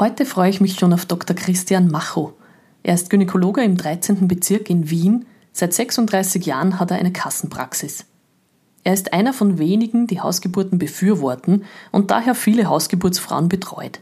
Heute 0.00 0.26
freue 0.26 0.50
ich 0.50 0.60
mich 0.60 0.76
schon 0.76 0.92
auf 0.92 1.06
Dr. 1.06 1.34
Christian 1.34 1.90
Macho. 1.90 2.34
Er 2.84 2.94
ist 2.94 3.10
Gynäkologe 3.10 3.64
im 3.64 3.76
13. 3.76 4.28
Bezirk 4.28 4.70
in 4.70 4.90
Wien. 4.90 5.26
Seit 5.52 5.74
36 5.74 6.46
Jahren 6.46 6.78
hat 6.78 6.92
er 6.92 6.98
eine 6.98 7.10
Kassenpraxis. 7.10 8.04
Er 8.84 8.94
ist 8.94 9.12
einer 9.12 9.32
von 9.32 9.58
wenigen, 9.58 10.06
die 10.06 10.20
Hausgeburten 10.20 10.78
befürworten 10.78 11.64
und 11.90 12.12
daher 12.12 12.36
viele 12.36 12.68
Hausgeburtsfrauen 12.68 13.48
betreut. 13.48 13.98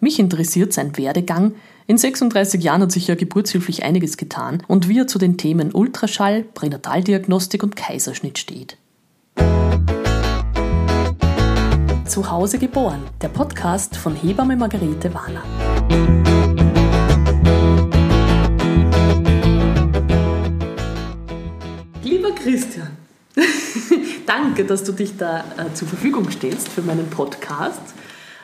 Mich 0.00 0.18
interessiert 0.18 0.72
sein 0.72 0.96
Werdegang. 0.96 1.56
In 1.86 1.98
36 1.98 2.62
Jahren 2.62 2.80
hat 2.80 2.92
sich 2.92 3.08
ja 3.08 3.14
geburtshilflich 3.14 3.84
einiges 3.84 4.16
getan 4.16 4.62
und 4.66 4.88
wie 4.88 5.00
er 5.00 5.06
zu 5.06 5.18
den 5.18 5.36
Themen 5.36 5.74
Ultraschall, 5.74 6.44
Pränataldiagnostik 6.54 7.62
und 7.62 7.76
Kaiserschnitt 7.76 8.38
steht. 8.38 8.78
Zu 12.14 12.30
Hause 12.30 12.60
geboren, 12.60 13.02
der 13.22 13.26
Podcast 13.26 13.96
von 13.96 14.14
Hebamme 14.14 14.54
Margarete 14.54 15.12
Warner. 15.12 15.42
Lieber 22.04 22.30
Christian, 22.36 22.96
danke, 24.26 24.64
dass 24.64 24.84
du 24.84 24.92
dich 24.92 25.16
da 25.16 25.40
äh, 25.58 25.74
zur 25.74 25.88
Verfügung 25.88 26.30
stellst 26.30 26.68
für 26.68 26.82
meinen 26.82 27.10
Podcast. 27.10 27.82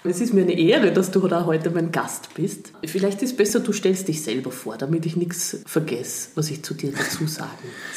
Es 0.03 0.21
ist 0.23 0.33
mir 0.33 0.43
eine 0.43 0.59
Ehre, 0.59 0.93
dass 0.93 1.11
du 1.11 1.29
da 1.29 1.45
heute 1.45 1.71
mein 1.71 1.93
Gast 1.93 2.35
bist. 2.35 2.73
Vielleicht 2.87 3.21
ist 3.23 3.33
es 3.33 3.37
besser, 3.37 3.61
du 3.61 3.73
stellst 3.73 4.09
dich 4.09 4.23
selber 4.23 4.51
vor, 4.51 4.79
damit 4.79 5.05
ich 5.05 5.15
nichts 5.15 5.59
vergesse, 5.67 6.29
was 6.37 6.51
ich 6.51 6.63
zu 6.63 6.73
dir 6.73 6.93
dazu 6.93 7.27
sagen 7.27 7.51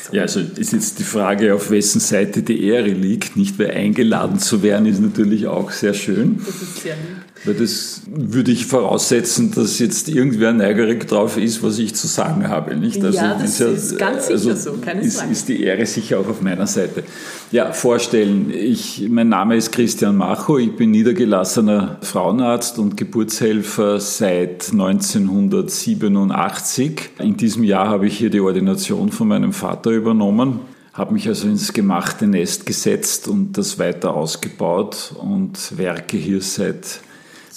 soll. 0.03 0.17
Ja, 0.17 0.23
also 0.23 0.41
ist 0.41 0.73
jetzt 0.73 0.99
die 0.99 1.03
Frage, 1.03 1.55
auf 1.55 1.71
wessen 1.71 2.02
Seite 2.02 2.44
die 2.44 2.66
Ehre 2.66 2.89
liegt. 2.89 3.38
Nicht, 3.38 3.58
weil 3.58 3.71
eingeladen 3.71 4.39
zu 4.39 4.61
werden, 4.61 4.85
ist 4.85 4.99
natürlich 4.99 5.47
auch 5.47 5.71
sehr 5.71 5.94
schön. 5.94 6.41
Das 6.45 6.61
ist 6.61 6.84
sehr 6.84 6.95
lieb. 6.95 7.22
Weil 7.45 7.55
das 7.55 8.03
würde 8.07 8.52
ich 8.52 8.67
voraussetzen, 8.67 9.52
dass 9.52 9.79
jetzt 9.79 10.07
irgendwer 10.07 10.53
neugierig 10.53 11.05
drauf 11.07 11.35
ist, 11.38 11.61
was 11.61 11.77
ich 11.77 11.93
zu 11.93 12.07
sagen 12.07 12.47
habe. 12.47 12.73
Nicht? 12.75 13.03
Also 13.03 13.17
ja, 13.17 13.33
das 13.33 13.52
ist, 13.52 13.59
ja, 13.59 13.67
ist 13.67 13.99
ganz 13.99 14.27
sicher 14.27 14.52
also 14.52 14.55
so, 14.55 14.77
keine 14.77 15.02
ist, 15.02 15.17
Frage. 15.17 15.33
Ist 15.33 15.49
die 15.49 15.61
Ehre 15.61 15.86
sicher 15.86 16.19
auch 16.19 16.30
auf 16.30 16.41
meiner 16.41 16.67
Seite. 16.67 17.03
Ja, 17.52 17.73
vorstellen. 17.73 18.49
Ich, 18.49 19.05
mein 19.09 19.27
Name 19.27 19.58
ist 19.58 19.73
Christian 19.73 20.16
Macho. 20.16 20.58
Ich 20.58 20.73
bin 20.73 20.91
niedergelassener 20.91 21.97
Frauenarzt 22.02 22.80
und 22.80 22.95
Geburtshelfer 22.95 23.99
seit 23.99 24.71
1987. 24.71 27.09
In 27.19 27.36
diesem 27.36 27.66
Jahr 27.66 27.89
habe 27.89 28.08
ich 28.08 28.17
hier 28.17 28.30
die 28.30 28.39
Ordination 28.39 29.11
von 29.11 29.27
meinem 29.27 29.52
Vater 29.52 29.91
übernommen 29.91 30.61
habe 30.94 31.14
mich 31.14 31.27
also 31.27 31.47
ins 31.47 31.73
gemachte 31.73 32.27
Nest 32.27 32.67
gesetzt 32.67 33.27
und 33.27 33.58
das 33.58 33.80
weiter 33.80 34.14
ausgebaut 34.14 35.16
und 35.17 35.75
werke 35.75 36.17
hier 36.17 36.39
seit 36.39 37.02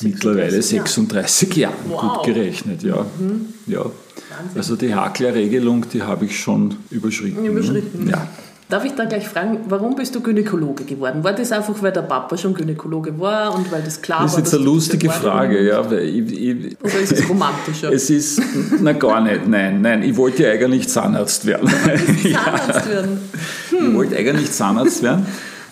mittlerweile 0.02 0.62
36 0.62 1.56
Jahren, 1.56 1.74
wow. 1.88 2.00
gut 2.00 2.34
gerechnet, 2.34 2.82
ja. 2.82 3.04
Mhm. 3.18 3.46
ja. 3.66 3.84
Also 4.54 4.76
die 4.76 4.94
Hakler-Regelung, 4.94 5.86
die 5.92 6.02
habe 6.02 6.26
ich 6.26 6.38
schon 6.38 6.76
überschritten. 6.90 7.44
Überschritten. 7.44 8.08
Ja. 8.08 8.28
Darf 8.68 8.84
ich 8.84 8.92
da 8.96 9.04
gleich 9.04 9.28
fragen, 9.28 9.60
warum 9.68 9.94
bist 9.94 10.12
du 10.16 10.20
Gynäkologe 10.20 10.82
geworden? 10.82 11.22
War 11.22 11.32
das 11.32 11.52
einfach, 11.52 11.80
weil 11.82 11.92
der 11.92 12.02
Papa 12.02 12.36
schon 12.36 12.52
Gynäkologe 12.52 13.18
war 13.20 13.54
und 13.54 13.70
weil 13.70 13.80
das 13.82 14.02
klar 14.02 14.18
war? 14.18 14.26
Das 14.26 14.32
ist 14.32 14.38
jetzt 14.38 14.54
eine 14.54 14.64
lustige 14.64 15.08
Frage, 15.08 15.64
ja. 15.64 15.88
Weil 15.88 16.00
ich, 16.00 16.32
ich, 16.32 16.76
Oder 16.82 16.98
ist 16.98 17.12
es 17.12 17.28
romantischer? 17.28 17.92
es 17.92 18.10
ist, 18.10 18.42
na 18.80 18.92
gar 18.92 19.20
nicht, 19.20 19.46
nein, 19.46 19.82
nein. 19.82 20.02
Ich 20.02 20.16
wollte 20.16 20.42
ja 20.42 20.50
eigentlich 20.50 20.88
Zahnarzt 20.88 21.46
werden. 21.46 21.68
Zahnarzt 21.68 22.88
werden? 22.90 23.20
Hm. 23.70 23.90
Ich 23.90 23.94
wollte 23.94 24.16
eigentlich 24.16 24.50
Zahnarzt 24.50 25.00
werden 25.00 25.26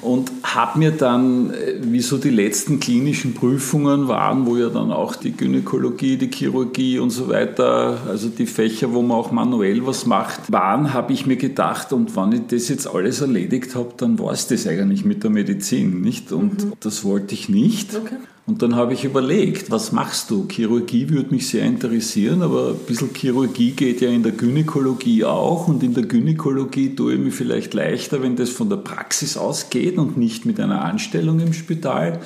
und 0.04 0.30
habe 0.42 0.78
mir 0.78 0.90
dann, 0.90 1.50
äh, 1.50 1.74
wie 1.80 2.00
so 2.00 2.18
die 2.18 2.30
letzten 2.30 2.78
klinischen 2.78 3.34
Prüfungen 3.34 4.06
waren, 4.06 4.46
wo 4.46 4.56
ja 4.56 4.68
dann 4.68 4.92
auch 4.92 5.16
die 5.16 5.32
Gynäkologie, 5.32 6.16
die 6.16 6.30
Chirurgie 6.30 6.98
und 6.98 7.10
so 7.10 7.28
weiter, 7.28 7.98
also 8.08 8.28
die 8.28 8.46
Fächer, 8.46 8.92
wo 8.92 9.02
man 9.02 9.16
auch 9.16 9.32
manuell 9.32 9.86
was 9.86 10.06
macht, 10.06 10.52
waren, 10.52 10.92
habe 10.92 11.12
ich 11.12 11.26
mir 11.26 11.36
gedacht, 11.36 11.92
und 11.92 12.14
wenn 12.16 12.32
ich 12.32 12.46
das 12.48 12.68
jetzt 12.68 12.86
alles 12.86 13.20
erledigt 13.20 13.74
habe, 13.74 13.94
dann 13.96 14.18
war 14.18 14.32
es 14.32 14.46
das 14.46 14.66
eigentlich 14.66 15.04
mit 15.04 15.22
der 15.22 15.30
Medizin, 15.30 16.02
nicht? 16.02 16.32
Und 16.32 16.64
mhm. 16.64 16.72
das 16.80 17.04
wollte 17.04 17.34
ich 17.34 17.48
nicht. 17.48 17.94
Okay. 17.94 18.16
Und 18.46 18.60
dann 18.60 18.76
habe 18.76 18.92
ich 18.92 19.04
überlegt, 19.04 19.70
was 19.70 19.92
machst 19.92 20.30
du? 20.30 20.46
Chirurgie 20.50 21.08
würde 21.08 21.30
mich 21.30 21.48
sehr 21.48 21.64
interessieren, 21.64 22.42
aber 22.42 22.70
ein 22.70 22.86
bisschen 22.86 23.14
Chirurgie 23.14 23.70
geht 23.70 24.02
ja 24.02 24.10
in 24.10 24.22
der 24.22 24.32
Gynäkologie 24.32 25.24
auch 25.24 25.66
und 25.66 25.82
in 25.82 25.94
der 25.94 26.04
Gynäkologie 26.04 26.94
tue 26.94 27.14
ich 27.14 27.20
mir 27.20 27.30
vielleicht 27.30 27.72
leichter, 27.72 28.22
wenn 28.22 28.36
das 28.36 28.50
von 28.50 28.68
der 28.68 28.76
Praxis 28.76 29.38
ausgeht 29.38 29.96
und 29.96 30.18
nicht 30.18 30.44
mit 30.44 30.60
einer 30.60 30.84
Anstellung 30.84 31.40
im 31.40 31.54
Spital. 31.54 32.20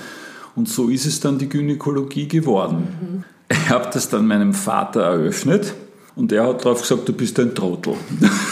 Und 0.57 0.69
so 0.69 0.89
ist 0.89 1.07
es 1.07 1.21
dann 1.21 1.39
die 1.39 1.49
Gynäkologie 1.49 2.27
geworden. 2.27 2.89
Mhm. 3.01 3.25
Ich 3.51 3.71
habe 3.71 3.89
das 3.93 4.09
dann 4.09 4.27
meinem 4.27 4.55
Vater 4.55 5.03
eröffnet 5.03 5.73
und 6.17 6.33
er 6.33 6.49
hat 6.49 6.65
darauf 6.65 6.81
gesagt, 6.81 7.09
du 7.09 7.13
bist 7.13 7.39
ein 7.39 7.55
Trottel. 7.55 7.95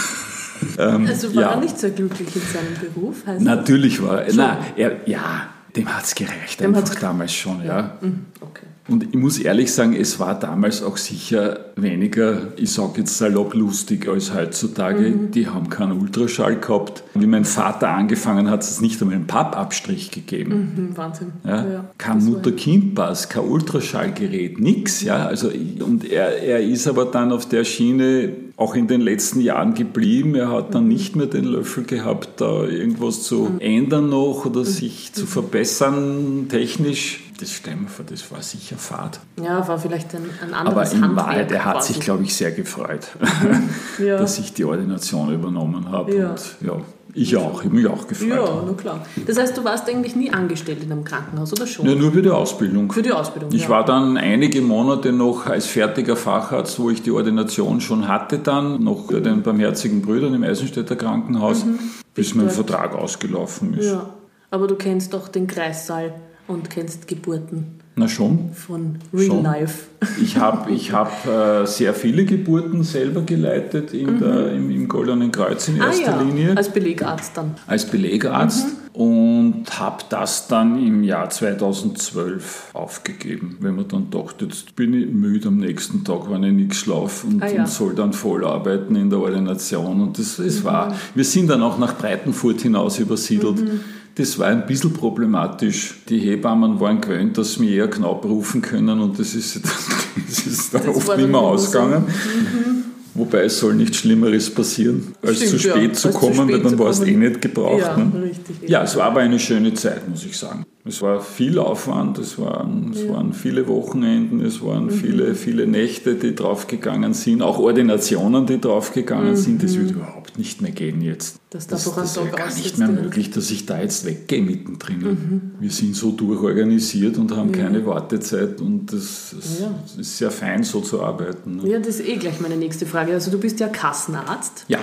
ähm, 0.78 1.04
also 1.08 1.34
war 1.34 1.42
ja. 1.42 1.50
er 1.50 1.60
nicht 1.60 1.80
so 1.80 1.90
glücklich 1.90 2.28
in 2.36 2.42
seinem 2.42 2.94
Beruf? 2.94 3.24
Natürlich 3.40 4.00
war 4.00 4.22
er. 4.22 4.34
Na, 4.34 4.58
er 4.76 5.08
ja, 5.08 5.48
dem 5.76 5.94
hat 5.94 6.04
es 6.04 6.14
gereicht, 6.14 6.60
Dem 6.60 6.74
einfach 6.74 6.94
damals 6.94 7.32
schon, 7.32 7.64
ja. 7.64 7.96
Mhm, 8.00 8.26
okay. 8.40 8.66
Und 8.88 9.02
ich 9.02 9.14
muss 9.14 9.38
ehrlich 9.38 9.72
sagen, 9.72 9.96
es 9.96 10.20
war 10.20 10.38
damals 10.38 10.80
auch 10.82 10.96
sicher 10.96 11.58
weniger, 11.74 12.52
ich 12.56 12.72
sage 12.72 12.98
jetzt 12.98 13.18
salopp 13.18 13.54
lustig 13.54 14.08
als 14.08 14.32
heutzutage. 14.32 15.10
Mhm. 15.10 15.30
Die 15.32 15.48
haben 15.48 15.68
keinen 15.68 16.00
Ultraschall 16.00 16.60
gehabt. 16.60 17.02
Wie 17.14 17.26
mein 17.26 17.44
Vater 17.44 17.88
angefangen 17.88 18.46
hat, 18.46 18.56
hat 18.56 18.62
es 18.62 18.80
nicht 18.80 19.00
einmal 19.02 19.16
einen 19.16 19.26
Pappabstrich 19.26 20.12
gegeben. 20.12 20.72
Mhm, 20.76 20.96
Wahnsinn. 20.96 21.32
Ja? 21.44 21.56
Ja, 21.66 21.84
kein 21.98 22.24
Mutter-Kind-Pass, 22.24 23.28
kein 23.28 23.44
Ultraschallgerät, 23.44 24.60
nichts. 24.60 25.02
Ja? 25.02 25.26
Also, 25.26 25.50
und 25.80 26.08
er, 26.08 26.40
er 26.42 26.60
ist 26.62 26.86
aber 26.86 27.06
dann 27.06 27.32
auf 27.32 27.48
der 27.48 27.64
Schiene 27.64 28.32
auch 28.56 28.74
in 28.74 28.88
den 28.88 29.00
letzten 29.02 29.40
Jahren 29.40 29.74
geblieben. 29.74 30.34
Er 30.34 30.50
hat 30.50 30.74
dann 30.74 30.88
nicht 30.88 31.14
mehr 31.14 31.26
den 31.26 31.44
Löffel 31.44 31.84
gehabt, 31.84 32.40
da 32.40 32.64
irgendwas 32.64 33.22
zu 33.22 33.50
mhm. 33.50 33.60
ändern 33.60 34.08
noch 34.08 34.46
oder 34.46 34.64
sich 34.64 35.12
zu 35.12 35.26
verbessern 35.26 36.46
technisch. 36.48 37.22
Das 37.38 37.52
stellen 37.52 37.82
wir 37.82 37.88
vor, 37.88 38.06
das 38.08 38.30
war 38.30 38.40
sicher 38.40 38.76
Fahrt. 38.76 39.20
Ja, 39.42 39.68
war 39.68 39.78
vielleicht 39.78 40.14
ein, 40.14 40.24
ein 40.42 40.54
anderes 40.54 40.94
Aber 40.94 41.06
in 41.06 41.16
Wahrheit, 41.16 41.52
er 41.52 41.66
hat 41.66 41.84
sich, 41.84 42.00
glaube 42.00 42.24
ich, 42.24 42.34
sehr 42.34 42.50
gefreut, 42.50 43.08
mhm. 43.20 43.68
ja. 44.06 44.16
dass 44.16 44.38
ich 44.38 44.54
die 44.54 44.64
Ordination 44.64 45.34
übernommen 45.34 45.90
habe. 45.90 46.16
Ja. 46.16 46.30
Und 46.30 46.56
ja, 46.62 46.80
ich 47.16 47.34
auch, 47.36 47.60
ich 47.60 47.66
habe 47.66 47.76
mich 47.76 47.86
auch 47.86 48.06
gefreut. 48.06 48.28
Ja, 48.28 48.62
na 48.66 48.72
klar. 48.74 49.06
Das 49.26 49.38
heißt, 49.38 49.56
du 49.56 49.64
warst 49.64 49.88
eigentlich 49.88 50.14
nie 50.14 50.30
angestellt 50.30 50.82
in 50.82 50.92
einem 50.92 51.04
Krankenhaus, 51.04 51.50
oder 51.52 51.66
schon? 51.66 51.86
Ja, 51.86 51.94
nur 51.94 52.12
für 52.12 52.20
die 52.20 52.30
Ausbildung. 52.30 52.92
Für 52.92 53.02
die 53.02 53.12
Ausbildung, 53.12 53.50
Ich 53.52 53.62
ja. 53.62 53.68
war 53.70 53.84
dann 53.84 54.18
einige 54.18 54.60
Monate 54.60 55.12
noch 55.12 55.46
als 55.46 55.66
fertiger 55.66 56.14
Facharzt, 56.14 56.78
wo 56.78 56.90
ich 56.90 57.00
die 57.00 57.10
Ordination 57.10 57.80
schon 57.80 58.06
hatte 58.06 58.38
dann, 58.38 58.84
noch 58.84 59.04
bei 59.04 59.20
den 59.20 59.42
Barmherzigen 59.42 60.02
Brüdern 60.02 60.34
im 60.34 60.44
Eisenstädter 60.44 60.94
Krankenhaus, 60.94 61.64
mhm. 61.64 61.78
bis 62.14 62.34
mein 62.34 62.50
Vertrag 62.50 62.94
ausgelaufen 62.94 63.74
ist. 63.74 63.86
Ja, 63.86 64.10
aber 64.50 64.66
du 64.66 64.74
kennst 64.74 65.14
doch 65.14 65.28
den 65.28 65.46
Kreissaal 65.46 66.14
und 66.46 66.68
kennst 66.68 67.08
Geburten. 67.08 67.75
Na 67.98 68.08
schon. 68.08 68.50
Von 68.52 68.96
Real 69.12 69.26
schon. 69.26 69.42
Life. 69.42 69.84
Ich 70.22 70.36
habe 70.36 70.70
ich 70.70 70.92
hab, 70.92 71.26
äh, 71.26 71.66
sehr 71.66 71.94
viele 71.94 72.26
Geburten 72.26 72.84
selber 72.84 73.22
geleitet 73.22 73.94
in 73.94 74.14
mhm. 74.14 74.18
der, 74.20 74.52
im, 74.52 74.70
im, 74.70 74.86
Goldenen 74.86 75.32
Kreuz 75.32 75.68
in 75.68 75.78
erster 75.78 76.14
ah, 76.14 76.20
ja. 76.20 76.22
Linie. 76.22 76.56
Als 76.56 76.68
Belegarzt 76.68 77.36
dann. 77.36 77.54
Als 77.66 77.86
Belegarzt 77.86 78.66
mhm. 78.66 79.00
und 79.00 79.78
habe 79.78 80.04
das 80.10 80.46
dann 80.48 80.78
im 80.86 81.02
Jahr 81.02 81.30
2012 81.30 82.70
aufgegeben, 82.74 83.56
wenn 83.60 83.74
man 83.74 83.88
dann 83.88 84.10
dachte, 84.10 84.44
jetzt 84.44 84.76
bin 84.76 84.92
ich 84.92 85.10
müde 85.10 85.48
am 85.48 85.56
nächsten 85.56 86.04
Tag, 86.04 86.30
wenn 86.30 86.44
ich 86.44 86.52
nichts 86.52 86.76
schlafe 86.76 87.26
und, 87.26 87.42
ah, 87.42 87.48
ja. 87.48 87.62
und, 87.62 87.68
soll 87.68 87.94
dann 87.94 88.12
voll 88.12 88.44
arbeiten 88.44 88.94
in 88.94 89.08
der 89.08 89.18
Ordination. 89.18 90.02
Und 90.02 90.18
das, 90.18 90.36
das 90.36 90.60
mhm. 90.60 90.64
war, 90.64 90.94
wir 91.14 91.24
sind 91.24 91.48
dann 91.48 91.62
auch 91.62 91.78
nach 91.78 91.96
Breitenfurt 91.96 92.60
hinaus 92.60 92.98
übersiedelt. 92.98 93.62
Mhm. 93.62 93.80
Das 94.16 94.38
war 94.38 94.46
ein 94.46 94.66
bisschen 94.66 94.94
problematisch. 94.94 95.94
Die 96.08 96.18
Hebammen 96.18 96.80
waren 96.80 97.02
gewöhnt, 97.02 97.36
dass 97.36 97.54
sie 97.54 97.60
mich 97.60 97.70
eher 97.72 97.88
knapp 97.88 98.24
rufen 98.24 98.62
können 98.62 99.00
und 99.00 99.18
das 99.18 99.34
ist, 99.34 99.56
das 100.26 100.46
ist 100.46 100.72
dann 100.72 100.86
das 100.86 100.96
oft 100.96 101.18
nicht 101.18 101.28
mehr 101.28 101.40
ausgegangen. 101.40 102.04
Mhm. 102.06 102.84
Wobei 103.12 103.44
es 103.44 103.58
soll 103.58 103.74
nichts 103.74 103.98
Schlimmeres 103.98 104.50
passieren, 104.50 105.14
als 105.22 105.36
Stimmt, 105.36 105.50
zu 105.50 105.58
spät 105.58 105.88
ja. 105.88 105.92
zu 105.92 106.10
kommen, 106.10 106.34
zu 106.34 106.48
weil 106.48 106.60
dann 106.60 106.78
war 106.78 106.90
es 106.90 107.00
eh 107.00 107.16
nicht 107.16 107.40
gebraucht. 107.40 107.80
Ja, 107.80 107.96
ne? 107.96 108.22
richtig, 108.22 108.68
ja, 108.68 108.82
es 108.82 108.96
war 108.96 109.04
aber 109.04 109.20
eine 109.20 109.38
schöne 109.38 109.72
Zeit, 109.74 110.08
muss 110.08 110.24
ich 110.24 110.36
sagen. 110.36 110.64
Es 110.88 111.02
war 111.02 111.20
viel 111.20 111.58
Aufwand, 111.58 112.18
es 112.18 112.38
waren, 112.38 112.92
es 112.94 113.08
waren 113.08 113.32
viele 113.32 113.66
Wochenenden, 113.66 114.40
es 114.40 114.62
waren 114.62 114.86
mhm. 114.86 114.90
viele, 114.90 115.34
viele 115.34 115.66
Nächte, 115.66 116.14
die 116.14 116.34
draufgegangen 116.34 117.12
sind, 117.12 117.42
auch 117.42 117.58
Ordinationen, 117.58 118.46
die 118.46 118.60
draufgegangen 118.60 119.30
mhm. 119.30 119.36
sind. 119.36 119.62
Das 119.64 119.76
wird 119.76 119.90
überhaupt 119.90 120.38
nicht 120.38 120.62
mehr 120.62 120.70
gehen 120.70 121.02
jetzt. 121.02 121.40
Das, 121.50 121.66
das, 121.66 121.92
das 121.92 122.10
ist 122.10 122.16
ja 122.16 122.24
gar 122.24 122.54
nicht 122.54 122.78
mehr 122.78 122.88
möglich, 122.88 123.30
dass 123.30 123.50
ich 123.50 123.66
da 123.66 123.80
jetzt 123.80 124.04
weggehe 124.04 124.42
mittendrin. 124.42 125.00
Mhm. 125.00 125.40
Wir 125.58 125.70
sind 125.70 125.96
so 125.96 126.12
durchorganisiert 126.12 127.18
und 127.18 127.36
haben 127.36 127.52
ja. 127.52 127.64
keine 127.64 127.84
Wartezeit 127.84 128.60
und 128.60 128.92
das, 128.92 129.34
das 129.36 129.60
ja. 129.60 130.00
ist 130.00 130.18
sehr 130.18 130.30
fein, 130.30 130.62
so 130.62 130.80
zu 130.80 131.02
arbeiten. 131.02 131.56
Ne? 131.56 131.68
Ja, 131.68 131.78
das 131.78 132.00
ist 132.00 132.08
eh 132.08 132.16
gleich 132.16 132.40
meine 132.40 132.56
nächste 132.56 132.86
Frage. 132.86 133.12
Also 133.12 133.32
du 133.32 133.38
bist 133.38 133.58
ja 133.58 133.68
Kassenarzt. 133.68 134.66
Ja. 134.68 134.78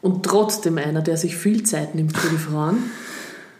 Und 0.00 0.24
trotzdem 0.24 0.78
einer, 0.78 1.02
der 1.02 1.16
sich 1.16 1.36
viel 1.36 1.62
Zeit 1.62 1.94
nimmt 1.94 2.16
für 2.16 2.30
die 2.30 2.38
Frauen. 2.38 2.78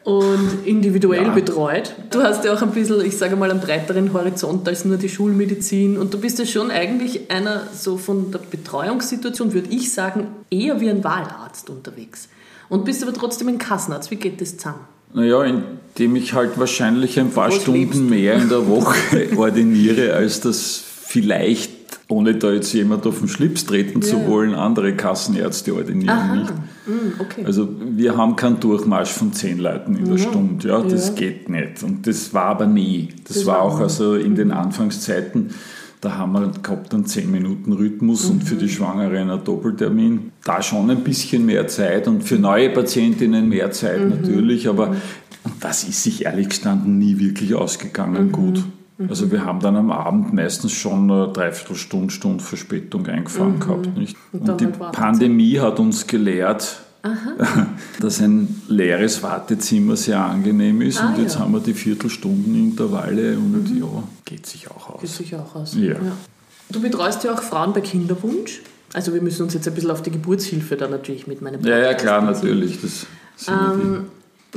und 0.05 0.65
individuell 0.65 1.27
ja. 1.27 1.33
betreut. 1.33 1.95
Du 2.11 2.23
hast 2.23 2.45
ja 2.45 2.53
auch 2.55 2.63
ein 2.63 2.73
bisschen, 2.73 3.05
ich 3.05 3.17
sage 3.17 3.37
mal, 3.37 3.51
einen 3.51 3.61
breiteren 3.61 4.13
Horizont 4.13 4.67
als 4.69 4.85
nur 4.85 4.97
die 4.97 5.09
Schulmedizin 5.09 5.97
und 5.97 6.13
du 6.13 6.19
bist 6.19 6.39
ja 6.39 6.47
schon 6.47 6.71
eigentlich 6.71 7.31
einer 7.31 7.69
so 7.73 7.97
von 7.97 8.31
der 8.33 8.41
Betreuungssituation, 8.41 9.53
würde 9.53 9.69
ich 9.71 9.93
sagen, 9.93 10.29
eher 10.51 10.81
wie 10.81 10.91
ein 10.91 11.05
Wahlarzt 11.05 11.71
unterwegs. 11.71 12.29
Und 12.69 12.85
bist 12.85 13.03
aber 13.03 13.13
trotzdem 13.13 13.49
ein 13.49 13.59
Kassenarzt. 13.59 14.11
Wie 14.11 14.17
geht 14.17 14.41
das 14.41 14.57
zusammen? 14.57 14.81
Naja, 15.15 15.45
indem 15.45 16.17
ich 16.17 16.33
halt 16.33 16.59
wahrscheinlich 16.59 17.21
ein 17.21 17.31
paar 17.31 17.51
Stunden 17.53 18.09
mehr 18.09 18.35
in 18.35 18.49
der 18.49 18.67
Woche 18.67 19.29
ordiniere, 19.37 20.15
als 20.15 20.41
das 20.41 20.83
vielleicht, 21.13 21.72
ohne 22.12 22.35
da 22.35 22.53
jetzt 22.53 22.73
jemand 22.73 23.06
auf 23.06 23.19
den 23.19 23.29
Schlips 23.29 23.64
treten 23.64 24.00
ja. 24.00 24.06
zu 24.06 24.26
wollen, 24.26 24.55
andere 24.55 24.94
Kassenärzte 24.94 25.75
ordinieren 25.75 26.11
Aha. 26.11 26.35
nicht. 26.35 26.53
Mm, 26.87 27.20
okay. 27.20 27.44
Also 27.44 27.69
wir 27.81 28.17
haben 28.17 28.37
keinen 28.37 28.61
Durchmarsch 28.61 29.11
von 29.11 29.32
zehn 29.32 29.59
Leuten 29.59 29.97
in 29.97 30.05
der 30.05 30.17
ja. 30.17 30.29
Stunde, 30.29 30.69
ja, 30.69 30.81
das 30.81 31.09
ja. 31.09 31.14
geht 31.14 31.49
nicht. 31.49 31.82
Und 31.82 32.06
das 32.06 32.32
war 32.35 32.47
aber 32.47 32.67
nie. 32.67 33.09
Das, 33.26 33.38
das 33.38 33.47
war 33.47 33.62
auch 33.62 33.81
also 33.81 34.14
in 34.14 34.35
den 34.35 34.53
Anfangszeiten 34.53 35.50
da 36.03 36.19
haben 36.19 36.32
wir 36.32 36.49
gehabt 36.49 36.93
einen 36.93 37.06
10 37.06 37.31
Minuten 37.31 37.73
Rhythmus 37.73 38.25
mhm. 38.25 38.32
und 38.32 38.43
für 38.43 38.56
die 38.56 38.69
Schwangere 38.69 39.20
einen 39.20 39.44
Doppeltermin. 39.44 40.32
Da 40.43 40.61
schon 40.61 40.91
ein 40.91 41.05
bisschen 41.05 41.47
mehr 41.47 41.69
Zeit 41.69 42.08
und 42.08 42.25
für 42.25 42.41
neue 42.41 42.70
Patientinnen 42.70 43.49
mehr 43.49 43.70
Zeit 43.70 44.00
mhm. 44.00 44.08
natürlich, 44.08 44.69
aber 44.69 44.88
mhm. 44.88 44.97
das 45.61 45.85
ist 45.85 46.03
sich 46.03 46.25
ehrlich 46.25 46.49
gestanden 46.49 46.99
nie 46.99 47.20
wirklich 47.20 47.55
ausgegangen 47.55 48.26
mhm. 48.26 48.32
gut. 48.32 48.65
Mhm. 48.99 49.09
Also 49.09 49.31
wir 49.31 49.44
haben 49.44 49.61
dann 49.61 49.77
am 49.77 49.91
Abend 49.91 50.33
meistens 50.33 50.73
schon 50.73 51.11
eine 51.11 51.33
Dreiviertelstunde, 51.33 52.12
Stunde 52.12 52.44
Verspätung 52.44 53.06
eingefahren 53.06 53.56
mhm. 53.56 53.61
gehabt. 53.61 53.97
Nicht? 53.97 54.17
Und, 54.33 54.49
und 54.49 54.61
die 54.61 54.67
Pandemie 54.67 55.59
hat 55.59 55.81
uns 55.81 56.06
gelehrt, 56.06 56.81
Aha. 57.03 57.67
dass 58.00 58.21
ein 58.21 58.62
leeres 58.69 59.23
Wartezimmer 59.23 59.97
sehr 59.97 60.21
angenehm 60.21 60.83
ist. 60.83 61.00
Ah, 61.00 61.09
und 61.09 61.19
jetzt 61.19 61.35
ja. 61.35 61.41
haben 61.41 61.53
wir 61.53 61.61
die 61.61 61.75
Viertelstundenintervalle 61.75 63.37
und 63.37 63.71
mhm. 63.71 63.79
ja, 63.79 64.03
geht 64.25 64.47
sich 64.47 64.71
auch 64.71 64.91
aus. 64.91 65.00
Geht 65.00 65.11
sich 65.11 65.35
auch 65.35 65.55
aus. 65.55 65.75
Ja. 65.75 65.93
ja. 65.93 65.99
Du 66.71 66.81
betreust 66.81 67.25
ja 67.25 67.35
auch 67.35 67.43
Frauen 67.43 67.73
bei 67.73 67.81
Kinderwunsch. 67.81 68.62
Also 68.94 69.15
wir 69.15 69.23
müssen 69.23 69.43
uns 69.43 69.55
jetzt 69.55 69.67
ein 69.67 69.75
bisschen 69.75 69.91
auf 69.91 70.03
die 70.03 70.11
Geburtshilfe 70.11 70.77
da 70.77 70.87
natürlich 70.87 71.27
mit 71.27 71.41
meinem 71.41 71.61
Podcast 71.61 71.69
Ja, 71.69 71.79
ja, 71.79 71.94
klar, 71.94 72.23
natürlich. 72.23 72.81
Das 72.81 73.06
ähm, 73.49 74.06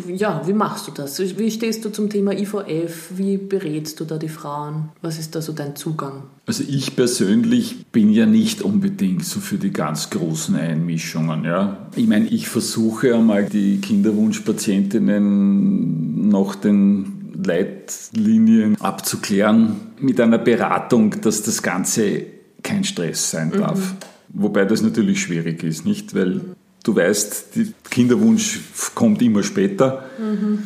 ja, 0.07 0.41
wie 0.45 0.53
machst 0.53 0.87
du 0.87 0.91
das? 0.91 1.19
Wie 1.19 1.51
stehst 1.51 1.83
du 1.85 1.89
zum 1.89 2.09
Thema 2.09 2.33
IVF? 2.33 3.11
Wie 3.15 3.37
berätst 3.37 3.99
du 3.99 4.05
da 4.05 4.17
die 4.17 4.29
Frauen? 4.29 4.89
Was 5.01 5.19
ist 5.19 5.35
da 5.35 5.41
so 5.41 5.53
dein 5.53 5.75
Zugang? 5.75 6.23
Also 6.45 6.63
ich 6.67 6.95
persönlich 6.95 7.85
bin 7.91 8.11
ja 8.11 8.25
nicht 8.25 8.61
unbedingt 8.61 9.25
so 9.25 9.39
für 9.39 9.57
die 9.57 9.71
ganz 9.71 10.09
großen 10.09 10.55
Einmischungen. 10.55 11.45
Ja. 11.45 11.89
Ich 11.95 12.07
meine, 12.07 12.27
ich 12.27 12.47
versuche 12.47 13.15
einmal 13.15 13.45
die 13.45 13.79
Kinderwunschpatientinnen 13.79 16.29
nach 16.29 16.55
den 16.55 17.33
Leitlinien 17.43 18.79
abzuklären 18.81 19.75
mit 19.99 20.19
einer 20.19 20.39
Beratung, 20.39 21.21
dass 21.21 21.43
das 21.43 21.63
Ganze 21.63 22.23
kein 22.63 22.83
Stress 22.83 23.31
sein 23.31 23.51
darf. 23.51 23.79
Mhm. 23.79 23.97
Wobei 24.29 24.65
das 24.65 24.81
natürlich 24.81 25.21
schwierig 25.21 25.63
ist, 25.63 25.85
nicht? 25.85 26.13
Weil 26.13 26.41
du 26.85 26.95
weißt, 26.95 27.47
der 27.55 27.65
Kinderwunsch 27.89 28.61
kommt 28.93 29.21
immer 29.21 29.43
später 29.43 30.05
mhm. 30.19 30.59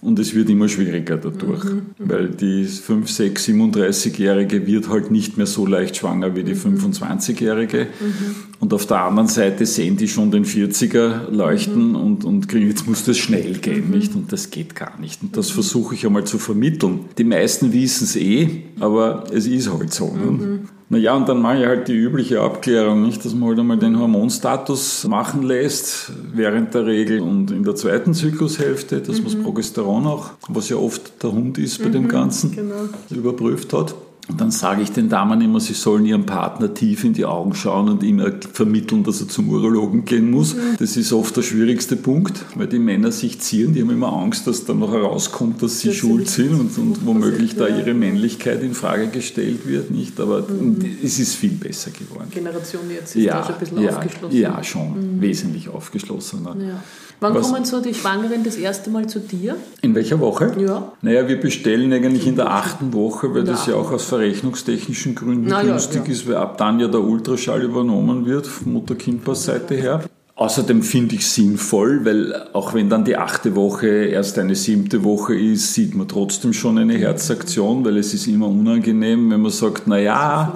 und 0.00 0.18
es 0.18 0.34
wird 0.34 0.48
immer 0.48 0.68
schwieriger 0.68 1.18
dadurch, 1.18 1.64
mhm. 1.64 1.82
weil 1.98 2.30
die 2.30 2.64
5, 2.64 3.08
6, 3.08 3.48
37-Jährige 3.48 4.66
wird 4.66 4.88
halt 4.88 5.10
nicht 5.10 5.36
mehr 5.36 5.46
so 5.46 5.66
leicht 5.66 5.98
schwanger 5.98 6.34
wie 6.34 6.44
die 6.44 6.54
25-Jährige. 6.54 7.88
Mhm. 8.00 8.34
Und 8.58 8.72
auf 8.72 8.86
der 8.86 9.02
anderen 9.02 9.28
Seite 9.28 9.66
sehen 9.66 9.98
die 9.98 10.08
schon 10.08 10.30
den 10.30 10.46
40er 10.46 11.30
leuchten 11.30 11.90
mhm. 11.90 11.96
und, 11.96 12.24
und 12.24 12.48
kriegen, 12.48 12.68
jetzt 12.68 12.88
muss 12.88 13.04
das 13.04 13.18
schnell 13.18 13.58
gehen, 13.58 13.88
mhm. 13.88 13.98
nicht? 13.98 14.14
Und 14.14 14.32
das 14.32 14.50
geht 14.50 14.74
gar 14.74 14.98
nicht. 14.98 15.22
Und 15.22 15.36
das 15.36 15.50
versuche 15.50 15.94
ich 15.94 16.06
einmal 16.06 16.24
zu 16.24 16.38
vermitteln. 16.38 17.00
Die 17.18 17.24
meisten 17.24 17.74
wissen 17.74 18.04
es 18.04 18.16
eh, 18.16 18.62
aber 18.80 19.24
es 19.30 19.46
ist 19.46 19.70
halt 19.70 19.92
so. 19.92 20.16
Ne? 20.16 20.60
Naja, 20.88 21.16
und 21.16 21.28
dann 21.28 21.42
mache 21.42 21.58
ich 21.58 21.66
halt 21.66 21.88
die 21.88 21.96
übliche 21.96 22.40
Abklärung, 22.40 23.02
nicht, 23.02 23.24
dass 23.24 23.34
man 23.34 23.48
halt 23.48 23.58
einmal 23.58 23.76
den 23.76 23.98
Hormonstatus 23.98 25.04
machen 25.08 25.42
lässt, 25.42 26.12
während 26.32 26.74
der 26.74 26.86
Regel 26.86 27.20
und 27.20 27.50
in 27.50 27.64
der 27.64 27.74
zweiten 27.74 28.14
Zyklushälfte, 28.14 29.00
dass 29.00 29.18
mhm. 29.18 29.24
man 29.24 29.32
das 29.32 29.42
Progesteron 29.42 30.06
auch, 30.06 30.30
was 30.48 30.68
ja 30.68 30.76
oft 30.76 31.20
der 31.24 31.32
Hund 31.32 31.58
ist 31.58 31.82
bei 31.82 31.88
mhm, 31.88 31.92
dem 31.92 32.08
Ganzen, 32.08 32.52
genau. 32.52 32.88
überprüft 33.10 33.72
hat. 33.72 33.96
Und 34.28 34.40
dann 34.40 34.50
sage 34.50 34.82
ich 34.82 34.90
den 34.90 35.08
Damen 35.08 35.40
immer, 35.40 35.60
sie 35.60 35.74
sollen 35.74 36.04
ihrem 36.04 36.26
Partner 36.26 36.74
tief 36.74 37.04
in 37.04 37.12
die 37.12 37.24
Augen 37.24 37.54
schauen 37.54 37.88
und 37.88 38.02
ihm 38.02 38.20
vermitteln, 38.52 39.04
dass 39.04 39.20
er 39.20 39.28
zum 39.28 39.48
Urologen 39.48 40.04
gehen 40.04 40.30
muss. 40.30 40.54
Mhm. 40.54 40.76
Das 40.80 40.96
ist 40.96 41.12
oft 41.12 41.36
der 41.36 41.42
schwierigste 41.42 41.94
Punkt, 41.94 42.44
weil 42.56 42.66
die 42.66 42.80
Männer 42.80 43.12
sich 43.12 43.40
zieren, 43.40 43.72
die 43.72 43.82
haben 43.82 43.90
immer 43.90 44.12
Angst, 44.12 44.46
dass 44.48 44.64
dann 44.64 44.80
noch 44.80 44.92
herauskommt, 44.92 45.62
dass 45.62 45.80
sie 45.80 45.88
das 45.88 45.96
schuld 45.96 46.28
sind 46.28 46.58
und, 46.58 46.76
und 46.76 47.06
womöglich 47.06 47.54
da 47.54 47.68
ihre 47.68 47.94
Männlichkeit 47.94 48.62
in 48.62 48.74
Frage 48.74 49.08
gestellt 49.08 49.66
wird. 49.66 49.92
Nicht? 49.92 50.18
Aber 50.18 50.40
mhm. 50.40 50.78
es 51.04 51.20
ist 51.20 51.36
viel 51.36 51.52
besser 51.52 51.92
geworden. 51.92 52.28
Generation 52.30 52.82
jetzt 52.90 53.14
ist 53.14 53.22
ja, 53.22 53.38
da 53.38 53.44
schon 53.44 53.54
ein 53.54 53.60
bisschen 53.60 53.82
ja, 53.82 53.96
aufgeschlossen. 53.96 54.38
Ja, 54.38 54.64
schon, 54.64 54.88
mhm. 54.88 55.20
wesentlich 55.20 55.68
aufgeschlossener. 55.68 56.56
Ja. 56.58 56.82
Wann 57.20 57.34
Was? 57.34 57.50
kommen 57.50 57.64
so 57.64 57.80
die 57.80 57.94
Schwangeren 57.94 58.44
das 58.44 58.56
erste 58.56 58.90
Mal 58.90 59.06
zu 59.06 59.20
dir? 59.20 59.56
In 59.80 59.94
welcher 59.94 60.20
Woche? 60.20 60.54
Ja. 60.58 60.92
Naja, 61.00 61.26
wir 61.26 61.40
bestellen 61.40 61.90
eigentlich 61.92 62.26
in 62.26 62.36
der 62.36 62.50
achten 62.50 62.92
Woche, 62.92 63.34
weil 63.34 63.44
das 63.44 63.66
ja 63.66 63.74
auch 63.74 63.90
aus 63.90 64.06
verrechnungstechnischen 64.16 65.14
Gründen 65.14 65.46
Na, 65.48 65.62
günstig 65.62 66.02
ja, 66.02 66.06
ja. 66.06 66.12
ist, 66.12 66.28
weil 66.28 66.36
ab 66.36 66.58
dann 66.58 66.80
ja 66.80 66.88
der 66.88 67.00
Ultraschall 67.00 67.62
übernommen 67.62 68.26
wird, 68.26 68.46
von 68.46 68.72
Mutter-Kind-Pass-Seite 68.72 69.74
her. 69.74 70.04
Außerdem 70.38 70.82
finde 70.82 71.14
ich 71.14 71.26
sinnvoll, 71.26 72.04
weil 72.04 72.34
auch 72.52 72.74
wenn 72.74 72.90
dann 72.90 73.06
die 73.06 73.16
achte 73.16 73.56
Woche 73.56 73.86
erst 73.86 74.38
eine 74.38 74.54
siebte 74.54 75.02
Woche 75.02 75.34
ist, 75.34 75.72
sieht 75.72 75.94
man 75.94 76.08
trotzdem 76.08 76.52
schon 76.52 76.76
eine 76.76 76.92
Herzaktion, 76.98 77.82
weil 77.86 77.96
es 77.96 78.12
ist 78.12 78.26
immer 78.26 78.46
unangenehm, 78.46 79.30
wenn 79.30 79.40
man 79.40 79.50
sagt, 79.50 79.84
na 79.86 79.98
ja, 79.98 80.52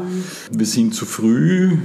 wir 0.53 0.67
sind 0.67 0.95
zu 0.95 1.07
früh, 1.07 1.79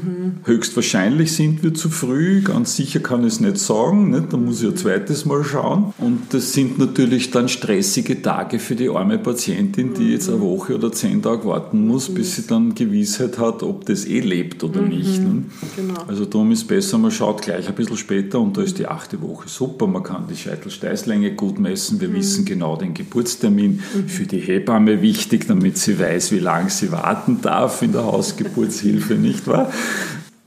höchstwahrscheinlich 0.44 1.32
sind 1.32 1.64
wir 1.64 1.74
zu 1.74 1.90
früh, 1.90 2.42
ganz 2.42 2.76
sicher 2.76 3.00
kann 3.00 3.22
ich 3.22 3.36
es 3.36 3.40
nicht 3.40 3.60
sagen, 3.60 4.10
nicht? 4.10 4.34
da 4.34 4.36
muss 4.36 4.62
ich 4.62 4.68
ein 4.68 4.76
zweites 4.76 5.24
Mal 5.24 5.46
schauen. 5.46 5.94
Und 5.98 6.20
das 6.32 6.52
sind 6.52 6.78
natürlich 6.78 7.32
dann 7.32 7.48
stressige 7.48 8.22
Tage 8.22 8.60
für 8.60 8.76
die 8.76 8.90
arme 8.90 9.20
Patientin, 9.20 9.94
die 9.94 10.12
jetzt 10.12 10.28
eine 10.28 10.42
Woche 10.42 10.76
oder 10.76 10.92
zehn 10.92 11.22
Tage 11.22 11.46
warten 11.46 11.88
muss, 11.88 12.14
bis 12.14 12.36
sie 12.36 12.46
dann 12.46 12.76
Gewissheit 12.76 13.38
hat, 13.40 13.64
ob 13.64 13.86
das 13.86 14.04
eh 14.04 14.20
lebt 14.20 14.66
oder 14.66 14.82
nicht. 14.82 15.22
Ne? 15.22 15.46
Genau. 15.78 15.94
Also 16.10 16.26
darum 16.26 16.52
ist 16.52 16.66
besser, 16.66 16.98
man 16.98 17.12
schaut 17.12 17.42
gleich 17.42 17.70
ein 17.70 17.74
bisschen 17.74 17.85
bisschen 17.86 17.98
später 17.98 18.40
und 18.40 18.58
da 18.58 18.62
ist 18.62 18.78
die 18.80 18.88
achte 18.88 19.22
Woche 19.22 19.48
super. 19.48 19.88
Man 19.88 20.04
kann 20.04 20.28
die 20.28 20.36
Scheitelsteißlänge 20.36 21.34
gut 21.34 21.60
messen. 21.60 22.02
Wir 22.02 22.10
mhm. 22.10 22.16
wissen 22.16 22.46
genau 22.46 22.76
den 22.76 22.94
Geburtstermin. 22.94 23.82
Mhm. 23.94 24.08
Für 24.08 24.26
die 24.26 24.40
Hebamme 24.40 25.02
wichtig, 25.02 25.48
damit 25.48 25.78
sie 25.78 26.00
weiß, 26.00 26.32
wie 26.32 26.40
lange 26.40 26.70
sie 26.70 26.92
warten 26.92 27.42
darf 27.42 27.82
in 27.82 27.92
der 27.92 28.06
Hausgeburtshilfe, 28.06 29.16
nicht 29.16 29.48
wahr? 29.48 29.72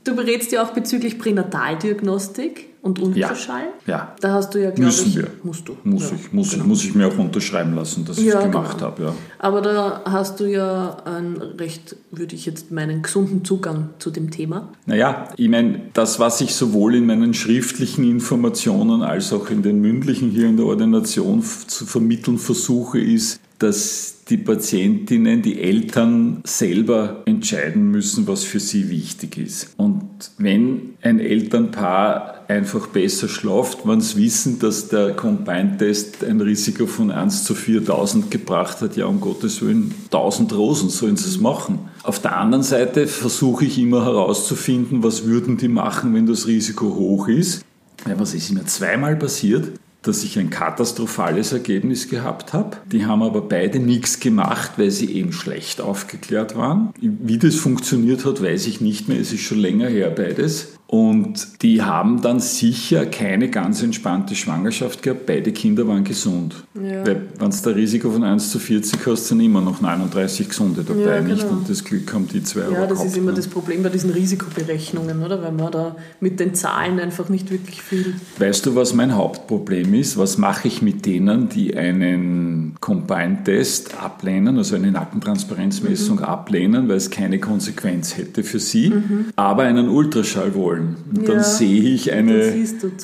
Du 0.03 0.15
berätst 0.15 0.51
ja 0.51 0.63
auch 0.63 0.71
bezüglich 0.71 1.19
Pränataldiagnostik 1.19 2.68
und 2.81 2.99
Ultraschall. 3.01 3.67
Ja, 3.85 3.93
ja. 3.93 4.15
Da 4.21 4.33
hast 4.33 4.53
du 4.53 4.59
ja, 4.59 4.69
glaube 4.69 4.83
Müssen 4.83 5.09
ich, 5.09 5.17
wir. 5.17 5.27
musst 5.43 5.67
du. 5.67 5.75
Muss, 5.83 6.09
ja. 6.09 6.15
ich, 6.15 6.31
muss, 6.31 6.51
genau. 6.51 6.65
muss 6.65 6.83
ich 6.83 6.95
mir 6.95 7.07
auch 7.07 7.17
unterschreiben 7.17 7.75
lassen, 7.75 8.05
dass 8.05 8.17
ja, 8.17 8.23
ich 8.23 8.45
es 8.45 8.51
gemacht 8.51 8.77
genau. 8.77 8.91
habe. 8.91 9.03
Ja. 9.03 9.13
Aber 9.37 9.61
da 9.61 10.01
hast 10.05 10.39
du 10.39 10.45
ja 10.45 10.97
einen 11.03 11.37
recht, 11.37 11.95
würde 12.11 12.35
ich 12.35 12.45
jetzt 12.45 12.71
meinen, 12.71 13.01
gesunden 13.01 13.43
Zugang 13.43 13.89
zu 13.99 14.11
dem 14.11 14.31
Thema. 14.31 14.69
Naja, 14.85 15.27
ich 15.35 15.49
meine, 15.49 15.81
das, 15.93 16.19
was 16.19 16.41
ich 16.41 16.55
sowohl 16.55 16.95
in 16.95 17.05
meinen 17.05 17.33
schriftlichen 17.33 18.09
Informationen 18.09 19.03
als 19.03 19.33
auch 19.33 19.49
in 19.49 19.61
den 19.61 19.81
mündlichen 19.81 20.29
hier 20.29 20.47
in 20.47 20.57
der 20.57 20.65
Ordination 20.65 21.43
zu 21.43 21.85
vermitteln 21.85 22.37
versuche, 22.37 22.99
ist, 22.99 23.41
dass 23.59 24.23
die 24.29 24.37
Patientinnen, 24.37 25.41
die 25.41 25.61
Eltern 25.61 26.41
selber 26.45 27.23
entscheiden 27.25 27.91
müssen, 27.91 28.27
was 28.27 28.43
für 28.43 28.59
sie 28.59 28.89
wichtig 28.89 29.37
ist. 29.37 29.73
Und 29.75 30.31
wenn 30.37 30.93
ein 31.01 31.19
Elternpaar 31.19 32.38
einfach 32.49 32.87
besser 32.87 33.29
schlaft, 33.29 33.87
wenn 33.87 34.01
sie 34.01 34.17
wissen, 34.17 34.59
dass 34.59 34.89
der 34.89 35.15
Combine-Test 35.15 36.23
ein 36.23 36.41
Risiko 36.41 36.87
von 36.87 37.11
1 37.11 37.43
zu 37.43 37.53
4000 37.53 38.31
gebracht 38.31 38.81
hat, 38.81 38.97
ja, 38.97 39.05
um 39.05 39.21
Gottes 39.21 39.61
Willen, 39.61 39.93
1000 40.05 40.53
Rosen 40.53 40.89
sollen 40.89 41.15
sie 41.15 41.29
es 41.29 41.39
machen. 41.39 41.79
Auf 42.03 42.19
der 42.19 42.37
anderen 42.37 42.63
Seite 42.63 43.07
versuche 43.07 43.65
ich 43.65 43.77
immer 43.77 44.03
herauszufinden, 44.03 45.03
was 45.03 45.25
würden 45.25 45.57
die 45.57 45.67
machen, 45.67 46.13
wenn 46.15 46.25
das 46.25 46.47
Risiko 46.47 46.95
hoch 46.95 47.27
ist. 47.27 47.63
Ja, 48.07 48.19
was 48.19 48.33
ist 48.33 48.51
mir 48.51 48.65
zweimal 48.65 49.15
passiert? 49.15 49.71
dass 50.01 50.23
ich 50.23 50.39
ein 50.39 50.49
katastrophales 50.49 51.51
Ergebnis 51.51 52.09
gehabt 52.09 52.53
habe. 52.53 52.77
Die 52.89 53.05
haben 53.05 53.21
aber 53.21 53.41
beide 53.41 53.79
nichts 53.79 54.21
gemacht, 54.21 54.71
weil 54.77 54.91
sie 54.91 55.11
eben 55.11 55.33
schlecht 55.33 55.81
aufgeklärt 55.81 56.55
waren. 56.55 56.93
Wie 57.01 57.37
das 57.37 57.55
funktioniert 57.55 58.23
hat, 58.25 58.41
weiß 58.41 58.67
ich 58.67 58.79
nicht 58.79 59.09
mehr. 59.09 59.19
Es 59.19 59.33
ist 59.33 59.41
schon 59.41 59.59
länger 59.59 59.89
her 59.89 60.09
beides. 60.09 60.78
Und 60.91 61.61
die 61.61 61.83
haben 61.83 62.19
dann 62.23 62.39
sicher 62.39 63.05
keine 63.05 63.49
ganz 63.49 63.83
entspannte 63.83 64.33
Schwangerschaft 64.33 65.03
gehabt. 65.03 65.27
Beide 65.27 65.51
Kinder 65.51 65.87
waren 65.87 66.03
gesund. 66.03 66.63
Ja. 66.73 67.05
Weil, 67.05 67.27
wenn 67.37 67.51
du 67.51 67.57
da 67.63 67.69
Risiko 67.69 68.09
von 68.09 68.23
1 68.23 68.49
zu 68.49 68.57
40 68.57 69.05
hast, 69.05 69.27
sind 69.27 69.39
immer 69.39 69.61
noch 69.61 69.81
39 69.81 70.49
Gesunde 70.49 70.83
dabei, 70.83 71.01
ja, 71.01 71.19
genau. 71.19 71.35
nicht? 71.35 71.45
Und 71.45 71.69
das 71.69 71.83
Glück 71.83 72.11
haben 72.11 72.27
die 72.27 72.41
zwei 72.41 72.71
Ja, 72.71 72.87
das 72.87 73.05
ist 73.05 73.15
immer 73.15 73.29
ne? 73.29 73.37
das 73.37 73.47
Problem 73.47 73.83
bei 73.83 73.89
diesen 73.89 74.09
Risikoberechnungen, 74.09 75.21
oder? 75.21 75.43
Weil 75.43 75.51
man 75.51 75.71
da 75.71 75.95
mit 76.21 76.39
den 76.39 76.55
Zahlen 76.55 76.99
einfach 76.99 77.29
nicht 77.29 77.51
wirklich 77.51 77.83
viel. 77.83 78.15
Weißt 78.39 78.65
du, 78.65 78.73
was 78.73 78.95
mein 78.95 79.13
Hauptproblem 79.13 79.93
ist? 79.93 80.17
Was 80.17 80.39
mache 80.39 80.67
ich 80.69 80.81
mit 80.81 81.05
denen, 81.05 81.49
die 81.49 81.77
einen 81.77 82.77
Combine-Test 82.79 83.95
ablehnen, 84.01 84.57
also 84.57 84.75
eine 84.75 84.91
Nackentransparenzmessung 84.91 86.17
mhm. 86.17 86.23
ablehnen, 86.23 86.89
weil 86.89 86.97
es 86.97 87.11
keine 87.11 87.37
Konsequenz 87.37 88.17
hätte 88.17 88.43
für 88.43 88.59
sie, 88.59 88.89
mhm. 88.89 89.25
aber 89.35 89.63
einen 89.63 89.87
Ultraschall 89.87 90.55
wollen? 90.55 90.78
Wollen. 90.79 90.95
Und 91.15 91.27
ja, 91.27 91.33
dann 91.33 91.43
sehe 91.43 91.81
ich 91.81 92.11
eine, 92.11 92.53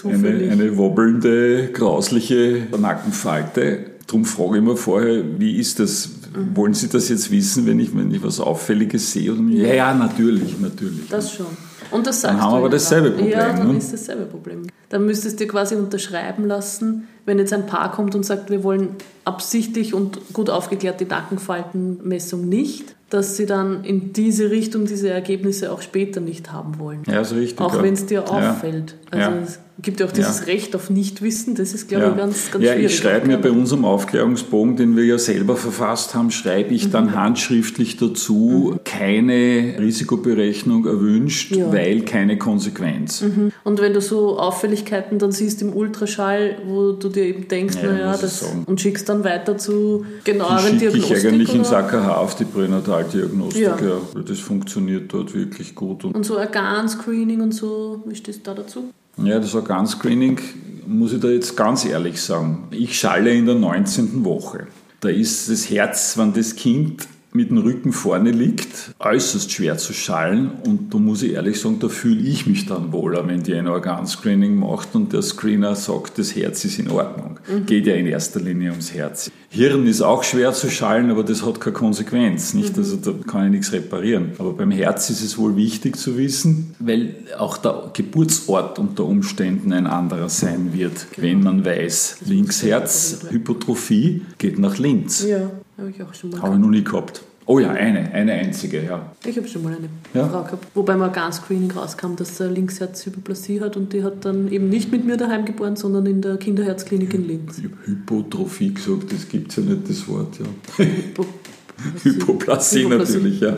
eine, 0.05 0.51
eine 0.51 0.77
wobbelnde, 0.77 1.69
grausliche 1.71 2.67
Nackenfalte. 2.77 3.91
Darum 4.07 4.25
frage 4.25 4.57
ich 4.57 4.57
immer 4.57 4.77
vorher, 4.77 5.23
wie 5.39 5.57
ist 5.57 5.79
das? 5.79 6.09
Mhm. 6.35 6.55
Wollen 6.55 6.73
Sie 6.73 6.89
das 6.89 7.09
jetzt 7.09 7.31
wissen, 7.31 7.65
wenn 7.65 7.79
ich, 7.79 7.95
wenn 7.95 8.11
ich 8.11 8.21
was 8.23 8.39
Auffälliges 8.39 9.11
sehe? 9.11 9.31
Oder 9.33 9.41
ja, 9.49 9.73
ja, 9.73 9.93
natürlich, 9.93 10.59
natürlich. 10.59 11.09
Das 11.09 11.33
schon. 11.33 11.47
Und 11.91 12.07
das 12.07 12.21
dann 12.21 12.41
haben 12.41 12.53
wir 12.53 12.57
aber 12.57 12.69
dasselbe 12.69 13.11
Problem. 13.11 13.31
Ja, 13.31 13.53
dann 13.53 13.71
ne? 13.71 13.77
ist 13.77 13.93
dasselbe 13.93 14.25
Problem. 14.25 14.63
Dann 14.89 15.05
müsstest 15.05 15.39
du 15.39 15.47
quasi 15.47 15.75
unterschreiben 15.75 16.45
lassen, 16.45 17.07
wenn 17.25 17.39
jetzt 17.39 17.53
ein 17.53 17.65
Paar 17.65 17.91
kommt 17.91 18.15
und 18.15 18.25
sagt, 18.25 18.49
wir 18.49 18.63
wollen 18.63 18.89
absichtlich 19.23 19.93
und 19.93 20.19
gut 20.33 20.49
aufgeklärt 20.49 20.99
die 20.99 21.05
Nackenfaltenmessung 21.05 22.47
nicht, 22.47 22.94
dass 23.09 23.37
sie 23.37 23.45
dann 23.45 23.83
in 23.83 24.13
diese 24.13 24.49
Richtung 24.49 24.85
diese 24.85 25.09
Ergebnisse 25.09 25.71
auch 25.71 25.81
später 25.81 26.21
nicht 26.21 26.51
haben 26.51 26.79
wollen. 26.79 27.03
Ja, 27.07 27.21
ist 27.21 27.33
richtig. 27.33 27.59
Auch 27.59 27.81
wenn 27.81 27.93
es 27.93 28.05
dir 28.05 28.29
auffällt. 28.29 28.95
Also 29.11 29.31
ja. 29.31 29.47
Gibt 29.81 29.99
ja 29.99 30.05
auch 30.05 30.11
dieses 30.11 30.39
ja. 30.39 30.45
Recht 30.45 30.75
auf 30.75 30.89
Nichtwissen, 30.89 31.55
das 31.55 31.73
ist, 31.73 31.89
glaube 31.89 32.11
ich, 32.11 32.17
ganz, 32.17 32.51
ganz 32.51 32.63
ja, 32.63 32.73
schwierig. 32.73 32.83
Ja, 32.83 32.89
ich 32.89 32.97
schreibe 32.97 33.27
mir 33.27 33.37
bei 33.37 33.51
unserem 33.51 33.83
Aufklärungsbogen, 33.83 34.77
den 34.77 34.95
wir 34.95 35.03
ja 35.03 35.17
selber 35.17 35.57
verfasst 35.57 36.15
haben, 36.15 36.31
schreibe 36.31 36.73
ich 36.73 36.87
mhm. 36.87 36.91
dann 36.91 37.15
handschriftlich 37.15 37.97
dazu, 37.97 38.73
mhm. 38.73 38.79
keine 38.85 39.75
Risikoberechnung 39.79 40.85
erwünscht, 40.85 41.53
weil 41.71 42.01
keine 42.01 42.37
Konsequenz. 42.37 43.21
Mhm. 43.21 43.51
Und 43.63 43.81
wenn 43.81 43.93
du 43.93 44.01
so 44.01 44.39
Auffälligkeiten 44.39 45.19
dann 45.19 45.31
siehst 45.31 45.61
im 45.61 45.73
Ultraschall, 45.73 46.57
wo 46.65 46.93
du 46.93 47.09
dir 47.09 47.25
eben 47.25 47.47
denkst, 47.47 47.77
naja, 47.83 48.15
das 48.15 48.45
und 48.65 48.79
schickst 48.79 49.09
dann 49.09 49.23
weiter 49.23 49.57
zu 49.57 50.05
genaueren 50.23 50.79
Diagnostik. 50.79 51.17
ich 51.17 51.27
eigentlich 51.27 51.49
oder? 51.49 51.59
ins 51.59 51.73
AKH 51.73 52.15
auf 52.15 52.35
die 52.35 52.45
Pränataldiagnostik, 52.45 53.61
ja. 53.61 53.77
ja. 53.77 54.21
Das 54.21 54.39
funktioniert 54.39 55.11
dort 55.13 55.33
wirklich 55.33 55.75
gut. 55.75 56.05
Und, 56.05 56.15
und 56.15 56.25
so 56.25 56.37
Organscreening 56.37 57.41
und 57.41 57.51
so, 57.51 58.03
wie 58.05 58.15
stehst 58.15 58.47
du 58.47 58.51
da 58.51 58.61
dazu? 58.61 58.89
Ja, 59.17 59.39
das 59.39 59.55
Organscreening 59.55 60.39
muss 60.87 61.13
ich 61.13 61.19
da 61.19 61.29
jetzt 61.29 61.55
ganz 61.55 61.85
ehrlich 61.85 62.21
sagen. 62.21 62.67
Ich 62.71 62.99
schalle 62.99 63.33
in 63.33 63.45
der 63.45 63.55
19. 63.55 64.23
Woche. 64.23 64.67
Da 64.99 65.09
ist 65.09 65.49
das 65.49 65.69
Herz, 65.69 66.17
wenn 66.17 66.33
das 66.33 66.55
Kind 66.55 67.07
mit 67.35 67.49
dem 67.49 67.57
Rücken 67.57 67.91
vorne 67.91 68.31
liegt, 68.31 68.95
äußerst 68.99 69.51
schwer 69.51 69.77
zu 69.77 69.93
schallen. 69.93 70.51
Und 70.65 70.93
da 70.93 70.97
muss 70.97 71.21
ich 71.21 71.33
ehrlich 71.33 71.59
sagen, 71.59 71.79
da 71.79 71.89
fühle 71.89 72.21
ich 72.21 72.47
mich 72.47 72.65
dann 72.65 72.91
wohler, 72.91 73.27
wenn 73.27 73.43
die 73.43 73.53
ein 73.53 73.67
Organscreening 73.67 74.55
macht 74.55 74.95
und 74.95 75.13
der 75.13 75.21
Screener 75.21 75.75
sagt, 75.75 76.17
das 76.17 76.35
Herz 76.35 76.65
ist 76.65 76.79
in 76.79 76.89
Ordnung. 76.89 77.39
Mhm. 77.47 77.65
Geht 77.65 77.87
ja 77.87 77.95
in 77.95 78.07
erster 78.07 78.39
Linie 78.39 78.71
ums 78.71 78.93
Herz. 78.93 79.31
Hirn 79.49 79.87
ist 79.87 80.01
auch 80.01 80.23
schwer 80.23 80.53
zu 80.53 80.69
schallen, 80.69 81.11
aber 81.11 81.23
das 81.23 81.45
hat 81.45 81.61
keine 81.61 81.73
Konsequenz. 81.73 82.53
Nicht? 82.53 82.75
Mhm. 82.75 82.83
Also 82.83 82.95
da 82.97 83.13
kann 83.25 83.45
ich 83.45 83.51
nichts 83.51 83.71
reparieren. 83.71 84.31
Aber 84.37 84.53
beim 84.53 84.71
Herz 84.71 85.09
ist 85.09 85.21
es 85.21 85.37
wohl 85.37 85.55
wichtig 85.55 85.97
zu 85.97 86.17
wissen, 86.17 86.75
weil 86.79 87.15
auch 87.37 87.57
der 87.57 87.91
Geburtsort 87.93 88.79
unter 88.79 89.05
Umständen 89.05 89.73
ein 89.73 89.87
anderer 89.87 90.29
sein 90.29 90.71
wird, 90.73 91.07
genau. 91.11 91.27
wenn 91.27 91.43
man 91.43 91.65
weiß, 91.65 92.17
Linksherz, 92.25 93.19
Hypotrophie 93.29 94.21
geht 94.37 94.59
nach 94.59 94.77
links. 94.77 95.25
Ja. 95.25 95.51
Habe 95.77 95.89
ich 95.89 96.01
auch 96.01 96.13
schon 96.13 96.29
mal 96.29 96.41
Habe 96.41 96.55
ich 96.55 96.61
noch 96.61 96.69
nie 96.69 96.83
gehabt. 96.83 97.21
Oh 97.47 97.59
ja, 97.59 97.69
eine, 97.69 98.11
eine 98.11 98.33
einzige, 98.33 98.83
ja. 98.83 99.11
Ich 99.23 99.37
habe 99.37 99.47
schon 99.47 99.61
mal 99.61 99.75
eine 99.75 99.87
ja? 100.15 100.27
Frau 100.27 100.43
gehabt, 100.43 100.65
wobei 100.73 100.95
mal 100.95 101.11
ganz 101.11 101.37
Screening 101.37 101.69
rauskam, 101.71 102.15
dass 102.15 102.39
er 102.39 102.49
Linksherzhypoplasie 102.49 103.61
hat 103.61 103.77
und 103.77 103.93
die 103.93 104.03
hat 104.03 104.25
dann 104.25 104.51
eben 104.51 104.69
nicht 104.69 104.91
mit 104.91 105.05
mir 105.05 105.15
daheim 105.15 105.45
geboren, 105.45 105.75
sondern 105.75 106.07
in 106.07 106.23
der 106.23 106.37
Kinderherzklinik 106.37 107.13
in 107.13 107.27
Linz. 107.27 107.59
Ich 107.59 107.65
habe 107.65 107.75
Hypotrophie 107.85 108.73
gesagt, 108.73 109.13
das 109.13 109.29
gibt 109.29 109.51
es 109.51 109.57
ja 109.57 109.63
nicht, 109.63 109.87
das 109.87 110.07
Wort, 110.07 110.39
ja. 110.39 110.45
Hypo 110.83 111.23
Hypoplasie, 112.03 112.85
Hypoplasie 112.85 113.19
natürlich, 113.19 113.39
ja. 113.41 113.55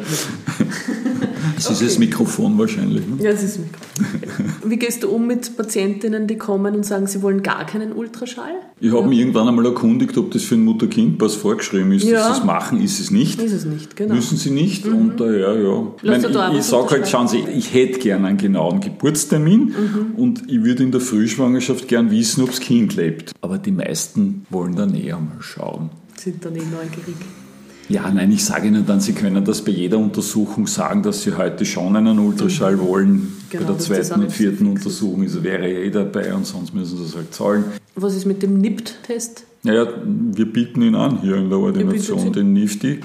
Es 1.55 1.69
ist 1.69 1.81
das 1.81 1.99
Mikrofon 1.99 2.57
wahrscheinlich. 2.57 3.05
Ne? 3.07 3.23
Ja, 3.23 3.31
es 3.31 3.43
ist 3.43 3.57
das 3.57 3.65
Mikrofon. 3.65 4.53
Wie 4.71 4.77
gehst 4.77 5.03
du 5.03 5.09
um 5.09 5.27
mit 5.27 5.55
Patientinnen, 5.55 6.27
die 6.27 6.37
kommen 6.37 6.75
und 6.75 6.85
sagen, 6.85 7.07
sie 7.07 7.21
wollen 7.21 7.43
gar 7.43 7.65
keinen 7.65 7.93
Ultraschall? 7.93 8.53
Ich 8.79 8.91
habe 8.91 9.01
ja. 9.01 9.07
mich 9.07 9.19
irgendwann 9.19 9.47
einmal 9.47 9.65
erkundigt, 9.65 10.17
ob 10.17 10.31
das 10.31 10.43
für 10.43 10.55
ein 10.55 10.63
Mutter-Kind-Pass 10.63 11.35
vorgeschrieben 11.35 11.91
ist, 11.91 12.03
ja. 12.03 12.27
dass 12.27 12.37
sie 12.37 12.45
machen. 12.45 12.81
Ist 12.81 12.99
es 12.99 13.11
nicht. 13.11 13.41
Ist 13.41 13.53
es 13.53 13.65
nicht, 13.65 13.95
genau. 13.95 14.15
Müssen 14.15 14.37
sie 14.37 14.51
nicht. 14.51 14.85
Mhm. 14.85 14.95
Und 14.95 15.19
daher, 15.19 15.59
ja. 15.59 15.87
Ich, 16.01 16.09
mein, 16.09 16.51
ich, 16.53 16.59
ich 16.59 16.63
sage 16.63 16.89
halt, 16.91 17.07
schauen 17.07 17.27
Sie, 17.27 17.43
ich 17.55 17.73
hätte 17.73 17.99
gerne 17.99 18.27
einen 18.27 18.37
genauen 18.37 18.79
Geburtstermin 18.79 19.65
mhm. 19.65 20.15
und 20.15 20.43
ich 20.47 20.63
würde 20.63 20.83
in 20.83 20.91
der 20.91 21.01
Frühschwangerschaft 21.01 21.87
gern 21.87 22.11
wissen, 22.11 22.43
ob 22.43 22.49
das 22.49 22.59
Kind 22.59 22.95
lebt. 22.95 23.31
Aber 23.41 23.57
die 23.57 23.71
meisten 23.71 24.45
wollen 24.49 24.75
dann 24.75 24.95
eher 24.95 25.17
mal 25.17 25.37
schauen. 25.39 25.89
Sind 26.15 26.43
dann 26.43 26.55
eh 26.55 26.59
neugierig. 26.59 27.15
Ja, 27.89 28.11
nein, 28.11 28.31
ich 28.31 28.43
sage 28.43 28.67
Ihnen 28.67 28.85
dann, 28.85 28.99
Sie 28.99 29.13
können 29.13 29.45
das 29.45 29.61
bei 29.63 29.71
jeder 29.71 29.97
Untersuchung 29.97 30.67
sagen, 30.67 31.03
dass 31.03 31.21
Sie 31.21 31.37
heute 31.37 31.65
schon 31.65 31.95
einen 31.95 32.19
Ultraschall 32.19 32.75
mhm. 32.75 32.81
wollen. 32.81 33.33
Genau, 33.49 33.63
bei 33.63 33.71
der 33.71 33.79
zweiten 33.79 34.21
und 34.21 34.31
vierten 34.31 34.67
Untersuchung 34.67 35.23
ist, 35.23 35.41
wäre 35.41 35.69
eh 35.69 35.89
dabei 35.89 36.33
und 36.33 36.45
sonst 36.45 36.73
müssen 36.73 36.97
Sie 36.97 37.05
es 37.05 37.15
halt 37.15 37.33
zahlen. 37.33 37.63
Was 37.95 38.15
ist 38.15 38.25
mit 38.25 38.43
dem 38.43 38.57
NIPT-Test? 38.59 39.45
Naja, 39.63 39.87
wir 40.05 40.45
bieten 40.45 40.81
ihn 40.81 40.95
an 40.95 41.21
hier 41.21 41.35
in 41.35 41.49
der 41.49 41.59
Ordination, 41.59 42.31
den 42.31 42.53
NIFTY. 42.53 42.99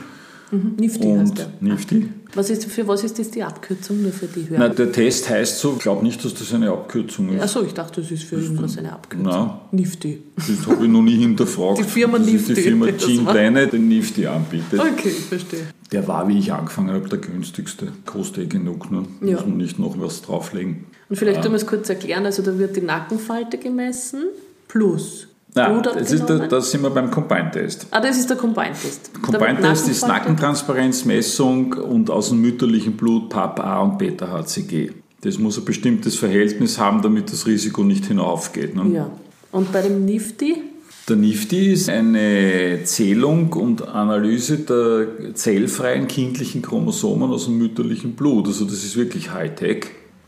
Mhm, 0.53 0.75
Nifty 0.79 1.07
und 1.07 1.21
heißt 1.21 1.39
der. 1.39 1.53
Nifty. 1.61 2.09
Was 2.35 2.51
ist, 2.51 2.67
für 2.67 2.87
was 2.87 3.03
ist 3.05 3.19
das 3.19 3.31
die 3.31 3.43
Abkürzung 3.43 4.03
nur 4.03 4.13
für 4.13 4.27
die 4.27 4.49
Hörer? 4.51 4.69
Nein, 4.69 4.77
der 4.77 4.93
Test 4.93 5.29
heißt 5.29 5.59
so, 5.59 5.73
ich 5.73 5.79
glaube 5.79 6.05
nicht, 6.05 6.23
dass 6.23 6.35
das 6.35 6.53
eine 6.53 6.71
Abkürzung 6.71 7.31
ist. 7.31 7.43
Achso, 7.43 7.63
ich 7.63 7.73
dachte, 7.73 8.03
das 8.03 8.11
ist 8.11 8.25
für 8.25 8.37
irgendwas 8.37 8.77
eine 8.77 8.93
Abkürzung. 8.93 9.31
Nein. 9.31 9.51
Nifty. 9.71 10.23
Das 10.37 10.67
habe 10.67 10.85
ich 10.85 10.91
noch 10.91 11.03
nie 11.03 11.17
hinterfragt. 11.17 11.79
Die 11.79 11.85
Firma 11.85 12.19
das 12.19 12.27
Nifty. 12.27 12.53
Ist 12.53 12.59
die 12.59 12.63
Firma 12.63 12.87
Jean 12.99 13.25
Planet, 13.25 13.73
den 13.73 13.89
Nifty 13.89 14.27
anbietet. 14.27 14.79
Okay, 14.79 15.09
ich 15.09 15.25
verstehe. 15.25 15.67
Der 15.91 16.07
war, 16.07 16.29
wie 16.29 16.39
ich 16.39 16.53
angefangen 16.53 16.91
habe, 16.91 17.09
der 17.09 17.19
günstigste. 17.19 17.89
Kostet 18.05 18.45
eh 18.45 18.47
genug, 18.47 18.91
ne? 18.91 19.05
Ja. 19.23 19.37
muss 19.37 19.47
man 19.47 19.57
nicht 19.57 19.79
noch 19.79 19.99
was 19.99 20.21
drauflegen. 20.21 20.85
Und 21.09 21.17
vielleicht 21.17 21.39
ja. 21.39 21.43
tun 21.43 21.53
wir 21.53 21.57
es 21.57 21.67
kurz 21.67 21.89
erklären, 21.89 22.27
also 22.27 22.43
da 22.43 22.59
wird 22.59 22.77
die 22.77 22.83
Nackenfalte 22.83 23.57
gemessen 23.57 24.25
plus 24.69 25.29
Nein, 25.55 25.83
das, 25.83 26.11
ist 26.11 26.27
der, 26.27 26.49
das 26.49 26.71
sind 26.71 26.83
wir 26.83 26.91
beim 26.91 27.11
Combine-Test. 27.11 27.89
Ah, 27.91 28.01
das 28.01 28.17
ist 28.17 28.31
der 28.31 28.39
Combine-Test. 28.39 29.11
Combine-Test 29.21 29.89
ist 29.89 30.07
Nackentransparenzmessung 30.07 31.75
und 31.75 32.11
aus 32.11 32.31
dem 32.31 32.41
mütterlichen 32.41 32.97
Blut 32.97 33.29
PAP 33.29 33.61
A 33.61 33.81
und 33.81 33.99
Beta-HCG. 33.99 34.93
Das 35.21 35.39
muss 35.39 35.59
ein 35.59 35.65
bestimmtes 35.67 36.17
Verhältnis 36.17 36.79
haben, 36.79 37.03
damit 37.03 37.31
das 37.31 37.47
Risiko 37.47 37.85
nicht 37.85 38.07
hinaufgeht. 38.07 38.75
Ne? 38.75 38.95
Ja. 38.95 39.11
Und 39.53 39.73
bei 39.73 39.83
dem 39.83 40.07
NIFTY? 40.07 40.63
Der 41.09 41.17
NIFTY 41.17 41.73
ist 41.73 41.91
eine 41.91 42.81
Zählung 42.85 43.53
und 43.53 43.87
Analyse 43.87 44.59
der 44.59 45.35
zellfreien 45.35 46.09
kindlichen 46.09 46.63
Chromosomen 46.63 47.31
aus 47.31 47.45
dem 47.45 47.59
mütterlichen 47.59 48.13
Blut. 48.13 48.47
Also 48.47 48.65
das 48.65 48.85
ist 48.85 48.97
wirklich 48.97 49.33
Hightech 49.33 49.87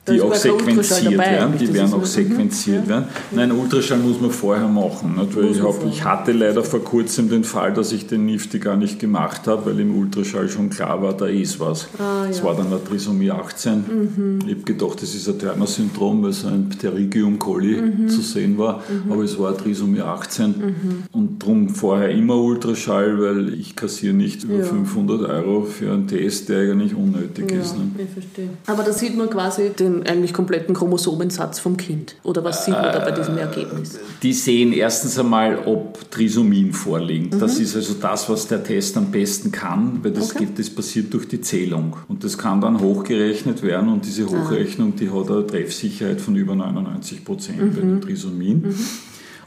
die 0.09 0.21
auch 0.21 0.35
sequenziert 0.35 1.19
werden, 1.19 1.59
die 1.59 1.73
werden 1.73 1.95
auch 1.95 2.05
sequenziert 2.05 2.85
ja. 2.85 2.89
werden. 2.89 3.05
Nein, 3.31 3.53
Ultraschall 3.53 3.99
muss 3.99 4.21
man 4.21 4.31
vorher 4.31 4.69
machen. 4.69 5.17
Nicht? 5.17 5.37
Weil 5.37 5.47
ich, 5.47 5.63
hab, 5.63 5.87
ich 5.87 6.05
hatte 6.05 6.33
leider 6.33 6.63
vor 6.63 6.85
kurzem 6.85 7.31
den 7.31 7.45
Fall, 7.45 7.73
dass 7.73 7.93
ich 7.93 8.07
den 8.07 8.27
Nifty 8.27 8.59
gar 8.59 8.77
nicht 8.77 8.99
gemacht 8.99 9.47
habe, 9.47 9.67
weil 9.67 9.81
im 9.81 9.97
Ultraschall 9.97 10.49
schon 10.49 10.69
klar 10.71 11.03
war, 11.03 11.15
da 11.15 11.27
ist 11.27 11.59
was. 11.59 11.89
Ah, 11.99 12.27
das 12.27 12.39
ja. 12.39 12.45
war 12.45 12.55
dann 12.55 12.67
eine 12.67 12.83
Trisomie 12.85 13.31
18. 13.31 13.73
Mhm. 13.77 14.39
Ich 14.47 14.55
habe 14.55 14.63
gedacht, 14.65 15.03
das 15.03 15.15
ist 15.15 15.29
ein 15.29 15.39
Turner-Syndrom, 15.39 16.23
weil 16.23 16.33
so 16.33 16.49
ein 16.49 16.69
Pterygium 16.69 17.39
coli 17.39 17.81
mhm. 17.81 18.09
zu 18.09 18.21
sehen 18.21 18.59
war, 18.59 18.83
mhm. 18.89 19.13
aber 19.13 19.23
es 19.23 19.39
war 19.39 19.57
Trisomie 19.57 20.03
18. 20.03 20.51
Mhm. 20.51 21.03
Und 21.13 21.43
darum 21.43 21.69
vorher 21.71 22.11
immer 22.11 22.37
Ultraschall, 22.37 23.21
weil 23.21 23.55
ich 23.55 23.75
kassiere 23.75 24.15
nicht 24.15 24.45
über 24.45 24.59
ja. 24.59 24.65
500 24.65 25.23
Euro 25.31 25.63
für 25.63 25.93
einen 25.93 26.07
Test, 26.07 26.49
der 26.51 26.61
eigentlich 26.61 26.95
unnötig 26.95 27.51
ist. 27.53 27.77
Ne? 27.77 27.91
Ich 27.99 28.11
verstehe. 28.11 28.51
Aber 28.67 28.83
da 28.83 28.93
sieht 28.93 29.17
man 29.17 29.31
quasi 29.31 29.71
den 29.71 29.94
eigentlich 30.03 30.33
kompletten 30.33 30.75
Chromosomensatz 30.75 31.59
vom 31.59 31.77
Kind? 31.77 32.17
Oder 32.23 32.45
was 32.45 32.65
sieht 32.65 32.75
man 32.75 32.93
da 32.93 32.99
bei 32.99 33.13
diesem 33.13 33.39
Ergebnis? 33.39 33.99
Die 34.23 34.33
sehen 34.33 34.73
erstens 34.73 35.19
einmal, 35.19 35.59
ob 35.67 36.11
Trisomien 36.11 36.73
vorliegen. 36.73 37.31
Mhm. 37.33 37.39
Das 37.39 37.59
ist 37.59 37.77
also 37.77 37.95
das, 37.95 38.29
was 38.29 38.49
der 38.49 38.65
Test 38.65 38.97
am 38.97 39.11
besten 39.11 39.53
kann, 39.53 40.01
weil 40.03 40.13
das, 40.13 40.35
okay. 40.35 40.47
geht, 40.47 40.59
das 40.59 40.71
passiert 40.71 41.13
durch 41.15 41.29
die 41.29 41.41
Zählung. 41.41 41.97
Und 42.09 42.25
das 42.25 42.37
kann 42.37 42.61
dann 42.61 42.81
hochgerechnet 42.81 43.63
werden 43.63 43.89
und 43.89 44.05
diese 44.05 44.25
ah. 44.25 44.31
Hochrechnung, 44.31 44.97
die 44.97 45.11
hat 45.11 45.31
eine 45.31 45.47
Treffsicherheit 45.47 46.21
von 46.21 46.37
über 46.37 46.55
99 46.55 47.25
Prozent 47.25 47.61
mhm. 47.61 47.75
bei 47.75 47.81
den 47.81 48.01
Trisomien. 48.01 48.63
Mhm. 48.63 48.75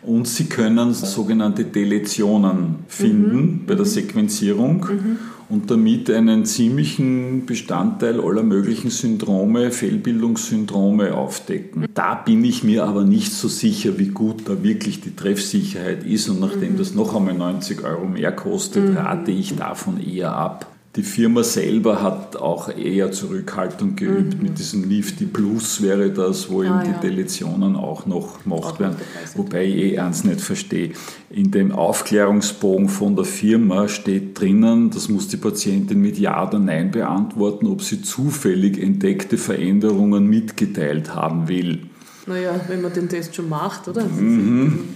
Und 0.04 0.28
Sie 0.28 0.46
können 0.46 0.94
sogenannte 0.94 1.66
Deletionen 1.66 2.78
finden 2.88 3.42
mhm. 3.42 3.66
bei 3.66 3.76
der 3.76 3.86
Sequenzierung. 3.86 4.86
Mhm. 4.90 5.18
Und 5.50 5.72
damit 5.72 6.10
einen 6.10 6.46
ziemlichen 6.46 7.46
Bestandteil 7.46 8.20
aller 8.20 8.44
möglichen 8.44 8.90
Syndrome, 8.90 9.72
Fehlbildungssyndrome 9.72 11.16
aufdecken. 11.16 11.86
Da 11.94 12.16
bin 12.16 12.44
ich 12.44 12.64
mir 12.64 12.86
aber 12.86 13.04
nicht 13.04 13.32
so 13.32 13.48
sicher, 13.48 13.98
wie 13.98 14.10
gut 14.10 14.48
da 14.48 14.62
wirklich 14.64 15.02
die 15.02 15.16
Treffsicherheit 15.16 16.06
ist 16.06 16.28
und 16.30 16.40
nachdem 16.40 16.74
mhm. 16.74 16.78
das 16.78 16.94
noch 16.94 17.16
einmal 17.16 17.34
90 17.34 17.84
Euro 17.84 18.06
mehr 18.06 18.32
kostet, 18.32 18.90
mhm. 18.90 18.98
rate 18.98 19.32
ich 19.32 19.56
davon 19.56 20.02
eher 20.02 20.36
ab. 20.36 20.77
Die 20.98 21.04
Firma 21.04 21.44
selber 21.44 22.02
hat 22.02 22.38
auch 22.38 22.76
eher 22.76 23.12
Zurückhaltung 23.12 23.96
geübt. 23.96 24.38
Mhm. 24.38 24.42
Mit 24.42 24.58
diesem 24.58 24.88
Nifty 24.88 25.26
Plus 25.26 25.84
wäre 25.84 26.10
das, 26.10 26.50
wo 26.50 26.64
ah, 26.64 26.66
eben 26.66 26.92
die 26.92 27.08
Deletionen 27.08 27.76
auch 27.76 28.08
noch 28.08 28.42
gemacht 28.42 28.80
werden. 28.80 28.96
Wobei 29.36 29.66
ich 29.66 29.76
eh 29.76 30.00
eins 30.00 30.24
nicht 30.24 30.42
verstehe. 30.42 30.94
In 31.30 31.52
dem 31.52 31.72
Aufklärungsbogen 31.72 32.90
von 32.90 33.16
der 33.16 33.26
Firma 33.26 33.88
steht 33.88 34.40
drinnen, 34.40 34.90
das 34.90 35.08
muss 35.08 35.28
die 35.28 35.38
Patientin 35.38 36.02
mit 36.02 36.18
Ja 36.18 36.48
oder 36.48 36.58
Nein 36.58 36.90
beantworten, 36.90 37.68
ob 37.68 37.84
sie 37.84 38.02
zufällig 38.02 38.82
entdeckte 38.82 39.38
Veränderungen 39.38 40.26
mitgeteilt 40.26 41.14
haben 41.14 41.48
will. 41.48 41.82
Naja, 42.28 42.60
wenn 42.68 42.82
man 42.82 42.94
den 42.94 43.08
Test 43.08 43.36
schon 43.36 43.48
macht, 43.48 43.88
oder? 43.88 44.04
Mhm. 44.04 44.20
Mhm. 44.20 44.64
mhm. 44.64 44.88